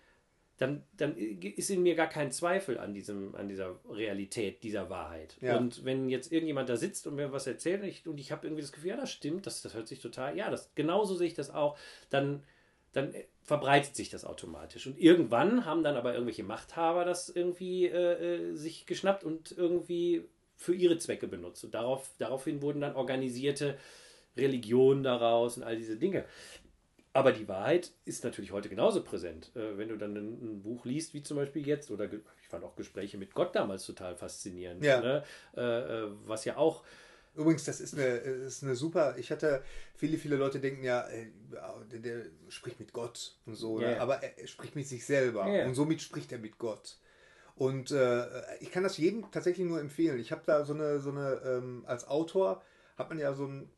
[0.56, 5.36] dann, dann ist in mir gar kein Zweifel an, diesem, an dieser Realität, dieser Wahrheit.
[5.42, 5.58] Ja.
[5.58, 8.46] Und wenn jetzt irgendjemand da sitzt und mir was erzählt und ich, und ich habe
[8.46, 11.28] irgendwie das Gefühl, ja, das stimmt, das, das hört sich total, ja, das, genauso sehe
[11.28, 11.76] ich das auch,
[12.08, 12.42] dann,
[12.92, 13.14] dann
[13.46, 14.86] verbreitet sich das automatisch.
[14.86, 20.24] Und irgendwann haben dann aber irgendwelche Machthaber das irgendwie äh, äh sich geschnappt und irgendwie
[20.56, 21.64] für ihre Zwecke benutzt.
[21.64, 23.78] Und darauf, daraufhin wurden dann organisierte
[24.36, 26.24] Religionen daraus und all diese Dinge.
[27.12, 29.52] Aber die Wahrheit ist natürlich heute genauso präsent.
[29.54, 32.64] Äh, wenn du dann ein, ein, Buch liest, wie zum Beispiel jetzt, oder ich fand
[32.64, 34.84] auch Gespräche mit Gott damals total faszinierend.
[34.84, 35.00] Ja.
[35.00, 35.22] Ne?
[35.56, 36.82] Äh, äh was ja auch.
[37.36, 39.16] Übrigens, das ist eine, ist eine super.
[39.18, 39.62] Ich hatte
[39.94, 41.06] viele, viele Leute denken ja,
[41.92, 43.90] der, der spricht mit Gott und so, yeah.
[43.90, 44.00] ne?
[44.00, 45.66] aber er spricht mit sich selber yeah.
[45.66, 46.98] und somit spricht er mit Gott.
[47.54, 48.24] Und äh,
[48.60, 50.18] ich kann das jedem tatsächlich nur empfehlen.
[50.18, 52.62] Ich habe da so eine, so eine ähm, als Autor
[52.96, 53.70] hat man ja so ein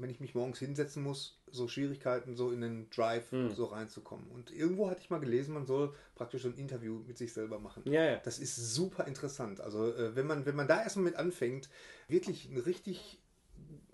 [0.00, 3.50] wenn ich mich morgens hinsetzen muss, so Schwierigkeiten, so in den Drive hm.
[3.50, 4.26] so reinzukommen.
[4.30, 7.82] Und irgendwo hatte ich mal gelesen, man soll praktisch ein Interview mit sich selber machen.
[7.86, 8.16] Ja, ja.
[8.18, 9.60] Das ist super interessant.
[9.60, 11.68] Also äh, wenn man, wenn man da erstmal mit anfängt,
[12.08, 13.18] wirklich ein richtig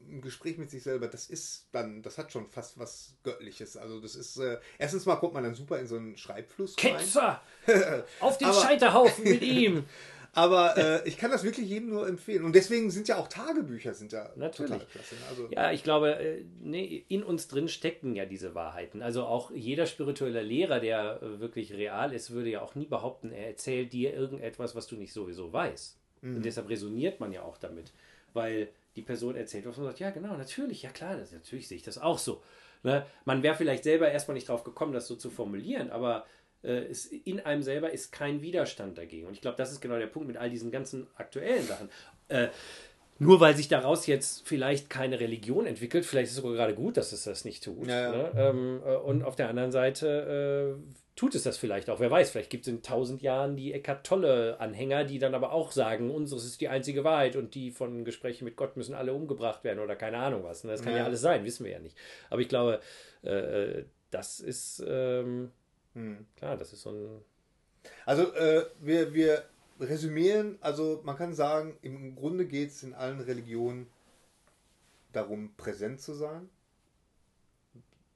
[0.08, 3.76] ein Gespräch mit sich selber, das ist dann, das hat schon fast was Göttliches.
[3.76, 7.42] Also das ist, äh, erstens mal kommt man dann super in so einen Schreibfluss Ketzer!
[8.20, 9.84] Auf den Scheiterhaufen mit ihm!
[10.36, 12.44] Aber äh, ich kann das wirklich jedem nur empfehlen.
[12.44, 14.70] Und deswegen sind ja auch Tagebücher sind ja natürlich.
[14.70, 14.86] Ne?
[15.30, 19.00] also ja, ich glaube, äh, nee, in uns drin stecken ja diese Wahrheiten.
[19.00, 23.32] Also auch jeder spirituelle Lehrer, der äh, wirklich real ist, würde ja auch nie behaupten,
[23.32, 25.98] er erzählt dir irgendetwas, was du nicht sowieso weißt.
[26.20, 26.36] Mhm.
[26.36, 27.94] Und deshalb resoniert man ja auch damit.
[28.34, 31.78] Weil die Person erzählt was und sagt, ja genau, natürlich, ja klar, das, natürlich sehe
[31.78, 32.42] ich das auch so.
[32.82, 33.06] Ne?
[33.24, 36.26] Man wäre vielleicht selber erstmal nicht drauf gekommen, das so zu formulieren, aber
[36.66, 39.26] äh, ist, in einem selber ist kein Widerstand dagegen.
[39.26, 41.88] Und ich glaube, das ist genau der Punkt mit all diesen ganzen aktuellen Sachen.
[42.28, 42.48] Äh,
[43.18, 46.96] nur weil sich daraus jetzt vielleicht keine Religion entwickelt, vielleicht ist es sogar gerade gut,
[46.98, 47.88] dass es das nicht tut.
[47.88, 48.10] Ja, ja.
[48.12, 48.32] Ne?
[48.36, 51.98] Ähm, äh, und auf der anderen Seite äh, tut es das vielleicht auch.
[51.98, 55.52] Wer weiß, vielleicht gibt es in tausend Jahren die Eckart Tolle Anhänger, die dann aber
[55.52, 59.14] auch sagen, unseres ist die einzige Wahrheit und die von Gesprächen mit Gott müssen alle
[59.14, 60.64] umgebracht werden oder keine Ahnung was.
[60.64, 60.72] Ne?
[60.72, 60.98] Das kann ja.
[60.98, 61.96] ja alles sein, wissen wir ja nicht.
[62.28, 62.80] Aber ich glaube,
[63.24, 65.50] äh, äh das ist ähm,
[65.96, 66.26] hm.
[66.36, 67.24] Klar, das ist so ein.
[68.04, 69.44] Also, äh, wir, wir
[69.80, 73.86] resümieren, also man kann sagen, im Grunde geht es in allen Religionen
[75.12, 76.50] darum, präsent zu sein.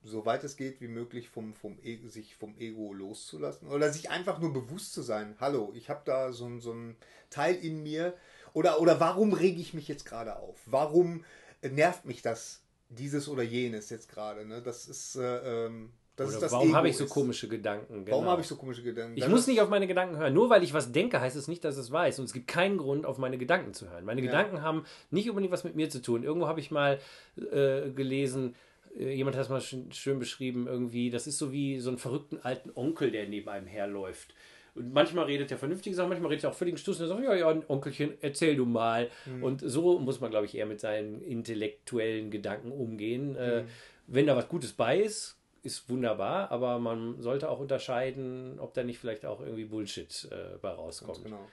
[0.03, 3.69] Soweit es geht, wie möglich vom, vom e sich vom Ego loszulassen.
[3.69, 6.97] Oder sich einfach nur bewusst zu sein, hallo, ich habe da so, so ein
[7.31, 8.15] Teil in mir.
[8.53, 10.61] Oder, oder warum rege ich mich jetzt gerade auf?
[10.67, 11.25] Warum
[11.63, 12.61] nervt mich das,
[12.91, 14.45] dieses oder jenes jetzt gerade?
[14.45, 14.61] Ne?
[14.61, 18.05] Das ist, äh, ähm, das warum habe ich so komische Gedanken?
[18.05, 18.17] Genau.
[18.17, 19.17] Warum habe ich so komische Gedanken?
[19.17, 20.35] Ich das muss nicht auf meine Gedanken hören.
[20.35, 22.19] Nur weil ich was denke, heißt es nicht, dass es weiß.
[22.19, 24.05] Und es gibt keinen Grund, auf meine Gedanken zu hören.
[24.05, 24.27] Meine ja.
[24.27, 26.23] Gedanken haben nicht unbedingt was mit mir zu tun.
[26.23, 26.99] Irgendwo habe ich mal
[27.37, 28.55] äh, gelesen,
[28.99, 32.39] äh, jemand hat es mal schön, beschrieben, irgendwie, das ist so wie so ein verrückten
[32.43, 34.35] alten Onkel, der neben einem herläuft.
[34.75, 37.23] Und manchmal redet er vernünftige Sachen, manchmal redet er auch völligen Stuss und er sagt,
[37.23, 39.11] ja, ja, Onkelchen, erzähl du mal.
[39.27, 39.43] Mhm.
[39.43, 43.37] Und so muss man, glaube ich, eher mit seinen intellektuellen Gedanken umgehen.
[43.37, 43.69] Äh, mhm.
[43.69, 43.71] Äh,
[44.07, 48.83] wenn da was Gutes bei ist, ist wunderbar, aber man sollte auch unterscheiden, ob da
[48.83, 51.15] nicht vielleicht auch irgendwie Bullshit äh, bei rauskommt.
[51.15, 51.49] Ganz genau.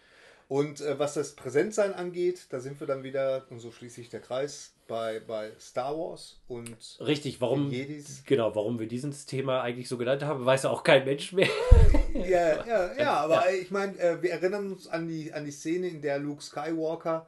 [0.50, 4.10] Und äh, was das Präsentsein angeht, da sind wir dann wieder, und so schließe ich
[4.10, 8.24] der Kreis, bei, bei Star Wars und Richtig, warum, Jedis.
[8.26, 11.50] Genau, warum wir dieses Thema eigentlich so genannt haben, weiß auch kein Mensch mehr.
[12.14, 13.58] ja, ja, ja, aber ja.
[13.58, 17.28] ich meine, äh, wir erinnern uns an die, an die Szene, in der Luke Skywalker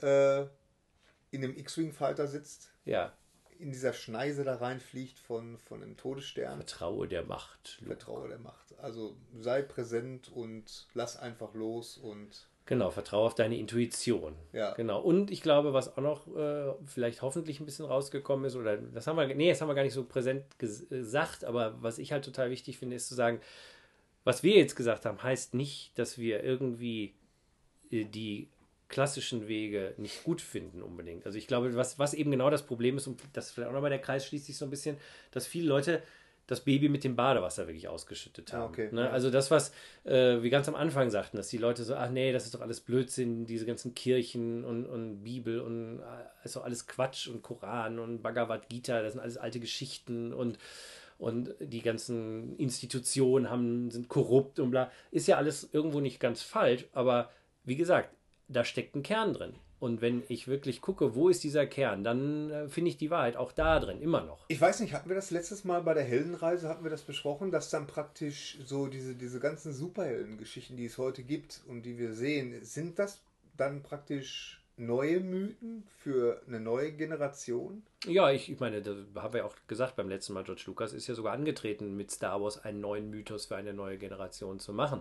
[0.00, 0.42] äh,
[1.32, 2.70] in einem X-Wing-Fighter sitzt.
[2.84, 3.12] Ja
[3.58, 6.56] in dieser Schneise da reinfliegt von, von einem Todesstern.
[6.56, 7.78] Vertraue der Macht.
[7.80, 7.96] Luke.
[7.96, 8.78] Vertraue der Macht.
[8.78, 12.48] Also sei präsent und lass einfach los und.
[12.66, 14.34] Genau, vertraue auf deine Intuition.
[14.52, 14.72] Ja.
[14.72, 15.00] Genau.
[15.00, 19.06] Und ich glaube, was auch noch äh, vielleicht hoffentlich ein bisschen rausgekommen ist, oder das
[19.06, 22.12] haben wir, nee, das haben wir gar nicht so präsent ges gesagt, aber was ich
[22.12, 23.40] halt total wichtig finde, ist zu sagen,
[24.24, 27.14] was wir jetzt gesagt haben, heißt nicht, dass wir irgendwie
[27.90, 28.48] äh, die
[28.94, 31.26] klassischen Wege nicht gut finden unbedingt.
[31.26, 33.90] Also ich glaube, was, was eben genau das Problem ist, und das vielleicht auch nochmal
[33.90, 34.96] der Kreis schließt sich so ein bisschen,
[35.32, 36.00] dass viele Leute
[36.46, 38.62] das Baby mit dem Badewasser wirklich ausgeschüttet haben.
[38.62, 38.88] Ah, okay.
[38.92, 39.10] ne?
[39.10, 39.72] Also das, was
[40.04, 42.60] äh, wir ganz am Anfang sagten, dass die Leute so, ach nee, das ist doch
[42.60, 47.42] alles Blödsinn, diese ganzen Kirchen und, und Bibel und äh, ist doch alles Quatsch und
[47.42, 50.58] Koran und Bhagavad Gita, das sind alles alte Geschichten und,
[51.18, 54.92] und die ganzen Institutionen haben, sind korrupt und bla.
[55.10, 57.30] Ist ja alles irgendwo nicht ganz falsch, aber
[57.64, 58.10] wie gesagt,
[58.48, 59.54] da steckt ein Kern drin.
[59.80, 63.36] Und wenn ich wirklich gucke, wo ist dieser Kern, dann äh, finde ich die Wahrheit
[63.36, 64.46] auch da drin, immer noch.
[64.48, 67.50] Ich weiß nicht, hatten wir das letztes Mal bei der Heldenreise, hatten wir das besprochen,
[67.50, 72.14] dass dann praktisch so diese, diese ganzen Superheldengeschichten, die es heute gibt und die wir
[72.14, 73.20] sehen, sind das
[73.58, 77.82] dann praktisch neue Mythen für eine neue Generation?
[78.06, 81.06] Ja, ich, ich meine, da haben wir auch gesagt beim letzten Mal, George Lucas ist
[81.06, 85.00] ja sogar angetreten, mit Star Wars einen neuen Mythos für eine neue Generation zu machen.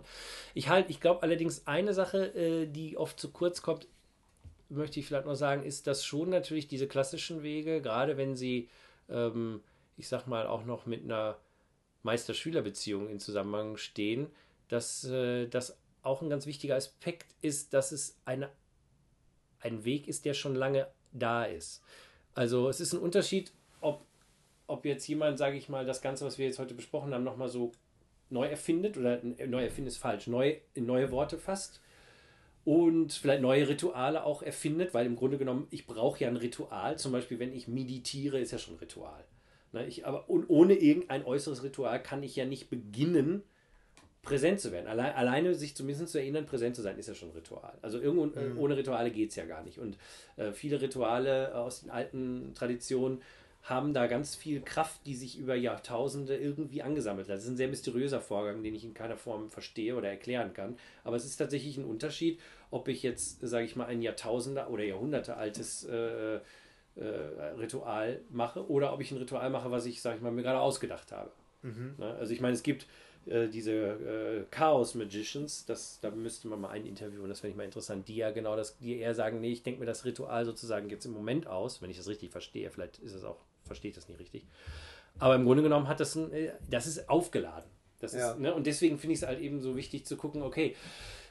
[0.54, 3.88] Ich halt, ich glaube allerdings eine Sache, äh, die oft zu kurz kommt,
[4.70, 8.70] möchte ich vielleicht noch sagen, ist, dass schon natürlich diese klassischen Wege, gerade wenn sie,
[9.10, 9.62] ähm,
[9.98, 11.38] ich sag mal, auch noch mit einer
[12.04, 14.28] Meister-Schüler-Beziehung in Zusammenhang stehen,
[14.68, 18.50] dass äh, das auch ein ganz wichtiger Aspekt ist, dass es eine,
[19.64, 21.82] ein Weg ist, der schon lange da ist.
[22.36, 23.52] Also es ist ein Unterschied,
[23.82, 24.06] ob,
[24.68, 27.50] ob jetzt jemand, sage ich mal, das Ganze, was wir jetzt heute besprochen haben, nochmal
[27.50, 27.72] so
[28.30, 31.82] neu erfindet oder äh, neu erfindet ist falsch, neu in neue Worte fasst
[32.66, 36.98] und vielleicht neue Rituale auch erfindet, weil im Grunde genommen, ich brauche ja ein Ritual,
[36.98, 39.24] zum Beispiel wenn ich meditiere, ist ja schon ein Ritual.
[39.74, 43.44] Ne, ich, aber, und ohne irgendein äußeres Ritual kann ich ja nicht beginnen,
[44.24, 44.88] präsent zu werden.
[44.88, 47.74] Allein, alleine sich zumindest zu erinnern, präsent zu sein, ist ja schon ein Ritual.
[47.82, 49.78] Also irgendwo, äh, ohne Rituale geht es ja gar nicht.
[49.78, 49.98] Und
[50.38, 53.22] äh, viele Rituale aus den alten Traditionen
[53.64, 57.38] haben da ganz viel Kraft, die sich über Jahrtausende irgendwie angesammelt hat.
[57.38, 60.78] Das ist ein sehr mysteriöser Vorgang, den ich in keiner Form verstehe oder erklären kann.
[61.04, 62.40] Aber es ist tatsächlich ein Unterschied,
[62.72, 66.42] ob ich jetzt, sage ich mal, ein Jahrtausender oder Jahrhunderte altes äh, äh,
[67.58, 70.60] Ritual mache oder ob ich ein Ritual mache, was ich, sage ich mal, mir gerade
[70.60, 71.32] ausgedacht habe.
[71.98, 72.16] Ne?
[72.16, 72.86] Also ich meine, es gibt
[73.28, 77.52] äh, diese äh, Chaos Magicians, das, da müsste man mal ein Interview, und das finde
[77.52, 80.06] ich mal interessant, die ja genau das, die eher sagen, nee, ich denke mir das
[80.06, 83.38] Ritual sozusagen jetzt im Moment aus, wenn ich das richtig verstehe, vielleicht ist es auch,
[83.66, 84.46] verstehe ich das nicht richtig.
[85.20, 87.70] Aber im Grunde genommen hat das ein, äh, das ist aufgeladen.
[88.00, 88.32] Das Ja.
[88.32, 88.54] ist, ne?
[88.54, 90.76] Und deswegen finde ich es halt eben so wichtig zu gucken, okay,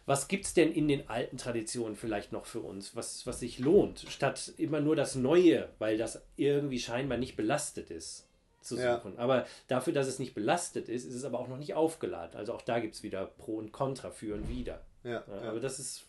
[0.07, 3.59] was gibt es denn in den alten Traditionen vielleicht noch für uns, was, was sich
[3.59, 8.26] lohnt, statt immer nur das Neue, weil das irgendwie scheinbar nicht belastet ist,
[8.62, 8.96] zu Ja.
[8.96, 9.18] suchen.
[9.18, 12.36] Aber dafür, dass es nicht belastet ist, ist es aber auch noch nicht aufgeladen.
[12.36, 14.82] Also auch da gibt es wieder Pro und Contra, für und wider.
[15.04, 15.48] Ja, Ja, ja.
[15.50, 16.04] Aber das ist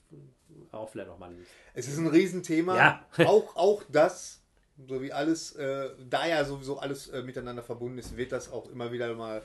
[0.71, 1.45] auch vielleicht nochmal ein.
[1.73, 2.75] Es ist ein Riesenthema.
[2.77, 3.05] Ja.
[3.27, 4.41] auch, auch das,
[4.87, 8.69] so wie alles, äh, da ja sowieso alles äh, miteinander verbunden ist, wird das auch
[8.69, 9.41] immer wieder mal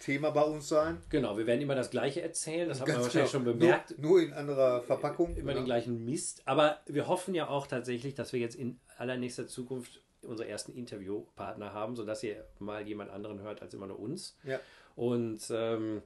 [0.00, 0.98] Thema bei uns sein.
[1.08, 3.44] Genau, wir werden immer das Gleiche erzählen, das haben wir wahrscheinlich genau.
[3.44, 3.98] schon bemerkt.
[3.98, 5.34] Nur, nur in anderer Verpackung.
[5.36, 5.58] immer Ja.
[5.58, 6.42] den gleichen Mist.
[6.44, 11.72] Aber wir hoffen ja auch tatsächlich, dass wir jetzt in allernächster Zukunft unsere ersten Interviewpartner
[11.72, 14.36] haben, sodass ihr mal jemand anderen hört als immer nur uns.
[14.44, 14.60] Ja.
[14.94, 16.02] Und ähm,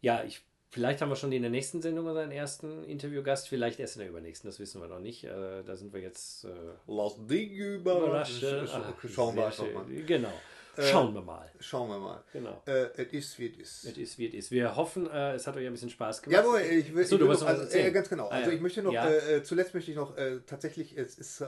[0.00, 3.96] ja, ich, vielleicht haben wir schon in der nächsten Sendung unseren ersten Interviewgast, vielleicht erst
[3.96, 5.24] in der übernächsten, das wissen wir noch nicht.
[5.24, 6.48] Äh, da sind wir jetzt äh,
[6.86, 8.68] Lass dich überraschen.
[8.70, 9.84] Ach, Schauen wir einfach mal.
[9.86, 10.32] Genau.
[10.78, 11.50] Äh, Schauen wir mal.
[11.58, 12.22] Schauen wir mal.
[12.32, 12.62] Genau.
[12.66, 13.84] Äh, Es ist, wie es ist.
[13.92, 14.50] Es ist, wie es ist.
[14.52, 16.44] Wir hoffen, äh, es hat euch ein bisschen Spaß gemacht.
[16.44, 18.26] Jawohl, ich will, Ach so, ich will noch, also, äh, ganz genau.
[18.28, 19.08] Ah, Also ich möchte noch, Ja.
[19.08, 21.44] äh, äh, zuletzt möchte ich noch, äh, tatsächlich, es ist, äh,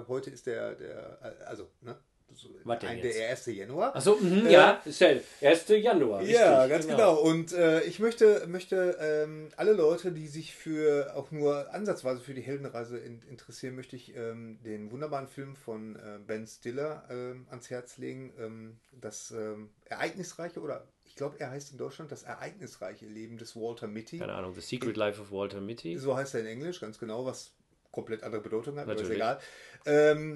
[0.00, 1.96] äh, heute ist der, der äh, also, ne,
[2.32, 3.46] so, denn ein, der 1.
[3.46, 3.94] Januar.
[3.94, 5.08] Achso, mhm, Äh, ja, ist ja
[5.40, 5.68] 1.
[5.68, 6.22] Januar.
[6.22, 7.20] ja, richtig, ganz genau.
[7.20, 12.34] Und äh, ich möchte, möchte ähm, alle Leute, die sich für auch nur ansatzweise für
[12.34, 17.46] die Heldenreise in, interessieren, möchte ich ähm, den wunderbaren Film von äh, Ben Stiller ähm,
[17.50, 18.32] ans Herz legen.
[18.38, 23.54] Ähm, das ähm, ereignisreiche oder ich glaube, er heißt in Deutschland das ereignisreiche Leben des
[23.54, 24.18] Walter Mitty.
[24.18, 25.96] Keine Ahnung, The Secret Life of Walter Mitty.
[25.98, 27.52] So heißt er in Englisch, ganz genau, was
[27.92, 29.22] komplett andere Bedeutung hat, Natürlich.
[29.22, 29.46] aber ist
[29.86, 30.34] egal.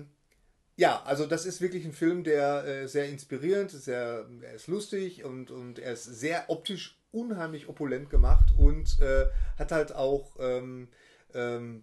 [0.78, 4.68] Ja, also das ist wirklich ein Film, der äh, sehr inspirierend ist, sehr, er ist
[4.68, 9.26] lustig und, und er ist sehr optisch unheimlich opulent gemacht und äh,
[9.58, 10.86] hat halt auch ähm,
[11.34, 11.82] ähm,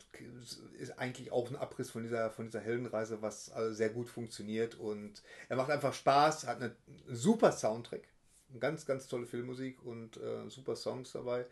[0.80, 4.76] ist eigentlich auch ein Abriss von dieser, von dieser Heldenreise, was also sehr gut funktioniert
[4.76, 6.74] und er macht einfach Spaß, hat eine
[7.10, 8.08] super Soundtrack,
[8.62, 11.46] ganz, ganz tolle Filmmusik und äh, super Songs dabei.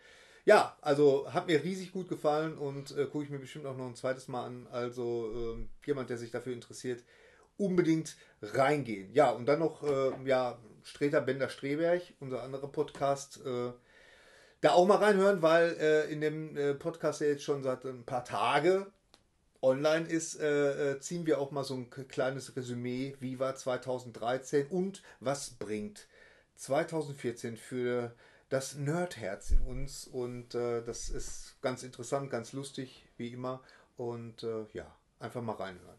[0.46, 3.88] Ja, also hat mir riesig gut gefallen und äh, gucke ich mir bestimmt auch noch
[3.88, 4.68] ein zweites Mal an.
[4.72, 7.04] Also ähm, jemand, der sich dafür interessiert,
[7.58, 9.14] unbedingt reingehen.
[9.14, 13.42] Ja, und dann noch äh, ja, Streter Bender Streberg, unser anderer Podcast.
[13.46, 13.72] Äh,
[14.64, 18.06] da auch mal reinhören, weil äh, in dem äh, Podcast, der jetzt schon seit ein
[18.06, 18.88] paar Tage
[19.62, 24.68] online ist, äh, äh, ziehen wir auch mal so ein kleines Resümee, wie war 2013
[24.68, 26.08] und was bringt
[26.56, 28.16] 2014 für
[28.48, 30.08] das Nerdherz in uns.
[30.08, 33.64] Und das ist ganz interessant, ganz lustig, wie immer.
[33.98, 35.98] Und ja, einfach mal reinhören.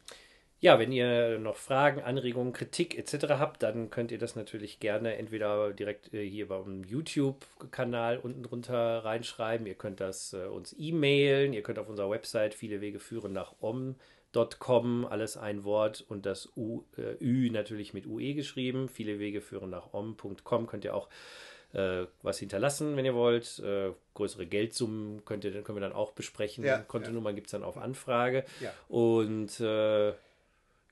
[0.64, 3.34] Ja, wenn ihr noch Fragen, Anregungen, Kritik etc.
[3.38, 9.04] habt, dann könnt ihr das natürlich gerne entweder direkt äh, hier beim YouTube-Kanal unten drunter
[9.04, 9.66] reinschreiben.
[9.66, 11.52] Ihr könnt das äh, uns e-mailen.
[11.52, 16.48] Ihr könnt auf unserer Website viele Wege führen nach om.com, alles ein Wort und das
[16.56, 18.88] U, äh, Ü natürlich mit UE geschrieben.
[18.88, 20.66] Viele Wege führen nach om.com.
[20.66, 21.10] Könnt ihr auch
[21.74, 23.58] äh, was hinterlassen, wenn ihr wollt.
[23.58, 26.64] Äh, größere Geldsummen könnt ihr, können wir dann auch besprechen.
[26.64, 28.46] Ja, Kontonummern gibt es dann auf Anfrage.
[28.60, 28.72] Ja.
[28.88, 29.60] Und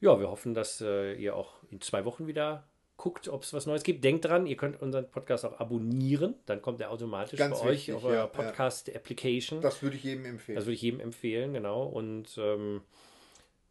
[0.02, 2.64] ja, wir hoffen, dass äh, ihr auch in zwei Wochen wieder
[2.96, 4.04] guckt, ob es was Neues gibt.
[4.04, 6.34] Denkt dran, ihr könnt unseren Podcast auch abonnieren.
[6.46, 8.26] Dann kommt er automatisch Ganz bei wichtig, euch auf ja, ja.
[8.26, 9.60] Podcast-Application.
[9.60, 10.58] Das, Das würde ich jedem empfehlen.
[10.58, 11.84] würde ich jedem empfehlen, genau.
[11.84, 12.82] Und ähm,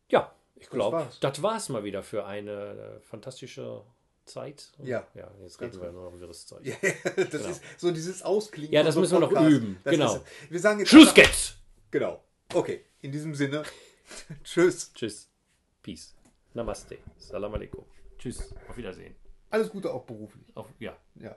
[0.10, 3.84] ja, ich glaube, das war es mal wieder für eine äh, fantastische
[4.26, 4.72] Zeit.
[4.78, 6.62] Und, Ja, Ja, jetzt reden wir nur noch wirres Zeug.
[6.66, 6.76] Ja,
[7.16, 7.49] das Genau.
[7.49, 8.74] ist so dieses Ausklingen.
[8.74, 9.80] Ja, das müssen wir noch üben.
[9.84, 10.16] Das Genau.
[10.16, 11.56] Ist, wir sagen jetzt Schluss geht's!
[11.91, 12.22] Genau.
[12.53, 13.64] Okay, in diesem Sinne.
[14.44, 14.91] Tschüss.
[14.94, 15.30] Tschüss.
[15.82, 16.14] Peace.
[16.53, 16.98] Namaste.
[17.18, 17.86] Salam alaikum.
[18.18, 18.53] Tschüss.
[18.68, 19.15] Auf Wiedersehen.
[19.49, 20.56] Alles Gute auch beruflich.
[20.56, 20.95] Auf, ja.
[21.15, 21.36] Ja.